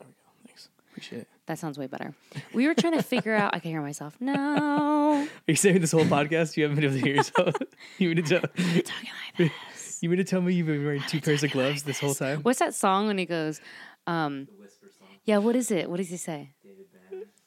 we 0.00 0.06
go. 0.06 0.14
Thanks. 0.46 0.68
Appreciate 0.90 1.20
it. 1.22 1.28
that 1.46 1.58
sounds 1.58 1.78
way 1.78 1.86
better 1.86 2.14
we 2.54 2.66
were 2.66 2.74
trying 2.74 2.94
to 2.94 3.02
figure 3.02 3.34
out 3.34 3.54
i 3.54 3.58
can 3.58 3.70
hear 3.70 3.82
myself 3.82 4.16
no 4.20 5.22
Are 5.26 5.28
you 5.46 5.56
saying 5.56 5.80
this 5.80 5.92
whole 5.92 6.04
podcast 6.04 6.56
you 6.56 6.62
haven't 6.64 6.76
been 6.76 6.84
able 6.84 6.94
to 6.98 7.00
hear 7.04 7.16
yourself? 7.16 7.54
you 7.98 8.08
mean 8.08 8.16
to 8.16 8.22
tell? 8.22 8.40
talking 8.48 8.82
like 9.38 9.52
this 9.76 10.02
You 10.02 10.08
mean 10.08 10.18
to 10.18 10.24
tell 10.24 10.40
me 10.40 10.54
you've 10.54 10.66
been 10.66 10.84
wearing 10.84 11.02
two 11.08 11.20
pairs 11.20 11.42
of 11.44 11.50
gloves 11.52 11.82
this 11.82 12.00
whole 12.00 12.14
time? 12.14 12.40
what's 12.42 12.58
that 12.60 12.74
song 12.74 13.06
when 13.08 13.18
he 13.18 13.26
goes 13.26 13.60
um, 14.06 14.46
The 14.46 14.52
Whisper 14.52 14.65
song. 14.65 14.65
Yeah 15.26 15.36
what 15.38 15.54
is 15.54 15.70
it 15.70 15.90
what 15.90 15.98
does 15.98 16.08
he 16.08 16.16
say 16.16 16.50
David 16.62 16.86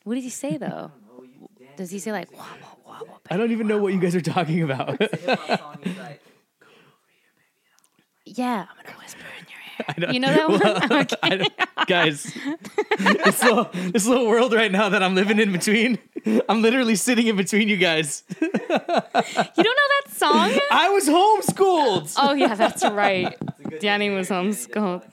what 0.03 0.15
does 0.15 0.23
he 0.23 0.29
say 0.29 0.57
though 0.57 0.91
you 1.23 1.47
dance. 1.57 1.71
Does 1.77 1.91
he 1.91 1.99
say 1.99 2.11
like 2.11 2.31
wah, 2.31 2.45
wah, 2.61 2.75
wah, 2.85 2.99
wah, 3.07 3.17
I 3.31 3.37
don't 3.37 3.51
even 3.51 3.67
know 3.67 3.77
what 3.79 3.93
you 3.93 3.99
guys 3.99 4.15
are 4.15 4.21
talking 4.21 4.61
about. 4.63 4.97
The 4.99 5.09
hip 5.11 5.39
hop 5.39 5.59
song 5.59 5.77
is 5.83 5.97
like. 5.97 6.21
Yeah, 8.25 8.65
I'm 8.69 8.85
gonna 8.85 8.97
whisper 8.99 9.21
in 9.39 9.45
your 9.49 9.59
ear. 9.79 9.85
I 9.87 9.93
don't- 9.99 10.13
You 10.13 10.19
know 10.19 10.33
that 10.33 10.49
one? 10.89 10.89
well, 10.89 11.05
I 11.23 11.35
don't- 11.37 11.87
guys, 11.87 12.23
this 13.25 13.41
little, 13.43 13.69
this 13.91 14.05
little 14.05 14.27
world 14.27 14.53
right 14.53 14.71
now 14.71 14.89
that 14.89 15.01
I'm 15.01 15.15
living 15.15 15.39
in 15.39 15.51
between, 15.51 15.97
I'm 16.47 16.61
literally 16.61 16.95
sitting 16.95 17.25
in 17.27 17.35
between 17.37 17.67
you 17.69 17.77
guys. 17.77 18.23
You 18.29 18.47
don't 18.47 18.55
know 18.77 19.89
that 19.95 20.03
song? 20.09 20.51
I 20.71 20.89
was 20.89 21.07
homeschooled. 21.07 22.13
Oh 22.17 22.33
yeah, 22.33 22.53
that's 22.55 22.83
right. 22.83 23.35
It's 23.41 23.59
a 23.59 23.63
good 23.69 23.79
Danny 23.79 24.09
was 24.11 24.27
Danny 24.27 24.45
does 24.45 24.67
a 24.75 24.79
lot 24.79 25.01
homeschooled. 25.01 25.03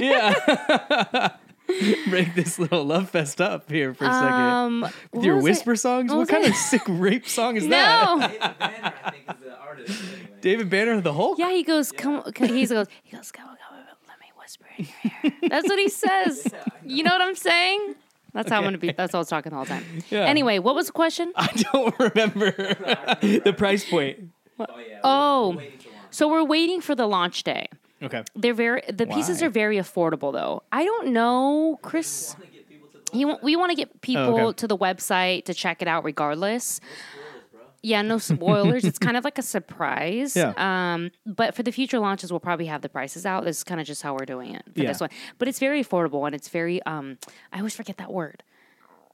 Yeah. 0.00 1.30
Break 2.10 2.34
this 2.34 2.58
little 2.58 2.84
love 2.84 3.10
fest 3.10 3.40
up 3.40 3.70
here 3.70 3.94
for 3.94 4.04
a 4.04 4.12
second. 4.12 4.30
Um, 4.30 4.88
With 5.12 5.24
your 5.24 5.36
was 5.36 5.44
it? 5.44 5.48
whisper 5.48 5.76
songs? 5.76 6.10
what 6.10 6.18
What, 6.18 6.28
kind 6.28 6.44
it? 6.44 6.50
of 6.50 6.56
sick 6.56 6.82
rape 6.86 7.26
song 7.26 7.56
is 7.56 7.66
that? 7.68 8.18
David 8.18 8.58
Banner, 8.58 8.92
I 9.02 9.10
think, 9.10 9.24
is 9.30 9.44
the 9.44 9.58
artist. 9.58 10.02
Anyway. 10.12 10.30
David 10.40 10.70
Banner, 10.70 11.00
the 11.00 11.12
Hulk? 11.14 11.38
Yeah, 11.38 11.50
he 11.52 11.62
goes, 11.62 11.90
come, 11.92 12.22
come 12.32 12.48
he 12.48 12.66
goes, 12.66 12.86
he 13.02 13.16
goes, 13.16 13.32
come, 13.32 13.46
come, 13.46 13.78
let 14.08 14.20
me 14.20 14.26
whisper 14.38 14.66
in 14.76 14.86
your 15.02 15.12
ear. 15.24 15.32
That's 15.50 15.68
what 15.68 15.78
he 15.78 15.88
says. 15.88 16.46
Yeah, 16.52 16.58
know. 16.58 16.64
You 16.84 17.02
know 17.04 17.10
what 17.12 17.22
I'm 17.22 17.34
saying? 17.34 17.94
That's 18.34 18.50
how 18.50 18.58
I'm 18.58 18.64
gonna 18.64 18.78
be. 18.78 18.90
That's 18.92 19.12
what 19.12 19.18
I 19.18 19.20
was 19.20 19.28
talking 19.28 19.50
the 19.50 19.56
whole 19.56 19.64
time. 19.64 19.84
Yeah. 20.10 20.24
Anyway, 20.24 20.58
what 20.58 20.74
was 20.74 20.86
the 20.86 20.92
question? 20.92 21.32
I 21.36 21.46
don't 21.72 21.94
remember 22.00 22.50
the 22.50 23.54
price 23.56 23.88
point. 23.88 24.30
Oh, 24.58 24.66
yeah. 24.68 24.74
we're- 24.76 25.00
Oh. 25.04 25.50
we're 25.50 25.56
waiting 25.56 25.78
to 25.78 25.88
launch. 25.88 25.98
So 26.10 26.28
we're 26.28 26.44
waiting 26.44 26.80
for 26.80 26.94
the 26.96 27.06
launch 27.06 27.42
day. 27.44 27.68
Okay. 28.02 28.22
They're 28.34 28.54
very 28.54 28.82
the 28.92 29.06
pieces 29.06 29.42
are 29.42 29.48
very 29.50 29.76
affordable 29.76 30.32
though. 30.32 30.62
I 30.72 30.84
don't 30.84 31.08
know, 31.12 31.78
Chris. 31.82 32.34
wanna 32.38 32.50
get 32.52 32.68
people 32.68 32.88
to 32.92 32.98
the 33.12 33.16
He, 33.16 33.24
wa- 33.24 33.38
we 33.42 33.56
want 33.56 33.70
to 33.70 33.76
get 33.76 34.00
people 34.00 34.22
Oh, 34.38 34.46
okay. 34.48 34.56
to 34.56 34.66
the 34.68 34.76
website 34.76 35.44
to 35.46 35.54
check 35.54 35.80
it 35.82 35.88
out 35.88 36.04
regardless. 36.04 36.64
spoilers. 36.64 37.70
Yeah, 37.82 38.02
no 38.02 38.18
spoilers. 38.18 38.84
it's 38.84 38.98
kind 38.98 39.16
of 39.16 39.24
like 39.24 39.38
a 39.38 39.42
surprise. 39.42 40.34
Yeah. 40.36 40.52
Um, 40.56 41.10
but 41.26 41.54
for 41.54 41.62
the 41.62 41.70
future 41.70 41.98
launches, 41.98 42.32
we'll 42.32 42.40
probably 42.40 42.66
have 42.66 42.80
the 42.82 42.88
prices 42.88 43.24
out. 43.26 43.44
This 43.44 43.58
is 43.58 43.64
kind 43.64 43.80
of 43.80 43.86
just 43.86 44.02
how 44.02 44.12
we're 44.14 44.24
doing 44.26 44.54
it 44.54 44.64
for 44.74 44.80
Yeah. 44.80 44.88
this 44.88 45.00
one. 45.00 45.10
But 45.38 45.48
it's 45.48 45.58
very 45.58 45.82
affordable 45.84 46.26
and 46.26 46.34
it's 46.34 46.48
very. 46.48 46.82
Um, 46.84 47.18
I 47.52 47.58
always 47.58 47.74
forget 47.76 47.98
that 47.98 48.12
word. 48.12 48.42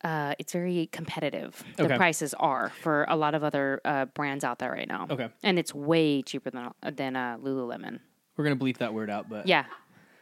Uh, 0.03 0.35
it's 0.39 0.53
very 0.55 0.89
competitive. 0.93 1.63
The 1.77 1.85
Okay. 1.85 1.97
prices 1.99 2.33
are 2.41 2.71
for 2.81 3.05
a 3.09 3.17
lot 3.17 3.35
of 3.35 3.45
other 3.45 3.81
uh, 3.85 4.07
brands 4.07 4.45
out 4.45 4.59
there 4.59 4.71
right 4.71 4.89
now. 4.89 5.07
Okay. 5.11 5.29
And 5.43 5.59
it's 5.59 5.75
way 5.75 6.23
cheaper 6.23 6.51
than 6.51 6.71
than 6.97 7.17
uh, 7.17 7.37
Lululemon. 7.43 8.01
We're 8.37 8.45
going 8.45 8.59
to 8.59 8.65
bleep 8.65 8.79
that 8.79 8.95
word 8.95 9.11
out, 9.11 9.29
but 9.29 9.47
Yeah. 9.47 9.65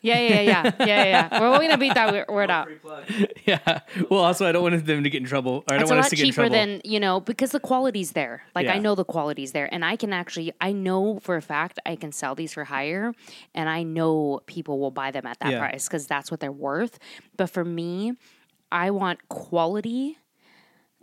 Yeah, 0.00 0.16
yeah, 0.20 0.28
yeah, 0.28 0.40
yeah, 0.40 0.62
yeah, 0.78 0.86
yeah. 0.86 1.04
yeah. 1.32 1.40
We're 1.40 1.58
gonna 1.58 1.76
beat 1.76 1.94
that 1.94 2.12
word- 2.28 2.28
word 2.28 2.50
out. 2.52 2.68
Yeah. 3.44 3.80
Well, 4.08 4.20
also, 4.20 4.46
I 4.46 4.52
don't 4.52 4.62
want 4.62 4.86
them 4.86 5.02
to 5.02 5.10
get 5.10 5.20
in 5.20 5.26
trouble. 5.26 5.64
Or 5.68 5.74
I 5.74 5.78
don't 5.78 5.82
It's 5.82 5.90
want 5.90 6.04
us 6.04 6.10
to 6.10 6.16
get 6.16 6.26
in 6.26 6.32
trouble. 6.32 6.46
It's 6.46 6.56
much 6.56 6.66
cheaper 6.68 6.80
than 6.84 6.92
you 6.92 7.00
know 7.00 7.18
because 7.18 7.50
the 7.50 7.58
quality's 7.58 8.12
there. 8.12 8.42
Like 8.54 8.66
Yeah. 8.66 8.74
I 8.74 8.78
know 8.78 8.94
the 8.94 9.04
quality's 9.04 9.50
there, 9.50 9.68
and 9.74 9.84
I 9.84 9.96
can 9.96 10.12
actually 10.12 10.52
I 10.60 10.70
know 10.70 11.18
for 11.18 11.34
a 11.34 11.42
fact 11.42 11.80
I 11.84 11.96
can 11.96 12.12
sell 12.12 12.36
these 12.36 12.52
for 12.52 12.62
higher, 12.62 13.12
and 13.56 13.68
I 13.68 13.82
know 13.82 14.38
people 14.46 14.78
will 14.78 14.92
buy 14.92 15.10
them 15.10 15.26
at 15.26 15.40
that 15.40 15.50
Yeah. 15.50 15.58
price 15.58 15.88
because 15.88 16.06
that's 16.06 16.30
what 16.30 16.38
they're 16.38 16.52
worth. 16.52 17.00
But 17.36 17.50
for 17.50 17.64
me, 17.64 18.12
I 18.70 18.92
want 18.92 19.28
quality 19.28 20.16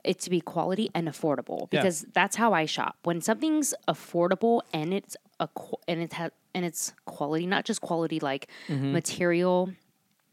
it 0.06 0.20
to 0.20 0.30
be 0.30 0.39
quality 0.39 0.89
and 0.96 1.10
affordable 1.10 1.68
Yeah. 1.72 1.82
because 1.82 2.06
that's 2.13 2.38
how 2.38 2.54
I 2.54 2.65
shop. 2.65 2.96
When 3.04 3.20
something's 3.20 3.74
affordable 3.89 4.62
and 4.72 4.94
it's 4.94 5.18
a 5.41 5.50
and 5.89 6.00
it 6.00 6.13
has 6.13 6.32
and 6.56 6.65
it's 6.65 6.94
quality, 7.06 7.46
not 7.46 7.65
just 7.65 7.82
quality 7.82 8.20
like 8.20 8.50
material, 8.70 9.68
but 9.68 9.76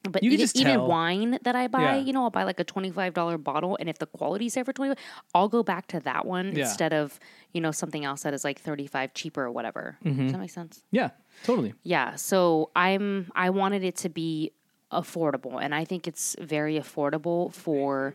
Mm-hmm. 0.04 0.24
You 0.24 0.30
can 0.30 0.35
even, 0.35 0.38
just 0.44 0.56
even 0.56 0.80
wine 0.82 1.38
that 1.42 1.54
I 1.54 1.68
buy, 1.68 1.80
Yeah. 1.82 1.96
you 2.06 2.12
know, 2.12 2.24
I'll 2.24 2.30
buy 2.30 2.42
like 2.42 2.58
a 2.58 2.64
twenty 2.64 2.90
five 2.90 3.14
dollar 3.14 3.38
bottle, 3.38 3.76
and 3.78 3.88
if 3.88 3.98
the 3.98 4.06
quality's 4.06 4.54
there 4.54 4.64
for 4.64 4.72
twenty, 4.72 4.96
I'll 5.32 5.48
go 5.48 5.62
back 5.62 5.87
to 5.88 6.00
that 6.00 6.26
one 6.26 6.56
Yeah. 6.56 6.62
instead 6.64 6.92
of 6.92 7.20
you 7.52 7.61
know 7.61 7.70
something 7.70 8.04
else 8.04 8.22
that 8.24 8.35
is 8.35 8.42
like 8.42 8.58
thirty 8.58 8.87
five 8.88 9.14
cheaper 9.14 9.44
or 9.44 9.50
whatever. 9.52 9.98
Mm-hmm. 10.04 10.22
Does 10.24 10.32
that 10.32 10.38
make 10.38 10.50
sense? 10.50 10.82
Yeah, 10.90 11.11
totally. 11.44 11.74
Yeah. 11.85 12.16
So 12.16 12.70
I'm 12.74 13.30
I 13.37 13.50
wanted 13.50 13.85
it 13.85 13.94
to 13.98 14.08
be 14.08 14.50
affordable, 14.90 15.62
and 15.62 15.72
I 15.72 15.85
think 15.85 16.08
it's 16.08 16.35
very 16.40 16.76
affordable 16.80 17.52
for 17.54 18.14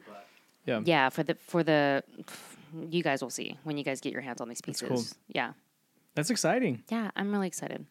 Yeah. 0.65 0.81
yeah 0.83 1.07
for 1.09 1.23
the 1.23 1.35
for 1.35 1.63
the 1.63 2.03
you 2.89 3.01
guys 3.01 3.21
will 3.23 3.29
see 3.39 3.57
when 3.63 3.77
you 3.77 3.85
guys 3.85 4.01
get 4.01 4.11
your 4.11 4.21
hands 4.21 4.41
on 4.41 4.49
these 4.49 4.61
pieces. 4.61 4.89
cool. 4.89 5.03
Yeah. 5.29 5.53
That's 6.15 6.29
exciting. 6.31 6.83
Yeah, 6.89 7.11
I'm 7.15 7.31
really 7.31 7.47
excited. 7.47 7.85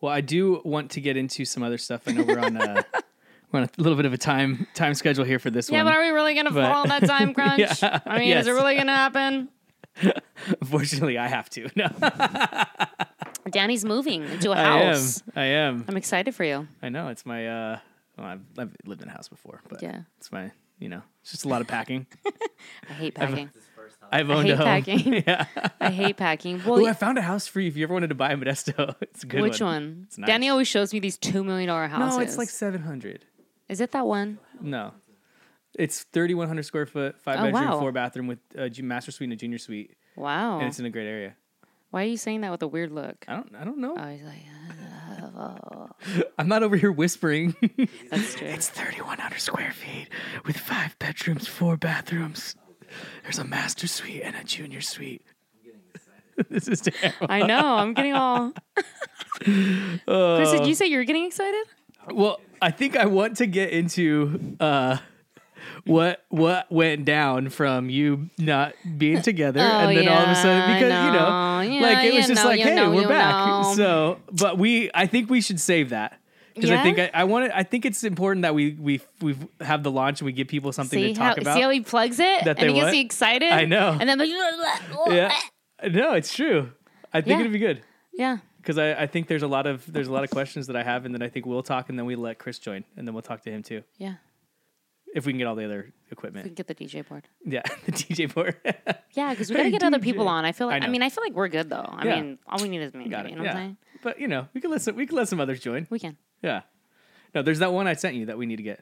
Well, 0.00 0.12
I 0.12 0.20
do 0.20 0.60
want 0.64 0.92
to 0.92 1.00
get 1.00 1.16
into 1.16 1.44
some 1.44 1.62
other 1.62 1.78
stuff. 1.78 2.02
I 2.06 2.12
know 2.12 2.22
we're 2.24 2.38
on 2.38 2.56
a 2.56 2.84
we're 3.52 3.60
on 3.60 3.64
a 3.64 3.70
little 3.82 3.96
bit 3.96 4.06
of 4.06 4.12
a 4.12 4.18
time 4.18 4.66
time 4.74 4.94
schedule 4.94 5.24
here 5.24 5.38
for 5.38 5.50
this 5.50 5.68
Yeah, 5.70 5.78
one. 5.78 5.86
Yeah, 5.86 5.92
but 5.92 5.98
are 5.98 6.02
we 6.04 6.10
really 6.10 6.34
gonna 6.34 6.50
But- 6.50 6.70
follow 6.72 6.86
that 6.88 7.04
time 7.06 7.34
crunch? 7.34 7.82
Yeah, 7.82 8.00
I 8.06 8.18
mean, 8.18 8.28
yes. 8.28 8.42
is 8.42 8.48
it 8.48 8.52
really 8.52 8.76
gonna 8.76 8.94
happen? 8.94 9.48
Unfortunately, 10.60 11.18
I 11.18 11.26
have 11.28 11.50
to. 11.50 11.68
No, 11.76 11.88
Danny's 13.50 13.84
moving 13.84 14.22
into 14.24 14.52
a 14.52 14.56
house. 14.56 15.22
I 15.34 15.44
am. 15.44 15.84
I'm 15.88 15.96
excited 15.96 16.34
for 16.34 16.44
you. 16.44 16.68
I 16.82 16.88
know 16.88 17.08
it's 17.08 17.26
my. 17.26 17.46
uh 17.46 17.78
well, 18.16 18.26
I've, 18.26 18.40
I've 18.58 18.76
lived 18.84 19.02
in 19.02 19.08
a 19.08 19.12
house 19.12 19.28
before, 19.28 19.60
but 19.68 19.82
Yeah. 19.82 20.02
it's 20.18 20.30
my. 20.32 20.50
You 20.78 20.88
know, 20.88 21.02
it's 21.22 21.32
just 21.32 21.44
a 21.44 21.48
lot 21.48 21.60
of 21.60 21.66
packing. 21.66 22.06
I 22.88 22.92
hate 22.94 23.14
packing. 23.14 23.50
His 23.54 23.64
I've 24.12 24.28
owned 24.30 24.40
I 24.40 24.42
hate 24.42 24.52
a 24.52 24.56
home. 24.56 24.64
packing. 24.66 25.12
yeah. 25.26 25.46
I 25.80 25.90
hate 25.90 26.16
packing. 26.16 26.62
Well, 26.64 26.80
Ooh, 26.80 26.86
I 26.86 26.92
found 26.94 27.16
a 27.18 27.22
house 27.22 27.46
for 27.46 27.60
you 27.60 27.68
if 27.68 27.76
you 27.76 27.84
ever 27.84 27.92
wanted 27.94 28.08
to 28.08 28.14
buy 28.14 28.32
in 28.32 28.40
Modesto. 28.40 28.94
It's 29.02 29.22
a 29.22 29.26
good 29.26 29.40
which 29.42 29.60
one. 29.60 29.68
one? 29.72 30.02
It's 30.06 30.18
nice. 30.18 30.26
Danny 30.26 30.48
always 30.48 30.68
shows 30.68 30.92
me 30.92 30.98
these 31.00 31.16
two 31.16 31.44
million 31.44 31.68
dollar 31.68 31.86
houses. 31.86 32.16
No, 32.16 32.22
it's 32.22 32.36
like 32.38 32.48
seven 32.48 32.82
hundred. 32.82 33.24
Is 33.68 33.80
it 33.80 33.92
that 33.92 34.06
one? 34.06 34.38
No, 34.60 34.92
it's 35.78 36.02
thirty 36.02 36.34
one 36.34 36.48
hundred 36.48 36.64
square 36.64 36.86
foot, 36.86 37.20
five 37.20 37.38
Oh, 37.38 37.44
bedroom, 37.44 37.64
wow. 37.70 37.78
four 37.80 37.92
bathroom 37.92 38.26
with 38.26 38.38
a 38.56 38.68
master 38.82 39.12
suite 39.12 39.26
and 39.28 39.32
a 39.34 39.36
junior 39.36 39.58
suite, 39.58 39.94
Wow. 40.16 40.58
and 40.58 40.66
it's 40.68 40.78
in 40.80 40.86
a 40.86 40.90
great 40.90 41.06
area. 41.06 41.34
Why 41.90 42.02
are 42.02 42.06
you 42.06 42.16
saying 42.16 42.40
that 42.42 42.50
with 42.52 42.62
a 42.62 42.68
weird 42.68 42.92
look? 42.92 43.24
I 43.28 43.34
don't. 43.34 43.54
I 43.54 43.64
don't 43.64 43.78
know. 43.78 43.94
Oh, 43.98 44.08
he's 44.08 44.22
like, 44.22 44.44
I'm 46.38 46.48
not 46.48 46.62
over 46.62 46.76
here 46.76 46.92
whispering. 46.92 47.54
that's 48.10 48.34
true. 48.34 48.46
it's 48.48 48.68
thirty 48.68 49.02
one 49.02 49.18
hundred 49.18 49.40
square 49.40 49.72
feet 49.72 50.08
with 50.46 50.56
five 50.56 50.98
bedrooms, 50.98 51.46
four 51.48 51.76
bathrooms. 51.76 52.54
There's 53.22 53.38
a 53.38 53.44
master 53.44 53.86
suite 53.86 54.22
and 54.24 54.36
a 54.36 54.44
junior 54.44 54.80
suite. 54.80 55.22
I'm 55.54 55.64
getting 55.64 55.80
excited. 55.94 56.46
This 56.50 56.68
is 56.68 56.80
terrible. 56.80 57.26
I 57.28 57.42
know. 57.42 57.76
I'm 57.76 57.94
getting 57.94 58.14
all. 58.14 58.52
Chris, 59.42 60.52
did 60.52 60.66
you 60.66 60.74
say 60.74 60.86
you're 60.86 61.04
getting 61.04 61.26
excited? 61.26 61.64
Well, 62.10 62.40
I 62.62 62.70
think 62.70 62.96
I 62.96 63.06
want 63.06 63.36
to 63.38 63.46
get 63.46 63.70
into 63.70 64.56
uh, 64.58 64.98
what 65.84 66.24
what 66.28 66.70
went 66.70 67.04
down 67.04 67.50
from 67.50 67.90
you 67.90 68.30
not 68.38 68.74
being 68.98 69.22
together, 69.22 69.60
and 69.60 69.96
then 69.96 70.08
all 70.08 70.22
of 70.22 70.28
a 70.28 70.34
sudden 70.34 70.62
Oh, 70.62 70.66
yeah, 70.66 70.74
because 70.74 71.04
you 71.04 71.12
know, 71.12 71.28
know. 71.28 71.60
Yeah, 71.60 71.82
like 71.82 72.04
it 72.04 72.14
was 72.14 72.26
just 72.26 72.42
know, 72.42 72.48
like, 72.48 72.60
hey, 72.60 72.74
know, 72.74 72.90
we're 72.90 73.08
back. 73.08 73.34
know. 73.34 73.74
So, 73.76 74.18
but 74.32 74.58
we, 74.58 74.90
I 74.94 75.06
think 75.06 75.30
we 75.30 75.40
should 75.40 75.60
save 75.60 75.90
that. 75.90 76.19
Because 76.60 76.78
I 76.78 76.82
think 76.82 76.98
I, 76.98 77.10
I 77.14 77.24
want. 77.24 77.50
I 77.54 77.62
think 77.62 77.84
it's 77.84 78.04
important 78.04 78.42
that 78.42 78.54
we 78.54 78.72
we 78.72 79.00
we 79.20 79.36
have 79.60 79.82
the 79.82 79.90
launch 79.90 80.20
and 80.20 80.26
we 80.26 80.32
give 80.32 80.48
people 80.48 80.72
something 80.72 80.98
See 80.98 81.14
to 81.14 81.20
how 81.20 81.28
talk 81.30 81.38
about. 81.38 81.54
see 81.56 81.62
how 81.62 81.70
he 81.70 81.80
plugs 81.80 82.18
it 82.18 82.44
That 82.44 82.58
and 82.58 82.68
they 82.70 82.74
he 82.74 82.80
gets 82.80 82.96
excited. 82.96 83.50
I 83.52 83.64
know. 83.64 83.96
And 83.98 84.08
then 84.08 84.18
like, 84.18 84.28
yeah, 85.08 85.32
no, 85.88 86.12
it's 86.14 86.34
true. 86.34 86.70
I 87.12 87.20
think 87.20 87.32
Yeah. 87.38 87.40
it'd 87.40 87.52
be 87.52 87.58
good 87.58 87.82
yeah. 88.12 88.38
because 88.58 88.78
I, 88.78 88.92
I 88.92 89.06
think 89.06 89.26
there's 89.26 89.42
a 89.42 89.48
lot 89.48 89.66
of 89.66 89.90
there's 89.92 90.08
a 90.08 90.12
lot 90.12 90.24
of 90.24 90.30
questions 90.30 90.66
that 90.68 90.76
I 90.76 90.82
have, 90.82 91.04
and 91.04 91.14
then 91.14 91.22
I 91.22 91.28
think 91.28 91.46
we'll 91.46 91.62
talk, 91.62 91.88
and 91.88 91.98
then 91.98 92.06
we 92.06 92.14
let 92.16 92.38
Chris 92.38 92.58
join, 92.58 92.84
and 92.96 93.06
then 93.06 93.14
we'll 93.14 93.22
talk 93.22 93.42
to 93.42 93.50
him 93.50 93.62
too 93.62 93.82
Yeah. 93.98 94.14
if 95.14 95.26
we 95.26 95.32
can 95.32 95.38
get 95.38 95.46
all 95.46 95.56
the 95.56 95.64
other 95.64 95.92
We 96.06 96.12
equipment. 96.12 96.46
can 96.46 96.54
get 96.54 96.66
the 96.68 96.74
DJ 96.74 97.06
board. 97.08 97.26
Yeah, 97.44 97.62
the 97.84 97.92
DJ 97.92 98.32
board. 98.32 98.56
Yeah, 99.12 99.30
because 99.30 99.50
we 99.50 99.56
gotta 99.56 99.70
get 99.70 99.82
other 99.82 99.98
people 99.98 100.28
on. 100.28 100.44
I 100.44 100.52
feel 100.52 100.68
like 100.68 100.84
I 100.84 100.86
I, 100.86 100.88
mean 100.88 101.02
I 101.02 101.08
feel 101.08 101.24
like 101.24 101.32
we're 101.32 101.48
good 101.48 101.68
though. 101.68 101.84
I 101.84 102.04
Yeah. 102.06 102.14
mean 102.20 102.38
all 102.46 102.62
we 102.62 102.68
need 102.68 102.80
is 102.80 102.94
me. 102.94 103.08
Got 103.08 103.26
it. 103.26 103.30
You 103.30 103.36
know 103.38 103.42
yeah. 103.42 103.54
what 103.54 103.56
I'm 103.56 103.62
saying? 103.64 103.76
But 104.04 104.20
you 104.20 104.28
know, 104.28 104.46
we 104.54 104.60
can 104.60 104.70
let 104.70 104.82
some, 104.82 104.94
we 104.94 105.04
can 105.04 105.16
let 105.16 105.26
some 105.26 105.40
others 105.40 105.58
join. 105.58 105.88
We 105.90 105.98
can. 105.98 106.16
Yeah. 106.42 106.62
No, 107.34 107.42
there's 107.42 107.58
that 107.60 107.72
one 107.72 107.86
I 107.86 107.94
sent 107.94 108.16
you 108.16 108.26
that 108.26 108.38
we 108.38 108.46
need 108.46 108.56
to 108.56 108.62
get 108.62 108.80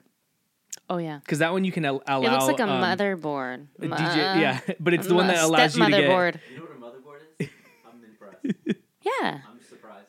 Oh 0.90 0.98
yeah. 0.98 1.18
because 1.18 1.40
that 1.40 1.52
one 1.52 1.64
you 1.64 1.72
can 1.72 1.84
al- 1.84 2.02
allow. 2.06 2.22
It 2.22 2.30
looks 2.30 2.46
like 2.46 2.60
a 2.60 2.64
um, 2.68 2.82
motherboard. 2.82 3.66
a 3.80 3.86
Ma- 3.88 3.96
DJ. 3.96 4.16
Yeah, 4.40 4.60
but 4.80 4.94
it's 4.94 5.06
the 5.06 5.14
one 5.14 5.26
that 5.26 5.42
allows 5.42 5.72
step 5.74 5.86
you 5.88 5.94
to 5.94 6.00
get. 6.00 6.10
motherboard. 6.10 6.40
You 6.50 6.56
know 6.58 6.64
what 6.64 6.72
a 6.72 6.96
motherboard 6.96 7.20
is? 7.38 7.48
I'm 7.86 8.04
impressed. 8.04 8.78
Yeah. 9.22 9.38
I'm 9.48 9.60
surprised. 9.68 10.06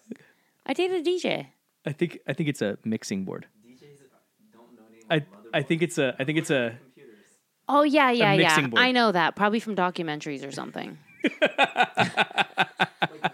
I 0.65 0.73
dated 0.73 1.05
a 1.05 1.09
DJ. 1.09 1.47
I 1.85 1.91
think 1.91 2.19
I 2.27 2.33
think 2.33 2.49
it's 2.49 2.61
a 2.61 2.77
mixing 2.83 3.23
board. 3.25 3.47
DJs 3.65 3.99
don't 4.53 4.75
know 4.75 4.83
anything 4.89 5.07
I 5.09 5.15
about 5.17 5.45
I 5.53 5.61
think 5.63 5.81
it's 5.81 5.97
a 5.97 6.15
I 6.19 6.23
think 6.23 6.37
it's 6.37 6.49
a 6.49 6.77
computers. 6.81 7.25
Oh 7.67 7.83
yeah, 7.83 8.11
yeah, 8.11 8.33
yeah. 8.33 8.67
board. 8.67 8.81
I 8.81 8.91
know 8.91 9.11
that. 9.11 9.35
Probably 9.35 9.59
from 9.59 9.75
documentaries 9.75 10.45
or 10.47 10.51
something. 10.51 10.97
Like 11.23 11.39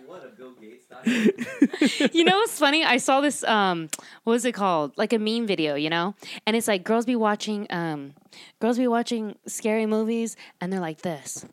what 0.07 0.23
a 0.25 0.31
Bill 0.37 0.53
Gates 0.59 0.85
document. 0.85 0.94
you 2.13 2.23
know 2.23 2.37
what's 2.37 2.57
funny? 2.57 2.83
I 2.83 2.97
saw 2.97 3.21
this 3.21 3.43
um 3.43 3.89
what 4.23 4.31
was 4.33 4.45
it 4.45 4.53
called? 4.53 4.97
Like 4.97 5.13
a 5.13 5.19
meme 5.19 5.45
video, 5.47 5.75
you 5.75 5.89
know? 5.89 6.15
And 6.47 6.55
it's 6.55 6.67
like 6.67 6.83
girls 6.83 7.05
be 7.05 7.15
watching 7.15 7.67
um 7.69 8.13
girls 8.59 8.77
be 8.77 8.87
watching 8.87 9.35
scary 9.47 9.85
movies 9.85 10.35
and 10.61 10.71
they're 10.73 10.79
like 10.79 11.01
this. 11.01 11.45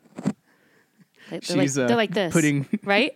Like, 1.31 1.41
they're, 1.43 1.59
She's 1.61 1.77
like, 1.77 1.85
uh, 1.85 1.87
they're 1.87 1.97
like 1.97 2.13
this. 2.13 2.33
putting 2.33 2.67
right? 2.83 3.11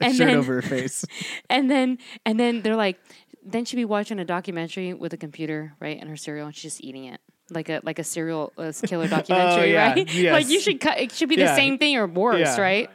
a 0.00 0.04
And 0.04 0.14
shirt 0.14 0.28
then- 0.28 0.36
over 0.36 0.54
her 0.54 0.62
face. 0.62 1.04
And 1.50 1.70
then 1.70 1.98
and 2.24 2.38
then 2.38 2.62
they're 2.62 2.76
like 2.76 2.98
then 3.44 3.64
she'd 3.64 3.76
be 3.76 3.84
watching 3.84 4.18
a 4.18 4.24
documentary 4.24 4.92
with 4.92 5.12
a 5.12 5.16
computer, 5.16 5.74
right? 5.80 5.98
And 6.00 6.10
her 6.10 6.16
cereal 6.16 6.46
and 6.46 6.54
she's 6.54 6.72
just 6.74 6.84
eating 6.84 7.04
it. 7.04 7.20
Like 7.50 7.68
a 7.68 7.80
like 7.84 7.98
a 8.00 8.04
serial 8.04 8.52
uh, 8.58 8.72
killer 8.84 9.06
documentary, 9.08 9.72
yeah, 9.72 9.92
right? 9.92 10.12
yes. 10.12 10.32
Like 10.32 10.48
you 10.48 10.60
should 10.60 10.80
cut 10.80 10.98
it 10.98 11.12
should 11.12 11.28
be 11.28 11.36
the 11.36 11.42
Yeah. 11.42 11.54
same 11.56 11.78
thing 11.78 11.96
or 11.96 12.06
worse, 12.08 12.40
Yeah. 12.40 12.60
right? 12.60 12.90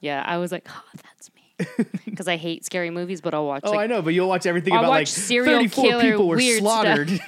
Yeah, 0.00 0.24
I 0.26 0.38
was 0.38 0.50
like, 0.50 0.66
oh. 0.70 0.82
Because 2.04 2.26
I 2.28 2.36
hate 2.36 2.64
scary 2.64 2.90
movies, 2.90 3.20
but 3.20 3.32
I'll 3.34 3.46
watch. 3.46 3.62
Oh, 3.64 3.70
like, 3.70 3.80
I 3.80 3.86
know, 3.86 4.02
but 4.02 4.12
you'll 4.12 4.28
watch 4.28 4.44
everything 4.44 4.72
I'll 4.74 4.80
about 4.80 4.88
watch 4.90 4.98
like 5.00 5.06
serial 5.08 5.58
34 5.60 5.84
killer 5.84 6.02
people 6.02 6.28
were 6.28 6.36
weird 6.36 6.58
stuff. 6.58 6.70
slaughtered, 6.84 7.20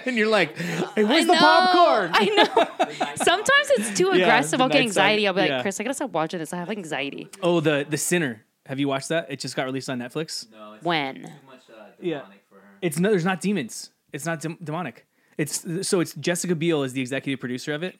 and 0.06 0.16
you're 0.16 0.28
like, 0.28 0.56
"Hey, 0.56 1.04
where's 1.04 1.24
I 1.24 1.26
the 1.26 1.32
know, 1.34 1.38
popcorn?" 1.38 2.10
I 2.14 2.24
know. 2.26 3.14
Sometimes 3.16 3.70
it's 3.76 3.98
too 3.98 4.06
Yeah, 4.14 4.22
aggressive. 4.24 4.60
I'll 4.60 4.68
get 4.68 4.78
night 4.80 4.92
side, 4.92 5.00
anxiety. 5.02 5.26
I'll 5.26 5.34
be 5.34 5.40
like, 5.42 5.50
yeah. 5.50 5.62
Chris, 5.62 5.78
I 5.80 5.82
gotta 5.84 5.94
stop 5.94 6.12
watching 6.12 6.38
this. 6.38 6.52
I 6.52 6.56
have 6.58 6.70
anxiety. 6.70 7.28
Oh, 7.42 7.60
the 7.60 7.84
the 7.88 7.98
Sinner. 7.98 8.44
Have 8.66 8.78
you 8.78 8.88
watched 8.88 9.08
that? 9.08 9.26
It 9.28 9.40
just 9.40 9.56
got 9.56 9.64
released 9.64 9.90
on 9.90 9.98
Netflix. 9.98 10.50
No, 10.50 10.74
it's 10.74 10.84
When? 10.84 11.16
too 11.16 11.22
much 11.46 11.60
uh, 11.68 11.86
Yeah. 12.00 12.20
for 12.48 12.54
her. 12.56 12.62
It's 12.80 12.98
no, 12.98 13.10
there's 13.10 13.24
not 13.24 13.40
demons. 13.40 13.90
It's 14.12 14.24
not 14.24 14.40
dem- 14.40 14.58
demonic. 14.62 15.04
It's 15.36 15.66
so 15.86 16.00
it's 16.00 16.14
Jessica 16.14 16.54
Biel 16.54 16.84
is 16.84 16.92
the 16.92 17.00
executive 17.00 17.40
producer 17.40 17.72
of 17.74 17.82
it, 17.82 17.98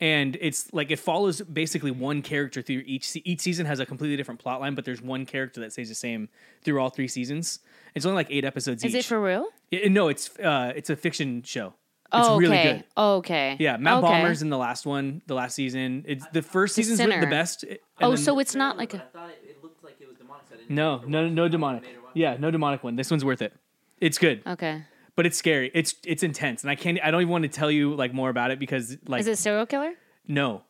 and 0.00 0.36
it's 0.40 0.72
like 0.72 0.90
it 0.90 0.98
follows 0.98 1.40
basically 1.42 1.90
one 1.90 2.22
character 2.22 2.62
through 2.62 2.82
each 2.86 3.08
se- 3.08 3.22
each 3.24 3.40
season 3.40 3.66
has 3.66 3.80
a 3.80 3.86
completely 3.86 4.16
different 4.16 4.40
plot 4.40 4.60
line, 4.60 4.74
but 4.74 4.84
there's 4.84 5.02
one 5.02 5.26
character 5.26 5.60
that 5.60 5.72
stays 5.72 5.88
the 5.88 5.94
same 5.94 6.28
through 6.62 6.80
all 6.80 6.90
three 6.90 7.08
seasons. 7.08 7.60
It's 7.94 8.06
only 8.06 8.16
like 8.16 8.28
eight 8.30 8.44
episodes 8.44 8.84
Is 8.84 8.94
each. 8.94 9.04
it 9.04 9.08
for 9.08 9.20
real? 9.20 9.46
Yeah, 9.70 9.88
no, 9.88 10.08
it's 10.08 10.30
uh, 10.38 10.72
it's 10.74 10.90
a 10.90 10.96
fiction 10.96 11.42
show. 11.42 11.74
It's 12.12 12.26
oh, 12.26 12.34
okay. 12.36 12.40
really 12.48 12.62
good. 12.62 12.84
Oh, 12.96 13.16
okay. 13.18 13.56
Yeah, 13.60 13.76
Matt 13.76 14.02
okay. 14.02 14.08
Bomer's 14.20 14.42
in 14.42 14.50
the 14.50 14.58
last 14.58 14.84
one, 14.84 15.22
the 15.26 15.34
last 15.34 15.54
season. 15.54 16.04
It's 16.08 16.26
the 16.32 16.42
first 16.42 16.74
The 16.74 16.82
season's 16.82 16.98
the 16.98 17.26
best. 17.26 17.62
and 17.62 17.78
Oh, 18.00 18.10
then- 18.10 18.16
so 18.18 18.38
it's 18.40 18.56
not 18.56 18.76
like 18.76 18.90
But 18.90 19.00
a. 19.00 19.04
I 19.04 19.06
thought 19.06 19.30
it, 19.30 19.44
it 19.48 19.62
looked 19.62 19.84
like 19.84 19.94
it 20.00 20.08
was 20.08 20.16
demonic. 20.16 20.42
So 20.48 20.54
I 20.54 20.58
didn't 20.58 20.70
no, 20.70 20.98
make 20.98 21.08
no, 21.08 21.28
no 21.28 21.46
demonic. 21.48 21.82
Made 21.82 21.94
her 21.94 22.00
watch 22.00 22.10
Yeah, 22.14 22.36
no 22.36 22.50
demonic 22.50 22.82
one. 22.82 22.96
This 22.96 23.10
one's 23.12 23.24
worth 23.24 23.42
it. 23.42 23.52
It's 24.00 24.18
good, 24.18 24.42
Okay. 24.44 24.82
But 25.16 25.26
it's 25.26 25.36
scary. 25.36 25.70
It's 25.74 25.94
it's 26.04 26.22
intense, 26.22 26.62
and 26.62 26.70
I 26.70 26.74
can't. 26.74 26.98
I 27.02 27.10
don't 27.10 27.20
even 27.22 27.32
want 27.32 27.42
to 27.42 27.48
tell 27.48 27.70
you 27.70 27.94
like 27.94 28.12
more 28.14 28.30
about 28.30 28.50
it 28.50 28.58
because 28.58 28.96
like 29.06 29.20
Is 29.20 29.26
it 29.26 29.36
serial 29.38 29.66
killer? 29.66 29.92
no, 30.26 30.62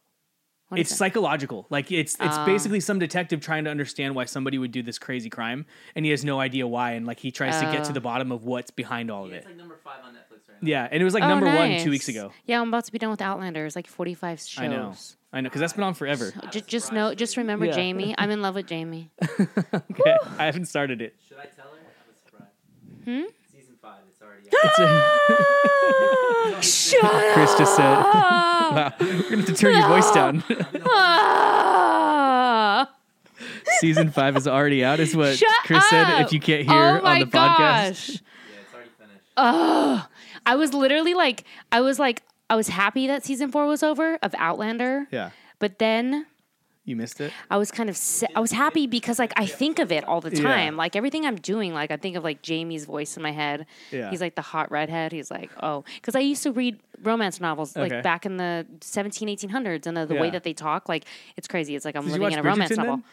What 0.68 0.80
is 0.80 0.88
it's 0.90 0.96
psychological. 0.96 1.66
Like 1.70 1.90
it's 1.92 2.14
it's 2.14 2.36
Ah. 2.38 2.44
basically 2.46 2.80
some 2.80 2.98
detective 2.98 3.40
trying 3.40 3.64
to 3.64 3.70
understand 3.70 4.14
why 4.14 4.24
somebody 4.24 4.58
would 4.58 4.72
do 4.72 4.82
this 4.82 4.98
crazy 4.98 5.30
crime, 5.30 5.66
and 5.94 6.04
he 6.04 6.10
has 6.10 6.24
no 6.24 6.40
idea 6.40 6.66
why, 6.66 6.92
and 6.92 7.06
like 7.06 7.20
he 7.20 7.30
tries 7.30 7.58
to 7.60 7.66
get 7.72 7.84
to 7.84 7.90
Oh. 7.90 7.94
the 7.94 8.00
bottom 8.00 8.32
of 8.32 8.44
what's 8.44 8.70
behind 8.70 9.10
all 9.10 9.24
of 9.26 9.32
it. 9.32 9.36
it's 9.38 9.46
like 9.46 9.56
number 9.56 9.76
five 9.82 10.02
on 10.04 10.12
Netflix 10.14 10.48
right 10.48 10.62
now. 10.62 10.68
Yeah, 10.68 10.88
and 10.90 11.00
it 11.00 11.04
was 11.04 11.14
like 11.14 11.22
Oh, 11.24 11.28
number 11.28 11.46
one 11.46 11.78
two 11.80 11.90
weeks 11.90 12.08
ago. 12.08 12.32
Yeah, 12.46 12.60
I'm 12.60 12.68
about 12.68 12.84
to 12.86 12.92
be 12.92 12.98
done 12.98 13.10
with 13.10 13.20
Outlander. 13.22 13.66
It's 13.66 13.76
like 13.76 13.86
45 13.86 14.40
shows. 14.40 14.58
I 14.62 14.66
know, 14.68 14.94
I 15.32 15.40
know, 15.40 15.48
because 15.48 15.60
that's 15.60 15.72
been 15.74 15.84
on 15.84 15.94
forever. 15.94 16.32
Just, 16.50 16.66
just 16.66 16.92
know, 16.92 17.14
just 17.14 17.36
remember 17.36 17.66
Yeah. 17.66 17.72
Jamie. 17.72 18.14
I'm 18.18 18.30
in 18.30 18.42
love 18.42 18.54
with 18.56 18.66
Jamie. 18.66 19.10
Okay, 19.74 20.16
I 20.38 20.46
haven't 20.46 20.66
started 20.66 21.00
it. 21.02 21.14
Should 21.28 21.38
I 21.38 21.44
tell 21.46 21.66
her? 21.66 21.78
I 21.78 22.08
was 22.10 22.18
surprised. 22.24 22.52
Hmm? 23.04 23.22
Season 23.52 23.74
five, 23.82 23.98
it's 24.08 24.20
already 24.22 24.28
out. 24.28 24.28
It's 24.28 24.29
a, 24.78 25.42
Shut 26.62 27.04
up! 27.04 27.32
Chris 27.34 27.54
just 27.56 27.76
said, 27.76 27.94
"Wow, 27.94 28.92
we're 29.00 29.22
gonna 29.22 29.36
have 29.36 29.46
to 29.46 29.54
turn 29.54 29.76
your 29.76 29.88
voice 29.88 30.10
down." 30.12 30.44
Ah! 30.92 32.90
Season 33.78 34.10
five 34.10 34.36
is 34.36 34.46
already 34.46 34.84
out, 34.84 35.00
is 35.00 35.16
what 35.16 35.36
Shut 35.38 35.48
Chris 35.64 35.88
said. 35.88 36.20
If 36.22 36.32
you 36.32 36.40
can't 36.40 36.68
hear 36.68 36.76
oh 36.76 36.96
on 36.96 37.02
my 37.02 37.20
the 37.20 37.26
podcast, 37.26 38.08
yeah, 38.08 38.58
it's 38.60 38.74
already 38.74 38.90
finished. 38.98 39.20
Oh, 39.36 40.06
I 40.46 40.56
was 40.56 40.74
literally 40.74 41.14
like, 41.14 41.44
I 41.72 41.80
was 41.80 41.98
like, 41.98 42.22
I 42.48 42.56
was 42.56 42.68
happy 42.68 43.06
that 43.06 43.24
season 43.24 43.50
four 43.50 43.66
was 43.66 43.82
over 43.82 44.18
of 44.22 44.34
Outlander. 44.36 45.06
Yeah. 45.10 45.30
But 45.58 45.78
then 45.78 46.26
You 46.90 46.96
missed 46.96 47.20
it. 47.20 47.32
I 47.50 47.56
was 47.56 47.70
kind 47.70 47.88
of 47.88 47.96
si- 47.96 48.26
I 48.34 48.40
was 48.40 48.50
happy 48.52 48.86
because 48.86 49.18
like 49.18 49.32
I 49.36 49.46
think 49.46 49.78
of 49.78 49.90
it 49.92 50.04
all 50.04 50.20
the 50.20 50.34
Yeah. 50.36 50.42
time. 50.42 50.76
Like 50.76 50.96
everything 50.96 51.24
I'm 51.24 51.36
doing, 51.36 51.72
like 51.72 51.90
I 51.90 51.96
think 51.96 52.16
of 52.16 52.24
like 52.24 52.42
Jamie's 52.42 52.84
voice 52.84 53.16
in 53.16 53.22
my 53.22 53.30
head. 53.32 53.66
Yeah. 53.92 54.10
He's 54.10 54.20
like 54.20 54.34
the 54.34 54.42
hot 54.42 54.70
redhead. 54.70 55.12
He's 55.12 55.30
like, 55.30 55.50
oh, 55.62 55.84
because 55.96 56.14
I 56.16 56.20
used 56.20 56.42
to 56.42 56.52
read 56.52 56.78
romance 57.02 57.40
novels 57.40 57.76
Okay. 57.76 57.94
like 57.94 58.02
back 58.02 58.26
in 58.26 58.36
the 58.36 58.66
17, 58.80 59.28
1800s, 59.28 59.86
and 59.86 59.96
the, 59.96 60.04
the 60.04 60.14
way 60.16 60.28
that 60.30 60.42
they 60.42 60.52
talk, 60.52 60.88
like 60.88 61.04
it's 61.36 61.48
crazy. 61.48 61.74
It's 61.76 61.84
like 61.84 61.96
I'm 61.96 62.02
Did 62.04 62.12
living 62.12 62.32
in 62.32 62.38
a 62.40 62.42
romance 62.42 62.72
Bridgerton 62.72 62.76
novel. 62.76 62.96
then? 62.96 63.04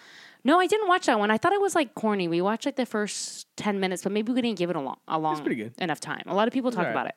No, 0.44 0.60
I 0.60 0.68
didn't 0.68 0.88
watch 0.88 1.08
that 1.08 1.20
one. 1.20 1.30
I 1.30 1.38
thought 1.38 1.52
it 1.52 1.60
was 1.60 1.76
like 1.76 1.94
corny. 1.96 2.28
We 2.28 2.42
watched 2.42 2.66
like 2.66 2.76
the 2.78 2.86
first 2.86 3.48
ten 3.58 3.80
minutes, 3.80 4.04
but 4.04 4.12
maybe 4.12 4.32
we 4.32 4.42
didn't 4.42 4.58
give 4.58 4.70
it 4.70 4.76
a 4.76 4.80
long, 4.80 4.98
a 5.08 5.20
long 5.20 5.40
pretty 5.42 5.56
good. 5.56 5.74
enough 5.80 6.00
time. 6.00 6.24
A 6.26 6.34
lot 6.34 6.48
of 6.48 6.54
people 6.54 6.72
talk 6.72 6.86
alright. 6.88 6.94
about 6.94 7.08
it. 7.08 7.16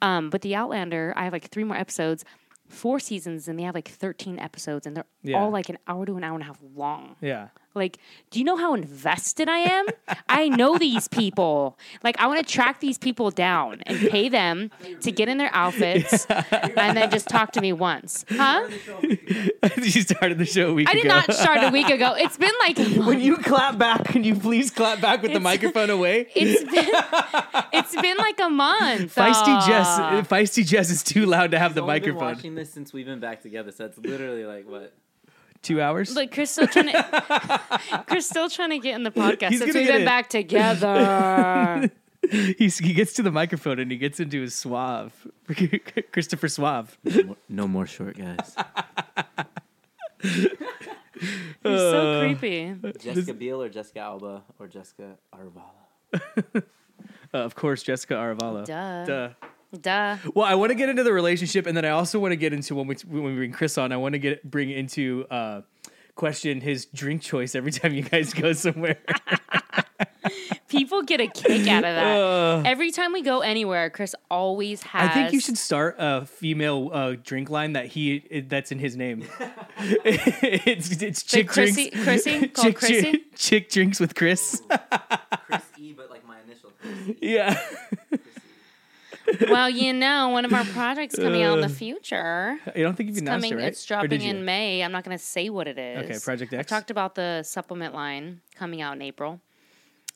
Um, 0.00 0.30
but 0.30 0.40
the 0.42 0.54
Outlander, 0.56 1.12
I 1.16 1.24
have 1.24 1.32
like 1.32 1.48
three 1.50 1.64
more 1.64 1.76
episodes, 1.76 2.24
four 2.72 2.98
seasons, 2.98 3.48
and 3.48 3.58
they 3.58 3.62
have 3.64 3.74
like 3.74 3.88
thirteen 3.88 4.38
episodes, 4.38 4.86
and 4.86 4.96
they're 4.96 5.04
Yeah. 5.22 5.38
all 5.40 5.50
like 5.50 5.68
an 5.68 5.78
hour 5.86 6.04
to 6.06 6.16
an 6.16 6.24
hour 6.24 6.34
and 6.34 6.42
a 6.42 6.46
half 6.46 6.60
long. 6.74 7.16
Yeah. 7.20 7.48
Like, 7.74 7.98
do 8.30 8.38
you 8.38 8.44
know 8.44 8.56
how 8.56 8.74
invested 8.74 9.48
I 9.48 9.58
am? 9.58 9.86
I 10.28 10.48
know 10.48 10.78
these 10.78 11.08
people. 11.08 11.78
Like, 12.04 12.18
I 12.18 12.26
want 12.26 12.46
to 12.46 12.52
track 12.52 12.80
these 12.80 12.98
people 12.98 13.30
down 13.30 13.80
and 13.86 13.98
pay 14.10 14.28
them 14.28 14.70
to 15.00 15.10
get 15.12 15.28
in 15.28 15.38
their 15.38 15.50
outfits 15.54 16.26
and 16.28 16.96
then 16.96 17.10
just 17.10 17.28
talk 17.28 17.52
to 17.52 17.60
me 17.60 17.72
once. 17.72 18.24
Huh? 18.28 18.68
you 19.02 20.02
started 20.02 20.38
the 20.38 20.44
show 20.46 20.70
a 20.70 20.74
week 20.74 20.88
I 20.88 20.94
did 20.94 21.04
ago. 21.06 21.14
not 21.14 21.32
start 21.34 21.62
a 21.62 21.70
week 21.70 21.88
ago. 21.88 22.14
It's 22.16 22.36
been 22.36 22.52
like 22.60 22.78
when 23.06 23.20
you 23.20 23.36
clap 23.36 23.78
back, 23.78 24.04
can 24.04 24.24
you 24.24 24.34
please 24.34 24.70
clap 24.70 25.00
back 25.00 25.22
with 25.22 25.30
the 25.32 25.38
It's- 25.38 25.42
microphone 25.42 25.90
away? 25.90 26.28
it's 26.34 26.62
been 26.70 27.68
it's 27.72 27.96
been 28.00 28.16
like 28.16 28.38
a 28.40 28.48
month. 28.50 29.14
Feisty 29.14 29.32
ah. 29.46 29.64
Jess, 29.66 29.86
Aw. 29.98 30.22
Feisty 30.22 30.66
Jess 30.66 30.90
is 30.90 31.02
too 31.02 31.26
loud 31.26 31.50
to 31.52 31.58
have 31.58 31.74
the 31.74 31.82
microphone. 31.82 31.92
We've 31.92 31.92
only 31.92 32.00
been 32.00 32.14
microphone. 32.14 32.36
watching 32.36 32.54
this 32.54 32.72
since 32.72 32.92
we've 32.92 33.06
been 33.06 33.20
back 33.20 33.42
together, 33.42 33.72
so 33.72 33.84
it's 33.86 33.98
literally 33.98 34.44
like 34.44 34.68
what? 34.68 34.94
Two 35.62 35.80
hours. 35.80 36.14
Look, 36.14 36.32
Chris 36.32 36.50
still 36.50 36.66
trying 36.66 36.88
to 36.92 38.04
Chris 38.08 38.28
still 38.28 38.48
trying 38.50 38.70
to 38.70 38.78
get 38.78 38.96
in 38.96 39.04
the 39.04 39.10
podcast 39.12 39.50
He's 39.50 39.60
since 39.60 39.72
gonna 39.72 39.78
we've 39.80 39.86
get 39.86 39.92
been 39.92 40.00
in. 40.00 40.04
back 40.06 40.28
together. 40.28 41.90
He's, 42.58 42.78
he 42.78 42.92
gets 42.94 43.12
to 43.14 43.22
the 43.22 43.30
microphone 43.32 43.78
and 43.80 43.90
he 43.90 43.96
gets 43.98 44.20
into 44.20 44.40
his 44.40 44.54
suave, 44.54 45.12
Christopher 46.12 46.46
Suave. 46.48 46.96
No 47.04 47.22
more, 47.24 47.36
no 47.48 47.68
more 47.68 47.86
short 47.86 48.16
guys. 48.16 48.54
You're 51.64 51.78
so 51.78 52.20
creepy. 52.20 52.74
Jessica 52.98 53.34
Biel 53.34 53.62
or 53.62 53.68
Jessica 53.68 54.00
Alba 54.00 54.42
or 54.58 54.66
Jessica 54.68 55.16
Arevalo? 55.34 56.62
Uh, 57.34 57.38
of 57.38 57.54
course, 57.54 57.82
Jessica 57.82 58.14
Arevalo. 58.14 58.64
Duh. 58.66 59.04
Duh. 59.04 59.30
Duh. 59.80 60.16
Well, 60.34 60.44
I 60.46 60.54
want 60.54 60.70
to 60.70 60.74
get 60.74 60.88
into 60.88 61.02
the 61.02 61.12
relationship, 61.12 61.66
and 61.66 61.76
then 61.76 61.84
I 61.84 61.90
also 61.90 62.18
want 62.18 62.32
to 62.32 62.36
get 62.36 62.52
into 62.52 62.74
when 62.74 62.86
we 62.86 62.96
when 63.06 63.22
we 63.24 63.34
bring 63.34 63.52
Chris 63.52 63.78
on. 63.78 63.90
I 63.92 63.96
want 63.96 64.12
to 64.14 64.18
get 64.18 64.48
bring 64.48 64.70
into 64.70 65.24
uh, 65.30 65.62
question 66.14 66.60
his 66.60 66.86
drink 66.86 67.22
choice 67.22 67.54
every 67.54 67.72
time 67.72 67.94
you 67.94 68.02
guys 68.02 68.34
go 68.34 68.52
somewhere. 68.52 68.98
People 70.68 71.02
get 71.02 71.20
a 71.20 71.26
kick 71.26 71.68
out 71.68 71.84
of 71.84 71.94
that. 71.94 72.16
Uh, 72.18 72.62
Every 72.64 72.92
time 72.92 73.12
we 73.12 73.20
go 73.22 73.40
anywhere, 73.40 73.90
Chris 73.90 74.14
always 74.30 74.82
has. 74.84 75.10
I 75.10 75.12
think 75.14 75.32
you 75.34 75.40
should 75.40 75.58
start 75.58 75.96
a 75.98 76.24
female 76.24 76.90
uh, 76.92 77.16
drink 77.22 77.50
line 77.50 77.74
that 77.74 77.86
he 77.86 78.16
it, 78.30 78.48
that's 78.48 78.72
in 78.72 78.78
his 78.78 78.96
name. 78.96 79.24
it's 79.78 81.02
it's 81.02 81.22
chick 81.24 81.48
Chrissy- 81.48 81.90
drinks. 81.90 82.04
Chrissy? 82.04 82.48
Called 82.48 82.66
chick, 82.68 82.76
Chrissy? 82.76 83.02
Chick, 83.12 83.36
chick 83.36 83.70
drinks 83.70 84.00
with 84.00 84.14
Chris. 84.14 84.62
Chris 85.46 85.62
E, 85.76 85.92
but 85.92 86.08
like 86.10 86.26
my 86.26 86.38
initial. 86.46 86.70
Chris 86.80 87.16
E. 87.20 87.34
yeah. 87.34 87.60
Well, 89.48 89.68
you 89.70 89.92
know, 89.92 90.28
one 90.28 90.44
of 90.44 90.52
our 90.52 90.64
projects 90.66 91.16
coming 91.16 91.42
out 91.42 91.54
in 91.58 91.60
the 91.62 91.68
future. 91.68 92.58
I 92.66 92.80
don't 92.80 92.94
think 92.96 93.08
you've 93.08 93.16
It's 93.18 93.20
announced 93.22 93.44
coming. 93.44 93.58
it, 93.58 93.62
right? 93.62 93.68
It's 93.72 93.84
dropping 93.84 94.22
in 94.22 94.44
May. 94.44 94.82
I'm 94.82 94.92
not 94.92 95.04
going 95.04 95.16
to 95.16 95.22
say 95.22 95.48
what 95.50 95.66
it 95.68 95.78
is. 95.78 96.04
Okay, 96.10 96.18
Project 96.22 96.52
I 96.54 96.58
X? 96.58 96.68
talked 96.70 96.90
about 96.90 97.14
the 97.14 97.42
supplement 97.42 97.94
line 97.94 98.40
coming 98.54 98.80
out 98.82 98.94
in 98.94 99.02
April. 99.02 99.40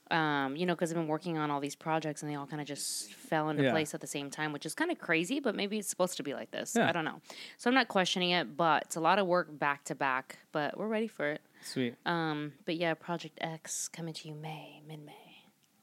Um, 0.08 0.54
you 0.54 0.66
know, 0.66 0.74
because 0.74 0.92
I've 0.92 0.96
been 0.96 1.08
working 1.08 1.36
on 1.36 1.50
all 1.50 1.58
these 1.58 1.74
projects 1.74 2.22
and 2.22 2.30
they 2.30 2.36
all 2.36 2.46
kind 2.46 2.60
of 2.62 2.68
just 2.68 3.12
fell 3.12 3.48
into 3.48 3.64
Yeah. 3.64 3.72
place 3.72 3.92
at 3.92 4.00
the 4.00 4.06
same 4.06 4.30
time, 4.30 4.52
which 4.52 4.64
is 4.64 4.72
kind 4.72 4.92
of 4.92 4.98
crazy. 5.00 5.40
But 5.40 5.56
maybe 5.56 5.78
it's 5.78 5.88
supposed 5.88 6.16
to 6.18 6.22
be 6.22 6.32
like 6.32 6.52
this. 6.52 6.74
Yeah. 6.76 6.88
I 6.88 6.92
don't 6.92 7.04
know. 7.04 7.20
So 7.56 7.68
I'm 7.68 7.74
not 7.74 7.88
questioning 7.88 8.30
it, 8.30 8.56
but 8.56 8.84
it's 8.84 8.94
a 8.94 9.00
lot 9.00 9.18
of 9.18 9.26
work 9.26 9.58
back 9.58 9.82
to 9.86 9.96
back. 9.96 10.38
But 10.52 10.78
we're 10.78 10.86
ready 10.86 11.08
for 11.08 11.28
it. 11.32 11.40
Sweet. 11.62 11.96
Um, 12.06 12.52
but 12.66 12.76
yeah, 12.76 12.94
Project 12.94 13.36
X 13.40 13.88
coming 13.88 14.14
to 14.14 14.28
you 14.28 14.34
May, 14.34 14.80
mid 14.86 15.04
May. 15.04 15.12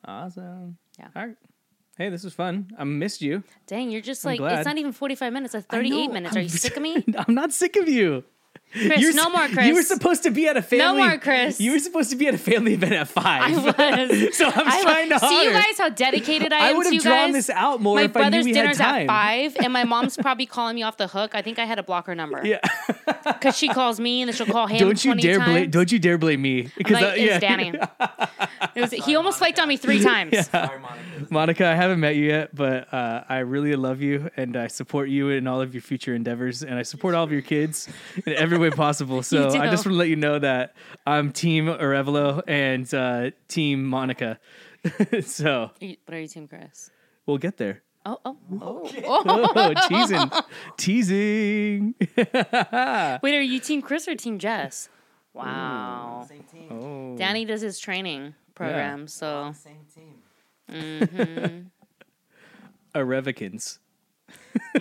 Awesome. 0.05 0.77
Yeah. 0.97 1.09
All 1.15 1.27
right. 1.27 1.35
Hey, 1.97 2.09
this 2.09 2.23
was 2.23 2.33
fun. 2.33 2.71
I 2.77 2.85
missed 2.85 3.21
you. 3.21 3.43
Dang, 3.67 3.91
you're 3.91 4.01
just 4.01 4.25
I'm 4.25 4.31
like 4.31 4.39
glad. 4.39 4.59
it's 4.59 4.65
not 4.65 4.77
even 4.79 4.91
45 4.93 5.31
minutes. 5.31 5.53
It's 5.53 5.67
38 5.67 6.11
minutes. 6.11 6.35
Are 6.35 6.41
you 6.41 6.49
sick 6.49 6.75
of 6.75 6.81
me? 6.81 7.03
I'm 7.17 7.35
not 7.35 7.53
sick 7.53 7.75
of 7.75 7.87
you. 7.87 8.23
Chris, 8.73 8.99
You're 8.99 9.13
no 9.13 9.29
more, 9.29 9.47
Chris. 9.47 9.67
You 9.67 9.75
were 9.75 9.83
supposed 9.83 10.23
to 10.23 10.31
be 10.31 10.47
at 10.47 10.57
a 10.57 10.61
family. 10.61 11.01
No 11.01 11.07
more, 11.07 11.17
Chris. 11.19 11.59
You 11.61 11.73
were 11.73 11.79
supposed 11.79 12.09
to 12.09 12.15
be 12.15 12.27
at 12.27 12.33
a 12.33 12.39
family 12.39 12.73
event 12.73 12.93
at 12.93 13.07
five. 13.07 13.43
I 13.43 14.05
was. 14.05 14.37
so 14.37 14.47
I'm 14.47 14.67
I 14.67 14.81
trying 14.81 15.09
to 15.09 15.13
was. 15.15 15.21
See 15.21 15.43
you 15.43 15.51
guys 15.51 15.77
how 15.77 15.89
dedicated 15.89 16.51
I 16.51 16.57
I 16.57 16.69
am 16.69 16.75
I 16.75 16.77
would 16.77 16.93
have 16.93 17.03
drawn 17.03 17.27
guys. 17.27 17.33
this 17.33 17.49
out 17.51 17.81
more 17.81 17.95
my 17.97 18.03
if 18.03 18.17
I 18.17 18.29
knew 18.29 18.29
brother's 18.31 18.45
dinner's 18.53 18.79
at 18.79 19.05
five, 19.05 19.55
and 19.57 19.71
my 19.71 19.83
mom's 19.83 20.17
probably 20.21 20.45
calling 20.47 20.75
me 20.75 20.83
off 20.83 20.97
the 20.97 21.07
hook. 21.07 21.35
I 21.35 21.41
think 21.43 21.59
I 21.59 21.65
had 21.65 21.75
to 21.75 21.83
block 21.83 22.07
her 22.07 22.15
number 22.15 22.41
Yeah. 22.43 22.59
because 23.25 23.57
she 23.57 23.67
calls 23.67 23.99
me 23.99 24.21
and 24.21 24.29
then 24.29 24.35
she'll 24.35 24.47
call 24.47 24.67
him. 24.67 24.79
don't 24.79 25.03
you 25.05 25.11
20 25.11 25.21
dare 25.21 25.39
blame. 25.39 25.69
Don't 25.69 25.91
you 25.91 25.99
dare 25.99 26.17
blame 26.17 26.41
me. 26.41 26.69
Because 26.75 26.93
like, 26.93 27.13
uh, 27.13 27.21
yeah. 27.21 27.39
Danny. 27.39 27.73
It 28.75 28.81
was, 28.81 28.91
he 28.91 29.15
almost 29.15 29.37
flaked 29.37 29.59
on 29.59 29.67
me 29.67 29.77
three 29.77 30.01
times. 30.01 30.47
Sorry, 30.47 30.79
Monica. 30.79 31.27
Monica, 31.29 31.67
I 31.67 31.75
haven't 31.75 31.99
met 31.99 32.15
you 32.15 32.25
yet, 32.25 32.55
but 32.55 32.91
uh, 32.93 33.23
I 33.29 33.39
really 33.39 33.75
love 33.75 34.01
you 34.01 34.31
and 34.35 34.57
I 34.57 34.67
support 34.67 35.09
you 35.09 35.29
in 35.29 35.47
all 35.47 35.61
of 35.61 35.73
your 35.75 35.81
future 35.81 36.15
endeavors 36.15 36.63
and 36.63 36.75
I 36.75 36.81
support 36.83 37.13
all 37.13 37.23
of 37.23 37.31
your 37.31 37.41
kids 37.41 37.87
and 38.25 38.33
every 38.35 38.57
way 38.63 38.71
possible. 38.71 39.21
So 39.33 39.47
I 39.49 39.69
just 39.69 39.85
want 39.85 39.93
to 39.93 39.99
let 39.99 40.09
you 40.09 40.15
know 40.15 40.39
that 40.39 40.75
I'm 41.05 41.31
Team 41.31 41.65
Arevalo 41.67 42.41
and 42.47 42.91
uh, 42.93 43.31
Team 43.47 43.85
Monica. 43.85 44.39
so 45.23 45.71
You- 45.79 45.97
What 46.05 46.15
are 46.15 46.19
you, 46.21 46.27
Team 46.27 46.47
Chris? 46.47 46.89
we'll 47.25 47.37
get 47.37 47.57
there. 47.57 47.81
Oh, 48.05 48.17
oh, 48.25 48.37
oh. 48.61 48.89
oh. 49.05 49.51
Oh, 49.55 49.73
teasing. 49.87 50.29
teasing. 50.77 51.95
Wait, 52.17 53.35
are 53.35 53.41
you 53.41 53.59
Team 53.61 53.81
Chris 53.81 54.07
or 54.09 54.15
Team 54.15 54.39
Jess? 54.39 54.89
Wow. 55.33 56.25
Same 56.27 56.43
team. 56.43 56.67
Oh. 56.69 57.17
Danny 57.17 57.45
does 57.45 57.61
his 57.61 57.79
training 57.79 58.35
program, 58.55 59.07
so 59.07 59.53
Same 59.55 59.85
team. 59.95 61.71
Arevicans. 62.93 63.79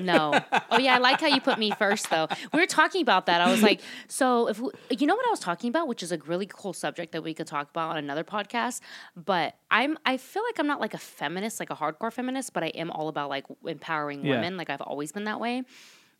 No. 0.00 0.38
Oh 0.70 0.78
yeah, 0.78 0.94
I 0.94 0.98
like 0.98 1.20
how 1.20 1.26
you 1.26 1.40
put 1.40 1.58
me 1.58 1.70
first 1.72 2.08
though. 2.10 2.26
We 2.52 2.60
were 2.60 2.66
talking 2.66 3.02
about 3.02 3.26
that. 3.26 3.40
I 3.40 3.50
was 3.50 3.62
like, 3.62 3.80
so 4.08 4.48
if 4.48 4.58
we, 4.60 4.70
you 4.90 5.06
know 5.06 5.14
what 5.14 5.26
I 5.26 5.30
was 5.30 5.40
talking 5.40 5.68
about, 5.68 5.86
which 5.88 6.02
is 6.02 6.12
a 6.12 6.18
really 6.18 6.46
cool 6.46 6.72
subject 6.72 7.12
that 7.12 7.22
we 7.22 7.34
could 7.34 7.46
talk 7.46 7.70
about 7.70 7.90
on 7.90 7.96
another 7.98 8.24
podcast. 8.24 8.80
But 9.16 9.54
I'm 9.70 9.98
I 10.06 10.16
feel 10.16 10.42
like 10.44 10.58
I'm 10.58 10.66
not 10.66 10.80
like 10.80 10.94
a 10.94 10.98
feminist, 10.98 11.60
like 11.60 11.70
a 11.70 11.76
hardcore 11.76 12.12
feminist, 12.12 12.52
but 12.52 12.62
I 12.62 12.68
am 12.68 12.90
all 12.90 13.08
about 13.08 13.28
like 13.28 13.44
empowering 13.66 14.24
Yeah. 14.24 14.32
women. 14.36 14.56
Like 14.56 14.70
I've 14.70 14.80
always 14.82 15.12
been 15.12 15.24
that 15.24 15.40
way. 15.40 15.62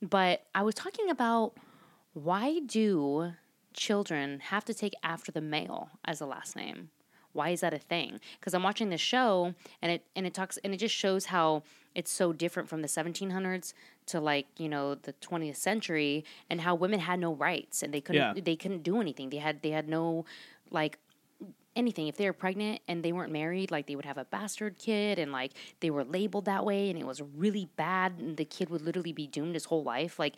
But 0.03 0.45
I 0.55 0.63
was 0.63 0.75
talking 0.75 1.09
about 1.11 1.55
why 2.15 2.61
do 2.67 3.33
children 3.75 4.41
have 4.41 4.65
to 4.67 4.75
take 4.75 4.93
after 5.03 5.33
the 5.33 5.41
male 5.41 5.89
as 6.05 6.21
a 6.21 6.27
last 6.27 6.57
name? 6.57 6.91
Why 7.33 7.51
is 7.51 7.61
that 7.61 7.73
a 7.75 7.79
thing? 7.79 8.21
Because 8.39 8.55
I'm 8.55 8.63
watching 8.63 8.89
this 8.91 9.01
show 9.01 9.55
and 9.81 9.93
it 9.93 10.05
and 10.17 10.27
it 10.27 10.35
talks 10.35 10.59
and 10.65 10.73
it 10.75 10.79
just 10.79 10.95
shows 10.95 11.27
how 11.27 11.63
it's 11.95 12.11
so 12.11 12.33
different 12.33 12.69
from 12.69 12.81
the 12.83 12.89
1700s 12.89 13.75
to 14.07 14.21
like 14.21 14.47
you 14.59 14.69
know 14.69 14.95
the 14.95 15.13
20th 15.15 15.57
century 15.57 16.25
and 16.51 16.61
how 16.63 16.75
women 16.75 17.01
had 17.01 17.19
no 17.21 17.35
rights 17.35 17.83
and 17.83 17.93
they 17.93 18.01
couldn't 18.01 18.37
Yeah. 18.37 18.43
they 18.43 18.57
couldn't 18.57 18.83
do 18.83 19.01
anything. 19.01 19.31
They 19.31 19.39
had 19.39 19.63
they 19.63 19.71
had 19.71 19.89
no 19.89 20.25
like 20.71 20.99
anything 21.75 22.07
if 22.07 22.17
they 22.19 22.27
were 22.27 22.35
pregnant 22.35 22.81
and 22.87 23.03
they 23.03 23.13
weren't 23.13 23.33
married 23.33 23.71
like 23.71 23.87
they 23.87 23.97
would 23.97 24.05
have 24.05 24.19
a 24.19 24.27
bastard 24.27 24.79
kid 24.79 25.19
and 25.19 25.33
like 25.33 25.53
they 25.81 25.89
were 25.91 26.05
labeled 26.05 26.45
that 26.45 26.67
way 26.67 26.91
and 26.91 26.99
it 26.99 27.07
was 27.07 27.23
really 27.35 27.67
bad 27.77 28.13
and 28.19 28.37
the 28.37 28.45
kid 28.45 28.69
would 28.69 28.83
literally 28.83 29.13
be 29.13 29.27
doomed 29.27 29.55
his 29.55 29.65
whole 29.65 29.83
life 29.83 30.19
like 30.19 30.37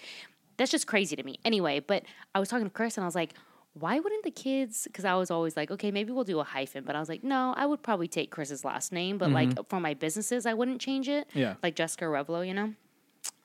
that's 0.56 0.70
just 0.70 0.86
crazy 0.86 1.16
to 1.16 1.24
me 1.24 1.36
anyway 1.44 1.80
but 1.80 2.04
i 2.36 2.38
was 2.38 2.48
talking 2.48 2.64
to 2.66 2.70
chris 2.70 2.96
and 2.96 3.02
i 3.02 3.06
was 3.06 3.16
like 3.16 3.34
why 3.74 3.98
wouldn't 3.98 4.22
the 4.24 4.30
kids 4.30 4.84
because 4.84 5.04
i 5.04 5.14
was 5.14 5.30
always 5.30 5.56
like 5.56 5.70
okay 5.70 5.90
maybe 5.90 6.12
we'll 6.12 6.24
do 6.24 6.38
a 6.40 6.44
hyphen 6.44 6.84
but 6.84 6.94
i 6.94 7.00
was 7.00 7.08
like 7.08 7.24
no 7.24 7.52
i 7.56 7.66
would 7.66 7.82
probably 7.82 8.06
take 8.08 8.30
chris's 8.30 8.64
last 8.64 8.92
name 8.92 9.18
but 9.18 9.30
like 9.30 9.50
for 9.68 9.80
my 9.80 9.94
businesses 9.94 10.46
i 10.46 10.54
wouldn't 10.54 10.80
change 10.80 11.08
it 11.08 11.28
Yeah. 11.34 11.54
like 11.62 11.74
jessica 11.74 12.04
arevalo 12.04 12.46
you 12.46 12.54
know 12.54 12.72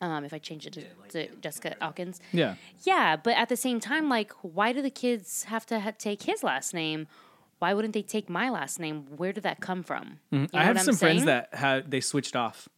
um, 0.01 0.23
if 0.23 0.33
i 0.33 0.37
change 0.37 0.65
it 0.67 0.73
to, 0.73 0.83
to 1.09 1.35
jessica 1.37 1.75
alkins 1.81 2.19
Yeah. 2.31 2.55
yeah, 2.83 3.15
but 3.15 3.35
at 3.37 3.49
the 3.49 3.57
same 3.57 3.79
time, 3.79 4.07
like, 4.09 4.31
why 4.41 4.71
do 4.73 4.81
the 4.81 4.89
kids 4.91 5.43
have 5.45 5.65
to 5.67 5.79
ha- 5.79 5.91
take 5.97 6.23
his 6.23 6.43
last 6.43 6.73
name? 6.73 7.07
Why 7.59 7.73
wouldn't 7.73 7.93
they 7.93 8.01
take 8.01 8.29
my 8.29 8.49
last 8.49 8.79
name? 8.79 9.05
Where 9.17 9.33
did 9.33 9.43
that 9.43 9.59
come 9.61 9.83
from? 9.83 10.19
You 10.31 10.39
know 10.39 10.47
I 10.53 10.63
have 10.63 10.75
what 10.75 10.79
I'm 10.81 10.85
some 10.85 10.95
friends 10.95 11.25
that 11.25 11.53
had 11.53 11.91
they 11.91 11.99
switched 12.01 12.35
off. 12.35 12.69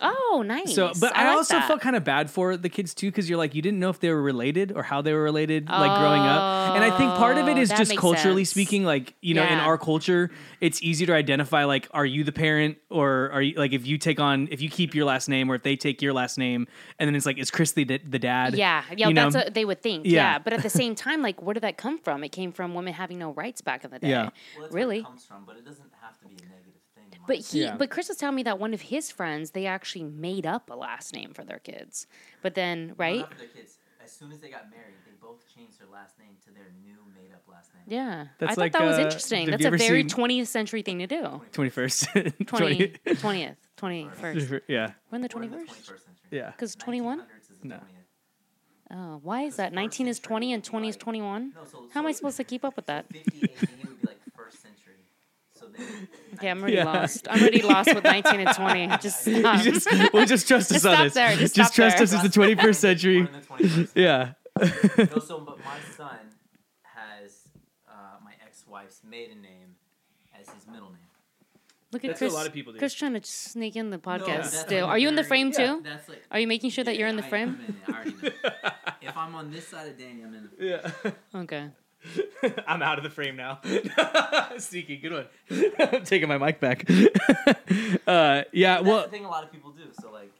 Oh, 0.00 0.42
nice. 0.46 0.74
So, 0.74 0.92
but 1.00 1.16
I, 1.16 1.28
like 1.28 1.36
also 1.38 1.54
that. 1.54 1.68
felt 1.68 1.80
kind 1.80 1.96
of 1.96 2.04
bad 2.04 2.30
for 2.30 2.56
the 2.56 2.68
kids 2.68 2.94
too 2.94 3.10
because 3.10 3.28
you're 3.28 3.38
like 3.38 3.54
you 3.54 3.62
didn't 3.62 3.80
know 3.80 3.90
if 3.90 4.00
they 4.00 4.10
were 4.10 4.22
related 4.22 4.72
or 4.74 4.82
how 4.82 5.02
they 5.02 5.12
were 5.12 5.22
related, 5.22 5.68
like 5.68 5.98
growing 5.98 6.22
up. 6.22 6.76
And 6.76 6.84
I 6.84 6.96
think 6.96 7.12
part 7.14 7.38
of 7.38 7.48
it 7.48 7.56
Oh, 7.56 7.60
is 7.60 7.70
that 7.70 7.78
just 7.78 7.96
culturally 7.96 8.44
sense. 8.44 8.50
speaking, 8.50 8.84
like 8.84 9.14
you 9.20 9.34
know, 9.34 9.42
in 9.44 9.58
our 9.58 9.76
culture, 9.78 10.30
it's 10.60 10.82
easier 10.82 11.06
to 11.08 11.14
identify 11.14 11.64
like 11.64 11.88
are 11.92 12.06
you 12.06 12.24
the 12.24 12.32
parent 12.32 12.78
or 12.90 13.30
are 13.32 13.42
you 13.42 13.54
like 13.56 13.72
if 13.72 13.86
you 13.86 13.98
take 13.98 14.20
on 14.20 14.48
if 14.50 14.60
you 14.60 14.68
keep 14.70 14.94
your 14.94 15.04
last 15.04 15.28
name 15.28 15.50
or 15.50 15.54
if 15.56 15.62
they 15.62 15.76
take 15.76 16.00
your 16.02 16.12
last 16.12 16.38
name, 16.38 16.66
and 16.98 17.08
then 17.08 17.14
it's 17.14 17.26
like 17.26 17.38
is 17.38 17.50
Chris 17.50 17.72
the 17.72 17.84
the 17.84 18.18
dad? 18.18 18.54
Yeah, 18.54 18.84
yeah, 18.96 19.08
you 19.08 19.14
know? 19.14 19.30
that's 19.30 19.46
what 19.46 19.54
they 19.54 19.64
would 19.64 19.82
think. 19.82 20.06
Yeah. 20.06 20.12
Yeah. 20.12 20.38
but 20.38 20.52
at 20.52 20.62
the 20.62 20.70
same 20.70 20.94
time, 20.94 21.22
like, 21.22 21.40
where 21.42 21.54
did 21.54 21.62
that 21.62 21.76
come 21.76 21.98
from? 21.98 22.22
It 22.24 22.30
came 22.30 22.52
from 22.52 22.74
women 22.74 22.92
having 22.92 23.18
no 23.18 23.32
rights 23.32 23.60
back 23.60 23.84
in 23.84 23.90
the 23.90 23.98
day. 23.98 24.10
Yeah. 24.10 24.22
Well, 24.22 24.62
that's 24.62 24.74
really. 24.74 24.96
Where 24.96 25.02
it 25.02 25.06
comes 25.06 25.24
from, 25.24 25.44
but 25.46 25.56
it 25.56 25.64
doesn't 25.64 25.90
have 26.02 26.18
to 26.20 26.26
be 26.28 26.34
a 26.34 26.38
negative 26.38 26.46
thing. 26.46 26.48
in 26.48 26.48
my 26.50 26.57
But 27.28 27.36
he, 27.38 27.62
Yeah. 27.62 27.76
but 27.76 27.90
Chris 27.90 28.08
was 28.08 28.16
telling 28.16 28.34
me 28.34 28.42
that 28.42 28.58
one 28.58 28.74
of 28.74 28.80
his 28.80 29.10
friends, 29.12 29.52
they 29.52 29.66
actually 29.66 30.02
made 30.04 30.46
up 30.46 30.68
a 30.70 30.74
last 30.74 31.14
name 31.14 31.32
for 31.34 31.44
their 31.44 31.60
kids. 31.60 32.06
But 32.42 32.54
then, 32.56 32.88
Well, 32.88 33.08
right? 33.08 33.20
not 33.20 33.32
for 33.32 33.38
their 33.38 33.46
kids. 33.48 33.78
As 34.02 34.10
soon 34.12 34.32
as 34.32 34.40
they 34.40 34.48
got 34.50 34.70
married, 34.70 34.96
they 35.06 35.12
both 35.20 35.44
changed 35.54 35.78
their 35.78 35.86
last 35.88 36.18
name 36.18 36.34
to 36.46 36.50
their 36.50 36.72
new 36.82 36.96
made-up 37.14 37.42
last 37.46 37.72
name. 37.74 37.84
Yeah, 37.86 38.28
That's 38.38 38.52
I 38.52 38.54
thought 38.54 38.60
like, 38.62 38.72
that 38.72 38.82
was 38.82 38.98
uh, 38.98 39.02
interesting. 39.02 39.50
That's 39.50 39.64
a 39.66 39.70
very 39.70 40.00
seen- 40.00 40.08
20th 40.08 40.46
century 40.46 40.80
thing 40.82 40.98
to 41.00 41.06
do. 41.06 41.42
twenty 41.52 41.68
first, 41.70 42.04
20, 42.14 42.34
20th, 42.46 43.56
21st. 43.76 44.60
yeah, 44.66 44.92
We're 45.10 45.16
in 45.16 45.22
the 45.22 45.28
We're 45.34 45.42
in 45.42 45.50
the 45.50 45.56
21st? 45.58 45.66
21st 45.66 45.86
century. 45.86 46.04
yeah. 46.30 46.50
Because 46.52 46.74
21? 46.76 47.18
1900s 47.20 47.52
is 47.52 47.58
the 47.60 47.68
No. 47.68 47.80
Oh, 48.90 49.20
why 49.22 49.42
is 49.42 49.56
that? 49.56 49.74
19 49.74 50.08
is 50.08 50.18
20 50.18 50.54
and 50.54 50.64
20 50.64 50.88
is 50.88 50.96
21? 50.96 51.52
No, 51.54 51.64
so, 51.70 51.86
How 51.92 52.00
am 52.00 52.06
I 52.06 52.12
supposed 52.12 52.38
to 52.38 52.44
keep 52.44 52.64
up 52.64 52.74
with 52.76 52.86
so 52.86 52.92
that? 52.94 53.06
50 53.12 53.42
AD 53.42 53.60
would 53.86 54.00
be 54.00 54.06
like 54.06 54.24
the 54.24 54.30
first 54.30 54.62
century. 54.62 54.94
So 55.52 55.66
then. 55.66 55.67
Okay, 56.34 56.50
I'm 56.50 56.60
already 56.60 56.76
Yeah. 56.76 56.84
lost. 56.84 57.26
I'm 57.30 57.40
already 57.40 57.62
lost 57.62 57.92
with 57.94 58.04
19 58.04 58.40
and 58.40 58.54
20. 58.54 58.86
Just 59.00 59.20
stop. 59.22 59.64
You 59.64 59.72
just, 59.72 60.12
well, 60.12 60.26
just 60.26 60.46
trust 60.46 60.70
us 60.72 60.82
Just 60.82 60.86
on 60.86 60.92
stop 60.94 61.04
this. 61.04 61.14
there, 61.14 61.36
just 61.36 61.54
just 61.56 61.72
stop 61.72 61.90
trust 61.90 61.96
there. 61.96 62.04
us. 62.04 62.12
It's 62.12 62.22
the 62.22 62.28
twenty 62.28 62.54
first 62.54 62.66
We're 62.66 62.72
century. 62.74 63.18
in 63.18 63.24
the 63.32 63.40
21st. 63.40 63.90
Yeah. 63.96 64.32
no, 65.12 65.18
so 65.18 65.40
but 65.40 65.58
my 65.58 65.78
son 65.96 66.18
has 66.82 67.48
uh, 67.88 67.92
my 68.24 68.32
ex-wife's 68.46 69.00
maiden 69.08 69.40
name 69.42 69.74
as 70.38 70.48
his 70.50 70.66
middle 70.66 70.90
name. 70.90 70.98
Look 71.92 72.04
at 72.04 72.08
That's 72.08 72.20
what 72.20 72.26
a 72.26 72.30
Chris. 72.30 72.34
lot 72.34 72.46
of 72.46 72.52
people 72.52 72.72
do. 72.74 72.78
Chris 72.78 72.94
trying 72.94 73.14
to 73.14 73.24
sneak 73.24 73.74
in 73.74 73.90
the 73.90 73.98
podcast 73.98 74.26
that's 74.26 74.58
still. 74.60 74.86
Are 74.86 74.98
you 74.98 75.08
in 75.08 75.14
the 75.16 75.22
very- 75.22 75.28
frame 75.28 75.52
yeah. 75.58 75.66
too? 75.66 75.80
That's 75.82 76.08
like. 76.08 76.22
Are 76.30 76.38
you 76.38 76.46
making 76.46 76.70
sure 76.70 76.84
that 76.84 76.96
you're 76.98 77.08
in 77.08 77.16
the 77.16 77.24
I- 77.24 77.28
frame? 77.28 77.58
I'm 77.58 77.64
in. 77.64 77.94
I 77.94 77.96
already 77.98 78.10
know. 78.22 78.30
if 79.02 79.16
I'm 79.16 79.34
on 79.34 79.50
this 79.50 79.66
side 79.66 79.88
of 79.88 79.98
Danny, 79.98 80.22
I'm 80.22 80.34
in. 80.34 80.42
The, 80.44 80.48
frame. 80.50 81.14
Yeah. 81.34 81.40
Okay. 81.40 81.70
I'm 82.66 82.82
out 82.82 82.98
of 82.98 83.04
the 83.04 83.10
frame 83.10 83.36
now. 83.36 83.60
Sneaky, 84.58 84.96
good 84.96 85.12
one. 85.12 85.26
I'm 85.78 86.04
taking 86.04 86.28
my 86.28 86.38
mic 86.38 86.60
back. 86.60 86.84
uh, 88.06 88.42
yeah, 88.52 88.76
that's 88.76 88.86
well, 88.86 89.02
the 89.02 89.08
thing 89.08 89.24
a 89.24 89.28
lot 89.28 89.44
of 89.44 89.52
people 89.52 89.70
do. 89.72 89.84
So 90.00 90.10
like, 90.10 90.32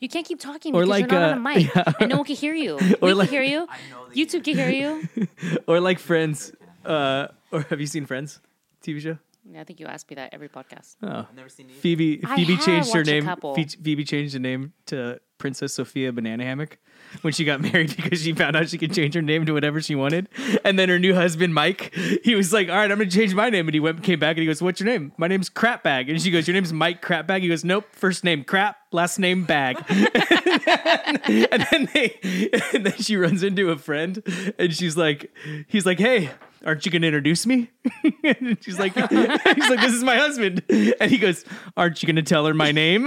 You 0.00 0.08
can't 0.08 0.26
keep 0.26 0.40
talking 0.40 0.74
Or 0.74 0.80
because 0.82 0.88
like, 0.90 1.10
you're 1.10 1.20
not 1.20 1.30
uh, 1.30 1.32
on 1.32 1.38
a 1.38 1.40
mic 1.40 1.74
yeah. 1.74 1.92
and 2.00 2.10
no 2.10 2.16
one 2.16 2.26
can 2.26 2.36
hear 2.36 2.54
you. 2.54 2.74
Or 3.00 3.08
we 3.08 3.12
like- 3.14 3.28
can 3.30 3.34
hear 3.34 3.42
you. 3.42 3.66
I 3.68 3.78
know 3.90 4.06
YouTube 4.14 4.44
can 4.44 4.56
hear 4.56 4.70
you. 4.70 5.28
or 5.66 5.80
like 5.80 5.98
Friends. 5.98 6.52
Uh, 6.84 7.28
or 7.50 7.62
have 7.62 7.80
you 7.80 7.86
seen 7.86 8.06
Friends? 8.06 8.40
TV 8.82 9.00
show? 9.00 9.18
Yeah, 9.50 9.60
I 9.60 9.64
think 9.64 9.80
you 9.80 9.86
ask 9.86 10.08
me 10.10 10.16
that 10.16 10.34
every 10.34 10.48
podcast. 10.48 10.96
Oh. 11.02 11.26
I've 11.28 11.34
never 11.34 11.48
seen 11.48 11.70
either. 11.70 11.78
Phoebe 11.78 12.20
I 12.24 12.36
Phoebe 12.36 12.54
have 12.54 12.64
changed 12.64 12.92
her 12.92 13.00
watched 13.00 13.10
a 13.10 13.20
name. 13.20 13.66
Phoebe 13.82 14.04
changed 14.04 14.34
the 14.34 14.38
name 14.40 14.72
to 14.86 15.20
Princess 15.38 15.74
Sophia 15.74 16.12
Banana 16.12 16.44
Hammock 16.44 16.78
when 17.22 17.32
she 17.32 17.44
got 17.44 17.60
married 17.72 17.94
because 17.96 18.22
she 18.22 18.32
found 18.32 18.56
out 18.56 18.68
she 18.68 18.78
could 18.78 18.92
change 18.92 19.14
her 19.14 19.22
name 19.22 19.46
to 19.46 19.52
whatever 19.52 19.80
she 19.80 19.94
wanted. 19.94 20.28
And 20.64 20.78
then 20.78 20.88
her 20.88 20.98
new 20.98 21.14
husband 21.14 21.54
Mike, 21.54 21.94
he 22.24 22.34
was 22.34 22.52
like, 22.52 22.68
"All 22.68 22.76
right, 22.76 22.90
I'm 22.90 22.98
gonna 22.98 23.10
change 23.10 23.34
my 23.34 23.50
name." 23.50 23.68
And 23.68 23.74
he 23.74 23.80
went 23.80 24.02
came 24.02 24.18
back 24.18 24.36
and 24.36 24.40
he 24.40 24.46
goes, 24.46 24.62
"What's 24.62 24.80
your 24.80 24.88
name?" 24.88 25.12
My 25.16 25.28
name's 25.28 25.50
Crapbag. 25.50 26.10
And 26.10 26.20
she 26.20 26.30
goes, 26.30 26.46
"Your 26.46 26.54
name's 26.54 26.72
Mike 26.72 27.02
Crapbag." 27.02 27.42
He 27.42 27.48
goes, 27.48 27.64
"Nope, 27.64 27.86
first 27.92 28.24
name 28.24 28.44
Crap, 28.44 28.76
last 28.92 29.18
name 29.18 29.44
Bag." 29.44 29.76
and 29.88 31.66
then 31.70 31.88
they, 31.92 32.60
and 32.72 32.86
then 32.86 32.96
she 32.98 33.16
runs 33.16 33.42
into 33.42 33.70
a 33.70 33.78
friend 33.78 34.22
and 34.58 34.74
she's 34.74 34.96
like, 34.96 35.32
he's 35.68 35.86
like, 35.86 35.98
"Hey." 35.98 36.30
Aren't 36.64 36.84
you 36.84 36.90
gonna 36.90 37.06
introduce 37.06 37.46
me? 37.46 37.70
and 38.24 38.58
she's 38.60 38.76
like, 38.76 38.92
he's 38.94 39.08
like, 39.08 39.80
this 39.80 39.92
is 39.92 40.02
my 40.02 40.16
husband. 40.16 40.64
And 40.68 41.08
he 41.08 41.16
goes, 41.16 41.44
Aren't 41.76 42.02
you 42.02 42.08
gonna 42.08 42.22
tell 42.22 42.44
her 42.44 42.54
my 42.54 42.72
name? 42.72 43.06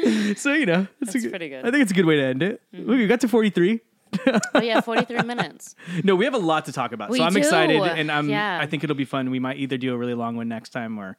so 0.36 0.52
you 0.52 0.66
know, 0.66 0.86
it's 1.00 1.10
a 1.10 1.12
That's 1.12 1.24
good- 1.24 1.30
pretty 1.30 1.48
good. 1.48 1.58
Mm-hmm. 1.58 1.66
I 1.66 1.70
think 1.70 1.82
it's 1.82 1.92
a 1.92 1.94
good 1.94 2.06
way 2.06 2.16
to 2.16 2.22
end 2.22 2.42
it. 2.42 2.60
Look, 2.72 2.96
we 2.98 3.06
got 3.06 3.20
to 3.20 3.28
forty 3.28 3.50
three. 3.50 3.80
Oh 4.54 4.60
yeah, 4.60 4.80
43 4.80 5.22
minutes. 5.22 5.76
No, 6.04 6.16
we 6.16 6.24
have 6.24 6.34
a 6.34 6.38
lot 6.38 6.64
to 6.64 6.72
talk 6.72 6.90
about, 6.90 7.10
We 7.10 7.18
so 7.18 7.24
I'm 7.24 7.32
do. 7.32 7.38
excited, 7.38 7.80
and 7.80 8.10
I'm. 8.10 8.28
Yeah. 8.28 8.58
I 8.60 8.66
think 8.66 8.82
it'll 8.82 8.96
be 8.96 9.04
fun. 9.04 9.30
We 9.30 9.38
might 9.38 9.58
either 9.58 9.78
do 9.78 9.94
a 9.94 9.96
really 9.96 10.14
long 10.14 10.34
one 10.34 10.48
next 10.48 10.70
time, 10.70 10.98
or 10.98 11.16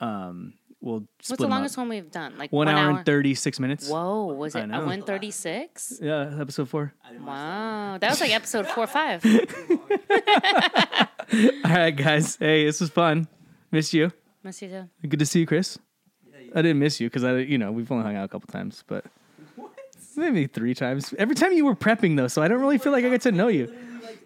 um, 0.00 0.54
we'll 0.80 1.02
split 1.02 1.18
What's 1.18 1.28
the 1.28 1.36
them 1.44 1.50
longest 1.50 1.74
up. 1.74 1.78
one 1.82 1.88
we've 1.90 2.10
done? 2.10 2.36
Like 2.38 2.50
One, 2.50 2.66
hour, 2.66 2.90
and 2.90 3.06
thirty 3.06 3.36
six 3.36 3.60
minutes. 3.60 3.88
Whoa, 3.88 4.24
was 4.34 4.56
it 4.56 4.64
a 4.64 4.66
know. 4.66 4.78
136? 4.78 6.00
Yeah, 6.02 6.34
episode 6.40 6.68
four. 6.68 6.92
I 7.04 7.12
didn't 7.12 7.26
watch 7.26 7.36
Wow, 7.36 7.98
that 8.00 8.10
was 8.10 8.20
like 8.20 8.34
episode 8.34 8.66
four 8.66 8.84
or 8.84 8.88
five. 8.88 9.24
All 11.64 11.70
right, 11.70 11.96
guys. 11.96 12.36
Hey, 12.36 12.66
this 12.66 12.80
was 12.80 12.90
fun. 12.90 13.28
Missed 13.70 13.94
you. 13.94 14.10
Miss 14.42 14.60
you 14.60 14.68
too. 14.68 14.88
Good 15.08 15.20
to 15.20 15.26
see 15.26 15.40
you, 15.40 15.46
Chris. 15.46 15.78
That. 16.52 16.58
Yeah, 16.58 16.58
you- 16.58 16.58
I 16.58 16.62
didn't 16.62 16.78
miss 16.78 17.00
you 17.00 17.08
because 17.08 17.24
I, 17.24 17.38
you 17.38 17.58
know, 17.58 17.72
we've 17.72 17.90
only 17.90 18.04
hung 18.04 18.16
out 18.16 18.24
a 18.24 18.28
couple 18.28 18.46
times, 18.52 18.84
but 18.86 19.04
maybe 20.16 20.46
three 20.46 20.74
times. 20.74 21.14
Every 21.18 21.34
time 21.34 21.52
you 21.52 21.64
were 21.64 21.74
prepping 21.76 22.16
though, 22.16 22.28
so 22.28 22.42
I 22.42 22.48
don't 22.48 22.60
really 22.60 22.78
feel 22.78 22.92
like 22.92 23.04
I 23.04 23.08
get 23.08 23.22
to 23.22 23.32
know 23.32 23.48
you. 23.48 23.72
Like 24.02 24.18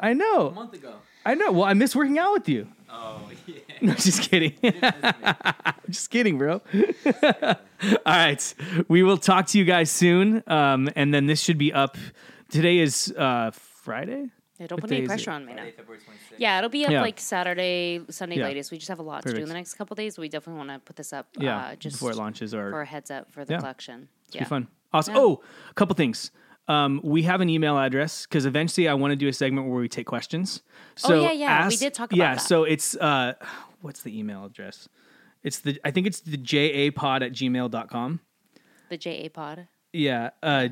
I 0.00 0.12
know, 0.12 0.48
A 0.48 0.52
month 0.52 0.74
ago. 0.74 0.94
I 1.24 1.34
know. 1.34 1.52
Well, 1.52 1.64
I 1.64 1.74
miss 1.74 1.94
working 1.96 2.18
out 2.18 2.32
with 2.32 2.48
you. 2.48 2.68
Oh 2.90 3.28
yeah. 3.46 3.54
No, 3.82 3.92
just 3.92 4.22
kidding. 4.30 4.54
just 5.90 6.10
kidding, 6.10 6.38
bro. 6.38 6.62
All 7.04 7.54
right, 8.06 8.54
we 8.88 9.02
will 9.02 9.18
talk 9.18 9.46
to 9.48 9.58
you 9.58 9.66
guys 9.66 9.90
soon, 9.90 10.42
um, 10.46 10.88
and 10.96 11.12
then 11.12 11.26
this 11.26 11.42
should 11.42 11.58
be 11.58 11.74
up. 11.74 11.98
Today 12.48 12.78
is 12.78 13.12
uh, 13.18 13.50
Friday. 13.52 14.30
Yeah, 14.58 14.66
don't 14.68 14.80
put 14.80 14.90
any 14.90 15.06
pressure 15.06 15.30
on 15.30 15.44
me 15.44 15.52
now. 15.54 15.62
Friday, 15.64 16.00
Yeah, 16.38 16.58
it'll 16.58 16.70
be 16.70 16.84
up 16.86 16.90
Yeah. 16.92 17.02
like 17.02 17.20
Saturday, 17.20 18.00
Sunday 18.08 18.36
Yeah. 18.38 18.44
latest. 18.44 18.70
We 18.70 18.78
just 18.78 18.88
have 18.88 18.98
a 18.98 19.02
lot 19.02 19.22
to 19.24 19.32
do 19.32 19.42
in 19.42 19.48
the 19.48 19.54
next 19.54 19.74
couple 19.74 19.94
days. 19.94 20.18
We 20.18 20.28
definitely 20.28 20.58
want 20.66 20.70
to 20.70 20.78
put 20.84 20.96
this 20.96 21.12
up. 21.12 21.28
Yeah, 21.38 21.58
uh, 21.58 21.76
just 21.76 21.96
before 21.96 22.10
it 22.12 22.16
launches, 22.16 22.54
or 22.54 22.70
for 22.70 22.80
a 22.82 22.86
heads 22.86 23.10
up 23.10 23.30
for 23.32 23.44
the 23.44 23.52
Yeah. 23.54 23.58
collection. 23.60 24.08
It'll 24.28 24.36
Yeah, 24.38 24.44
be 24.44 24.48
fun. 24.48 24.68
Awesome. 24.92 25.14
Yeah. 25.14 25.20
Oh, 25.20 25.42
a 25.70 25.74
couple 25.74 25.94
things. 25.94 26.30
Um, 26.68 27.00
we 27.04 27.22
have 27.22 27.40
an 27.40 27.48
email 27.48 27.78
address 27.78 28.26
because 28.26 28.44
eventually 28.46 28.88
I 28.88 28.94
want 28.94 29.12
to 29.12 29.16
do 29.16 29.28
a 29.28 29.32
segment 29.32 29.68
where 29.68 29.80
we 29.80 29.88
take 29.88 30.06
questions. 30.06 30.62
So 30.96 31.14
Oh, 31.14 31.22
yeah, 31.22 31.32
yeah, 31.32 31.68
we 31.68 31.76
did 31.76 31.94
talk 31.94 32.10
about 32.10 32.16
Yeah, 32.18 32.34
that. 32.36 32.40
so 32.40 32.64
it's 32.64 32.96
uh, 32.96 33.34
what's 33.82 34.02
the 34.02 34.18
email 34.18 34.44
address? 34.46 34.88
It's 35.44 35.60
the 35.60 35.78
I 35.84 35.90
think 35.92 36.06
it's 36.08 36.20
the 36.20 36.36
japod 36.38 37.22
at 37.24 37.32
gmail.com. 37.32 38.20
the 38.88 38.96
JA 38.96 39.28
Pod. 39.28 39.68
Yeah. 39.92 40.30
Uh, 40.42 40.68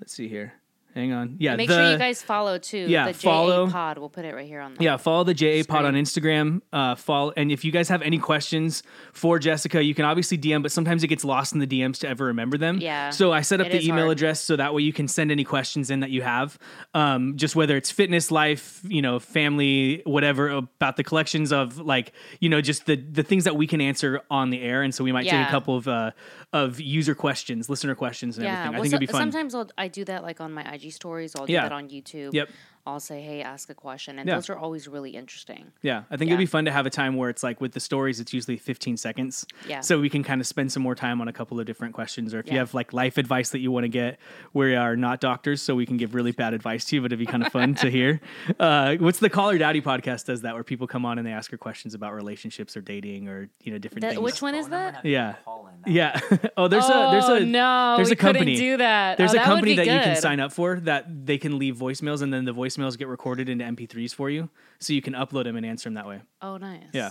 let's 0.00 0.12
see 0.12 0.28
here. 0.28 0.52
Hang 0.94 1.12
on. 1.12 1.36
Yeah. 1.40 1.56
Make 1.56 1.68
the, 1.68 1.74
sure 1.74 1.90
you 1.90 1.98
guys 1.98 2.22
follow 2.22 2.56
too. 2.56 2.86
yeah, 2.88 3.08
the 3.08 3.14
follow- 3.14 3.66
JA 3.66 3.72
Pod. 3.72 3.98
We'll 3.98 4.08
put 4.08 4.24
it 4.24 4.32
right 4.32 4.46
here 4.46 4.60
on. 4.60 4.74
The, 4.74 4.84
Yeah, 4.84 4.96
follow 4.96 5.24
the 5.24 5.34
JA 5.34 5.64
Pod 5.66 5.84
on 5.84 5.94
Instagram. 5.94 6.60
Uh, 6.72 6.94
follow, 6.94 7.32
and 7.36 7.50
if 7.50 7.64
you 7.64 7.72
guys 7.72 7.88
have 7.88 8.00
any 8.02 8.18
questions 8.18 8.84
for 9.12 9.40
Jessica, 9.40 9.82
you 9.82 9.92
can 9.92 10.04
obviously 10.04 10.38
DM, 10.38 10.62
but 10.62 10.70
sometimes 10.70 11.02
it 11.02 11.08
gets 11.08 11.24
lost 11.24 11.52
in 11.52 11.58
the 11.58 11.66
DMs 11.66 11.98
to 11.98 12.08
ever 12.08 12.26
remember 12.26 12.56
them. 12.56 12.78
Yeah, 12.80 13.10
So 13.10 13.32
I 13.32 13.40
set 13.40 13.60
up 13.60 13.68
the 13.70 13.84
email 13.84 14.04
hard. 14.04 14.12
address 14.12 14.40
so 14.40 14.54
that 14.54 14.72
way 14.72 14.82
you 14.82 14.92
can 14.92 15.08
send 15.08 15.32
any 15.32 15.42
questions 15.42 15.90
in 15.90 15.98
that 16.00 16.10
you 16.10 16.22
have, 16.22 16.58
um, 16.94 17.36
just 17.36 17.56
whether 17.56 17.76
it's 17.76 17.90
fitness, 17.90 18.30
life, 18.30 18.80
you 18.86 19.02
know, 19.02 19.18
family, 19.18 20.00
whatever 20.04 20.48
about 20.50 20.96
the 20.96 21.02
collections 21.04 21.52
of 21.52 21.78
like, 21.78 22.12
you 22.40 22.48
know, 22.48 22.60
just 22.60 22.86
the 22.86 22.94
the 22.96 23.22
things 23.24 23.44
that 23.44 23.56
we 23.56 23.66
can 23.66 23.80
answer 23.80 24.20
on 24.30 24.50
the 24.50 24.60
air. 24.62 24.82
And 24.82 24.94
so 24.94 25.02
we 25.02 25.10
might 25.12 25.24
take 25.24 25.46
a 25.48 25.50
couple 25.50 25.76
of 25.76 25.88
uh, 25.88 26.12
of 26.52 26.80
user 26.80 27.14
questions, 27.16 27.68
listener 27.68 27.96
questions, 27.96 28.36
and 28.38 28.44
Yeah, 28.44 28.66
everything. 28.68 28.74
I 28.74 28.80
think 28.82 28.90
so- 28.90 28.96
it'd 28.96 29.00
be 29.00 29.06
fun. 29.12 29.20
sometimes 29.32 29.54
I'll, 29.56 29.68
I 29.76 29.88
do 29.88 30.04
that 30.04 30.22
like 30.22 30.40
on 30.40 30.52
my 30.52 30.62
IG 30.72 30.83
stories. 30.90 31.34
I'll 31.36 31.46
do 31.46 31.52
Yeah. 31.52 31.62
that 31.62 31.72
on 31.72 31.88
YouTube. 31.88 32.32
Yep. 32.34 32.48
I'll 32.86 33.00
say, 33.00 33.22
"Hey, 33.22 33.40
ask 33.42 33.70
a 33.70 33.74
question," 33.74 34.18
and 34.18 34.28
Yeah. 34.28 34.34
those 34.34 34.50
are 34.50 34.56
always 34.56 34.86
really 34.88 35.10
interesting. 35.16 35.72
Yeah, 35.82 36.02
I 36.10 36.16
think 36.18 36.28
Yeah. 36.28 36.34
it'd 36.34 36.42
be 36.42 36.46
fun 36.46 36.66
to 36.66 36.70
have 36.70 36.84
a 36.84 36.90
time 36.90 37.16
where 37.16 37.30
it's 37.30 37.42
like 37.42 37.60
with 37.60 37.72
the 37.72 37.80
stories, 37.80 38.20
it's 38.20 38.32
usually 38.34 38.58
15 38.58 38.96
seconds. 38.98 39.46
Yeah. 39.66 39.80
So 39.80 39.98
we 40.00 40.10
can 40.10 40.22
kind 40.22 40.40
of 40.40 40.46
spend 40.46 40.70
some 40.70 40.82
more 40.82 40.94
time 40.94 41.20
on 41.22 41.28
a 41.28 41.32
couple 41.32 41.58
of 41.58 41.64
different 41.66 41.94
questions. 41.94 42.34
Or 42.34 42.40
if 42.40 42.50
you 42.52 42.58
have 42.58 42.74
like 42.74 42.92
life 42.92 43.16
advice 43.16 43.48
that 43.50 43.60
you 43.60 43.70
want 43.72 43.84
to 43.84 43.88
get, 43.88 44.18
we 44.52 44.74
are 44.74 44.96
not 44.96 45.20
doctors, 45.20 45.62
so 45.62 45.74
we 45.74 45.86
can 45.86 45.96
give 45.96 46.14
really 46.14 46.32
bad 46.32 46.52
advice 46.52 46.84
to 46.86 46.96
you, 46.96 47.00
but 47.02 47.06
it'd 47.06 47.18
be 47.18 47.24
kind 47.26 47.44
of 47.46 47.50
fun 47.52 47.74
to 47.76 47.90
hear. 47.90 48.20
Uh, 48.60 48.96
what's 48.96 49.18
the 49.18 49.28
Call 49.30 49.50
Her 49.50 49.58
Daddy 49.58 49.80
podcast 49.80 50.26
does 50.26 50.42
that 50.42 50.54
where 50.54 50.62
people 50.64 50.86
come 50.86 51.04
on 51.04 51.18
and 51.18 51.26
they 51.26 51.32
ask 51.32 51.50
her 51.50 51.56
questions 51.56 51.94
about 51.94 52.14
relationships 52.14 52.76
or 52.76 52.80
dating 52.80 53.28
or, 53.28 53.48
you 53.62 53.72
know, 53.72 53.78
different 53.78 54.02
That- 54.02 54.10
things. 54.12 54.20
which 54.22 54.40
one 54.42 54.54
is 54.54 54.68
that? 54.68 55.04
Yeah. 55.04 55.32
people 55.32 55.52
call 55.52 55.66
in. 55.68 55.80
That 55.82 55.90
Yeah. 55.90 56.48
oh, 56.56 56.68
there's 56.68 56.84
a 56.84 57.08
there's 57.10 57.24
oh, 57.24 57.34
a 57.36 57.40
no, 57.40 57.94
there's 57.96 58.08
we 58.08 58.12
a 58.12 58.16
company. 58.16 58.54
couldn't 58.54 58.60
do 58.70 58.76
that. 58.78 59.18
There's 59.18 59.30
oh, 59.30 59.34
a 59.34 59.36
that 59.38 59.44
company 59.46 59.72
be 59.72 59.76
that 59.76 59.86
you 59.86 60.00
can 60.00 60.16
sign 60.16 60.40
up 60.40 60.52
for 60.52 60.80
that 60.80 61.26
they 61.26 61.38
can 61.38 61.58
leave 61.58 61.76
voicemails 61.76 62.22
and 62.22 62.32
then 62.32 62.44
the 62.44 62.54
voicemails 62.76 62.96
get 62.98 63.08
recorded 63.08 63.48
into 63.48 63.64
MP3s 63.64 64.14
for 64.14 64.30
you, 64.30 64.48
so 64.80 64.92
you 64.92 65.02
can 65.02 65.14
upload 65.14 65.44
them 65.44 65.56
and 65.56 65.64
answer 65.66 65.84
them 65.88 65.94
that 65.94 66.06
way. 66.06 66.20
Oh, 66.42 66.56
nice. 66.56 66.82
Yeah. 66.92 67.10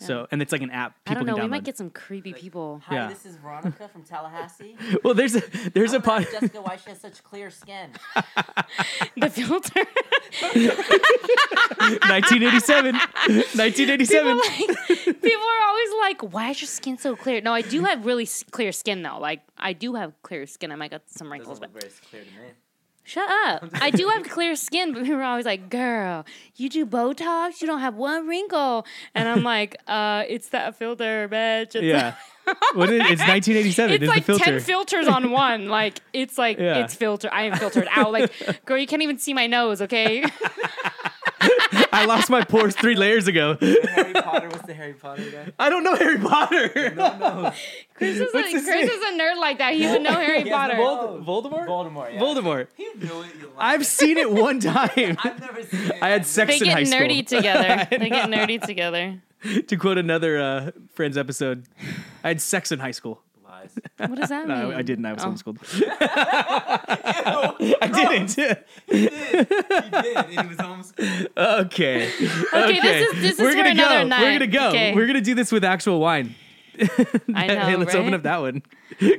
So, 0.00 0.28
and 0.30 0.40
it's 0.40 0.52
like 0.52 0.62
an 0.62 0.70
app. 0.70 0.94
I 1.08 1.10
People 1.10 1.24
don't 1.24 1.26
know. 1.26 1.34
can 1.42 1.46
We 1.46 1.50
might 1.50 1.64
get 1.64 1.76
some 1.76 1.90
creepy 1.90 2.32
people. 2.32 2.80
Hi, 2.86 2.94
Yeah. 2.94 3.08
this 3.08 3.26
is 3.26 3.34
Veronica 3.34 3.88
from 3.88 4.04
Tallahassee. 4.04 4.76
well, 5.04 5.12
there's 5.12 5.34
a 5.34 5.40
there's 5.74 5.92
a 5.92 5.96
I 5.96 5.98
wanna 6.06 6.24
pod. 6.24 6.28
Jessica 6.30 6.62
why 6.62 6.76
she 6.76 6.90
has 6.90 7.00
such 7.00 7.20
clear 7.24 7.50
skin. 7.50 7.90
The 9.16 9.28
filter. 9.30 9.84
1987. 10.44 12.94
1987. 12.94 14.40
people, 14.40 14.74
like, 14.78 14.88
people 15.20 15.42
are 15.42 15.66
always 15.66 15.88
like, 16.00 16.22
"Why 16.32 16.50
is 16.50 16.60
your 16.60 16.68
skin 16.68 16.96
so 16.98 17.16
clear?" 17.16 17.40
No, 17.40 17.52
I 17.52 17.62
do 17.62 17.82
have 17.84 18.06
really 18.06 18.28
clear 18.52 18.70
skin 18.70 19.02
though. 19.02 19.18
Like 19.18 19.40
I 19.56 19.72
do 19.72 19.96
have 19.96 20.12
clear 20.22 20.46
skin. 20.46 20.70
I 20.70 20.76
might 20.76 20.92
got 20.92 21.02
some 21.10 21.32
wrinkles, 21.32 21.58
Doesn't 21.58 21.72
but 21.72 21.82
very 21.82 21.92
clear 22.10 22.22
to 22.22 22.30
me. 22.30 22.36
Shut 23.08 23.28
up. 23.46 23.64
I 23.74 23.90
do 23.90 24.06
have 24.08 24.24
clear 24.28 24.54
skin, 24.56 24.92
but 24.92 25.02
people 25.02 25.16
are 25.18 25.22
always 25.24 25.46
like, 25.46 25.70
"Girl, 25.70 26.24
you 26.56 26.68
do 26.68 26.84
Botox, 26.86 27.60
you 27.60 27.66
don't 27.66 27.80
have 27.80 27.94
one 27.94 28.26
wrinkle," 28.28 28.86
and 29.14 29.28
I'm 29.28 29.42
like, 29.54 29.76
"Uh, 29.86 30.24
it's 30.28 30.50
that 30.50 30.76
filter, 30.76 31.28
bitch." 31.28 31.74
It's 31.74 31.82
yeah. 31.82 32.14
What 32.72 32.88
is, 32.88 33.00
it's 33.10 33.20
1987. 33.28 33.92
It's 33.94 34.02
It's 34.04 34.08
like 34.08 34.24
filter. 34.24 34.44
ten 34.44 34.60
filters 34.60 35.06
on 35.06 35.30
one. 35.32 35.68
Like 35.68 36.00
it's 36.14 36.38
like 36.38 36.58
Yeah. 36.58 36.78
it's 36.84 36.94
filtered. 36.94 37.30
I 37.30 37.42
am 37.42 37.56
filtered 37.58 37.86
out. 37.94 38.10
Like, 38.10 38.32
girl, 38.64 38.78
you 38.78 38.86
can't 38.86 39.02
even 39.02 39.18
see 39.18 39.34
my 39.34 39.46
nose. 39.46 39.82
Okay. 39.82 40.24
I 41.98 42.04
lost 42.04 42.30
my 42.30 42.42
pores 42.44 42.74
three 42.76 42.94
layers 42.94 43.26
ago. 43.28 43.56
Harry 43.60 44.12
Potter 44.12 44.48
was 44.48 44.60
the 44.62 44.74
Harry 44.74 44.92
Potter 44.94 45.30
guy. 45.30 45.52
I 45.58 45.68
don't 45.68 45.82
know 45.84 45.94
Harry 45.96 46.18
Potter. 46.18 46.68
Chris 47.94 48.16
is 48.16 48.20
a, 48.20 48.28
Chris 48.30 48.52
name? 48.66 48.88
is 48.88 49.02
a 49.02 49.12
nerd 49.18 49.38
like 49.38 49.58
that. 49.58 49.74
He 49.74 49.86
would 49.86 50.02
know 50.02 50.10
Harry 50.12 50.42
He 50.44 50.48
has 50.48 50.56
Potter. 50.56 50.76
Vold- 50.76 51.26
Voldemort? 51.26 51.66
Voldemort. 51.66 52.14
Yeah. 52.14 52.20
Voldemort. 52.20 52.66
You 52.76 52.96
knew 52.98 53.22
it. 53.22 53.26
You 53.40 53.52
I've 53.58 53.84
seen 53.86 54.16
it 54.18 54.30
one 54.30 54.60
time. 54.76 55.16
I've 55.24 55.40
never 55.40 55.62
seen 55.64 55.80
it. 55.90 56.02
I 56.02 56.08
had 56.10 56.24
sex 56.26 56.58
they 56.58 56.66
in 56.66 56.72
high 56.72 56.84
school. 56.84 56.98
They 57.00 57.08
get 57.08 57.24
nerdy 57.24 57.26
together. 57.26 57.88
I 57.92 57.96
They 57.98 58.08
get 58.10 58.28
nerdy 58.30 58.62
together. 58.64 59.20
to 59.66 59.76
quote 59.76 59.98
another 59.98 60.40
uh, 60.40 60.70
Friends 60.94 61.16
episode, 61.18 61.64
I 62.24 62.28
had 62.28 62.40
sex 62.40 62.72
in 62.72 62.78
high 62.78 62.90
school. 62.92 63.22
Lies. 64.00 64.08
What 64.08 64.18
does 64.20 64.28
that 64.28 64.46
mean? 64.48 64.58
No, 64.70 64.76
I 64.76 64.82
didn't. 64.82 65.06
I 65.06 65.12
was 65.12 65.24
Oh. 65.24 65.28
homeschooled. 65.30 65.58
I 67.82 67.86
didn't. 67.88 68.30
He 68.30 68.42
did. 68.42 68.64
He 68.86 69.08
did. 69.08 70.26
He 70.30 70.46
was 70.46 70.56
homeschooled. 70.56 71.28
okay. 71.36 72.10
Okay, 72.52 72.80
this 72.80 73.12
is- 73.12 73.20
this 73.22 73.32
is 73.34 73.38
We're 73.40 73.50
for 73.52 73.56
gonna 73.56 73.70
another 73.70 74.00
go. 74.02 74.08
night. 74.08 74.20
We're 74.22 74.32
gonna 74.38 74.46
go. 74.46 74.68
Okay. 74.68 74.94
We're 74.94 75.06
gonna 75.06 75.20
do 75.20 75.34
this 75.34 75.52
with 75.52 75.64
actual 75.64 76.00
wine. 76.00 76.34
I 77.34 77.46
know, 77.48 77.60
hey, 77.60 77.76
let's 77.76 77.94
open 77.94 78.14
up 78.14 78.22
that 78.22 78.38
one. 78.40 78.62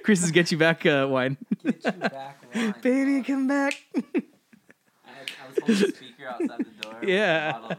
Chris's 0.04 0.32
get 0.32 0.50
you 0.52 0.58
back 0.58 0.86
uh, 0.86 1.08
wine. 1.10 1.36
Get 1.64 1.84
you 1.84 1.92
back 1.92 2.38
wine. 2.56 2.74
Baby, 2.82 3.22
come 3.24 3.48
back. 3.48 3.74
I, 3.96 4.00
had, 4.02 5.32
I 5.44 5.48
was 5.50 5.58
holding 5.60 5.76
the 5.76 5.96
speaker 5.96 6.28
outside 6.30 6.60
the 6.60 6.82
door. 6.82 6.94
with 7.02 7.10
a 7.10 7.12
Yeah. 7.12 7.76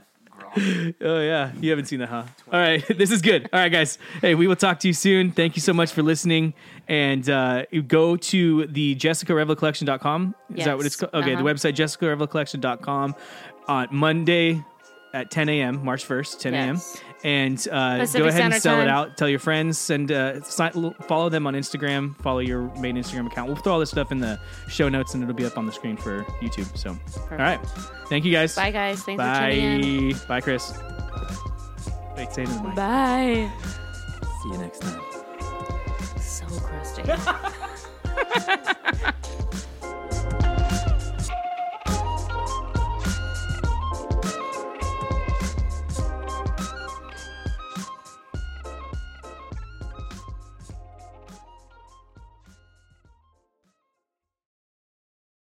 Bottle 0.55 0.70
of 0.88 0.98
grog. 1.01 1.09
Oh 1.11 1.20
yeah, 1.20 1.53
you 1.61 1.70
haven't 1.70 1.86
seen 1.86 2.01
that, 2.01 2.09
huh? 2.09 2.24
All 2.53 2.59
right, 2.61 2.84
this 2.98 3.11
is 3.11 3.22
good. 3.22 3.48
All 3.53 3.61
right, 3.61 3.68
guys. 3.70 3.98
Hey, 4.20 4.34
we 4.34 4.46
will 4.46 4.57
talk 4.57 4.80
to 4.80 4.88
you 4.88 4.94
soon. 4.94 5.30
Thank 5.32 5.57
you 5.57 5.62
so 5.62 5.72
much 5.72 5.92
for 5.92 6.03
listening, 6.03 6.55
and 6.88 7.28
uh, 7.30 7.64
you 7.70 7.82
go 7.82 8.16
to 8.16 8.66
the 8.66 8.96
JessicaArevaloCollection.com. 8.96 10.34
Is 10.55 10.64
that 10.64 10.76
what 10.76 10.86
it's 10.86 10.96
called? 10.96 11.14
Okay, 11.14 11.34
Uh-huh. 11.34 11.42
the 11.42 11.48
website 11.48 11.74
JessicaArevaloCollection.com 11.74 13.14
on 13.68 13.88
Monday 13.90 14.62
at 15.12 15.30
10 15.30 15.48
a.m. 15.48 15.84
March 15.84 16.07
1st, 16.07 16.38
10 16.40 16.55
a.m. 16.55 16.80
Yes. 17.22 17.66
And 17.66 17.68
uh, 17.72 18.06
go 18.18 18.26
ahead 18.26 18.42
and 18.42 18.54
Standard 18.54 18.62
sell 18.62 18.80
it 18.80 18.88
out. 18.88 19.16
Tell 19.16 19.28
your 19.28 19.38
friends. 19.38 19.90
and 19.90 20.10
uh, 20.10 20.40
follow 20.40 21.28
them 21.28 21.46
on 21.46 21.54
Instagram. 21.54 22.16
Follow 22.22 22.38
your 22.40 22.62
main 22.76 22.96
Instagram 22.96 23.26
account. 23.26 23.48
We'll 23.48 23.56
throw 23.56 23.74
all 23.74 23.80
this 23.80 23.90
stuff 23.90 24.10
in 24.12 24.18
the 24.20 24.40
show 24.68 24.88
notes, 24.88 25.14
and 25.14 25.22
it'll 25.22 25.34
be 25.34 25.44
up 25.44 25.58
on 25.58 25.66
the 25.66 25.72
screen 25.72 25.96
for 25.96 26.22
YouTube. 26.40 26.76
So, 26.76 26.96
all 27.30 27.36
right, 27.38 27.60
thank 28.08 28.24
you 28.24 28.32
guys. 28.32 28.54
Bye, 28.56 28.70
guys. 28.70 29.02
Thanks 29.02 29.22
for 29.22 29.50
tuning 29.50 30.10
in. 30.10 30.12
Bye. 30.12 30.18
Bye, 30.28 30.40
Chris. 30.40 30.72
Wait, 32.16 32.32
say 32.32 32.42
it 32.42 32.48
in 32.48 32.56
the 32.56 32.62
mic. 32.62 32.74
Bye. 32.76 33.50
See 34.42 34.48
you 34.50 34.58
next 34.58 34.80
time. 34.80 35.00
So 36.20 36.46
crusty. 36.60 37.02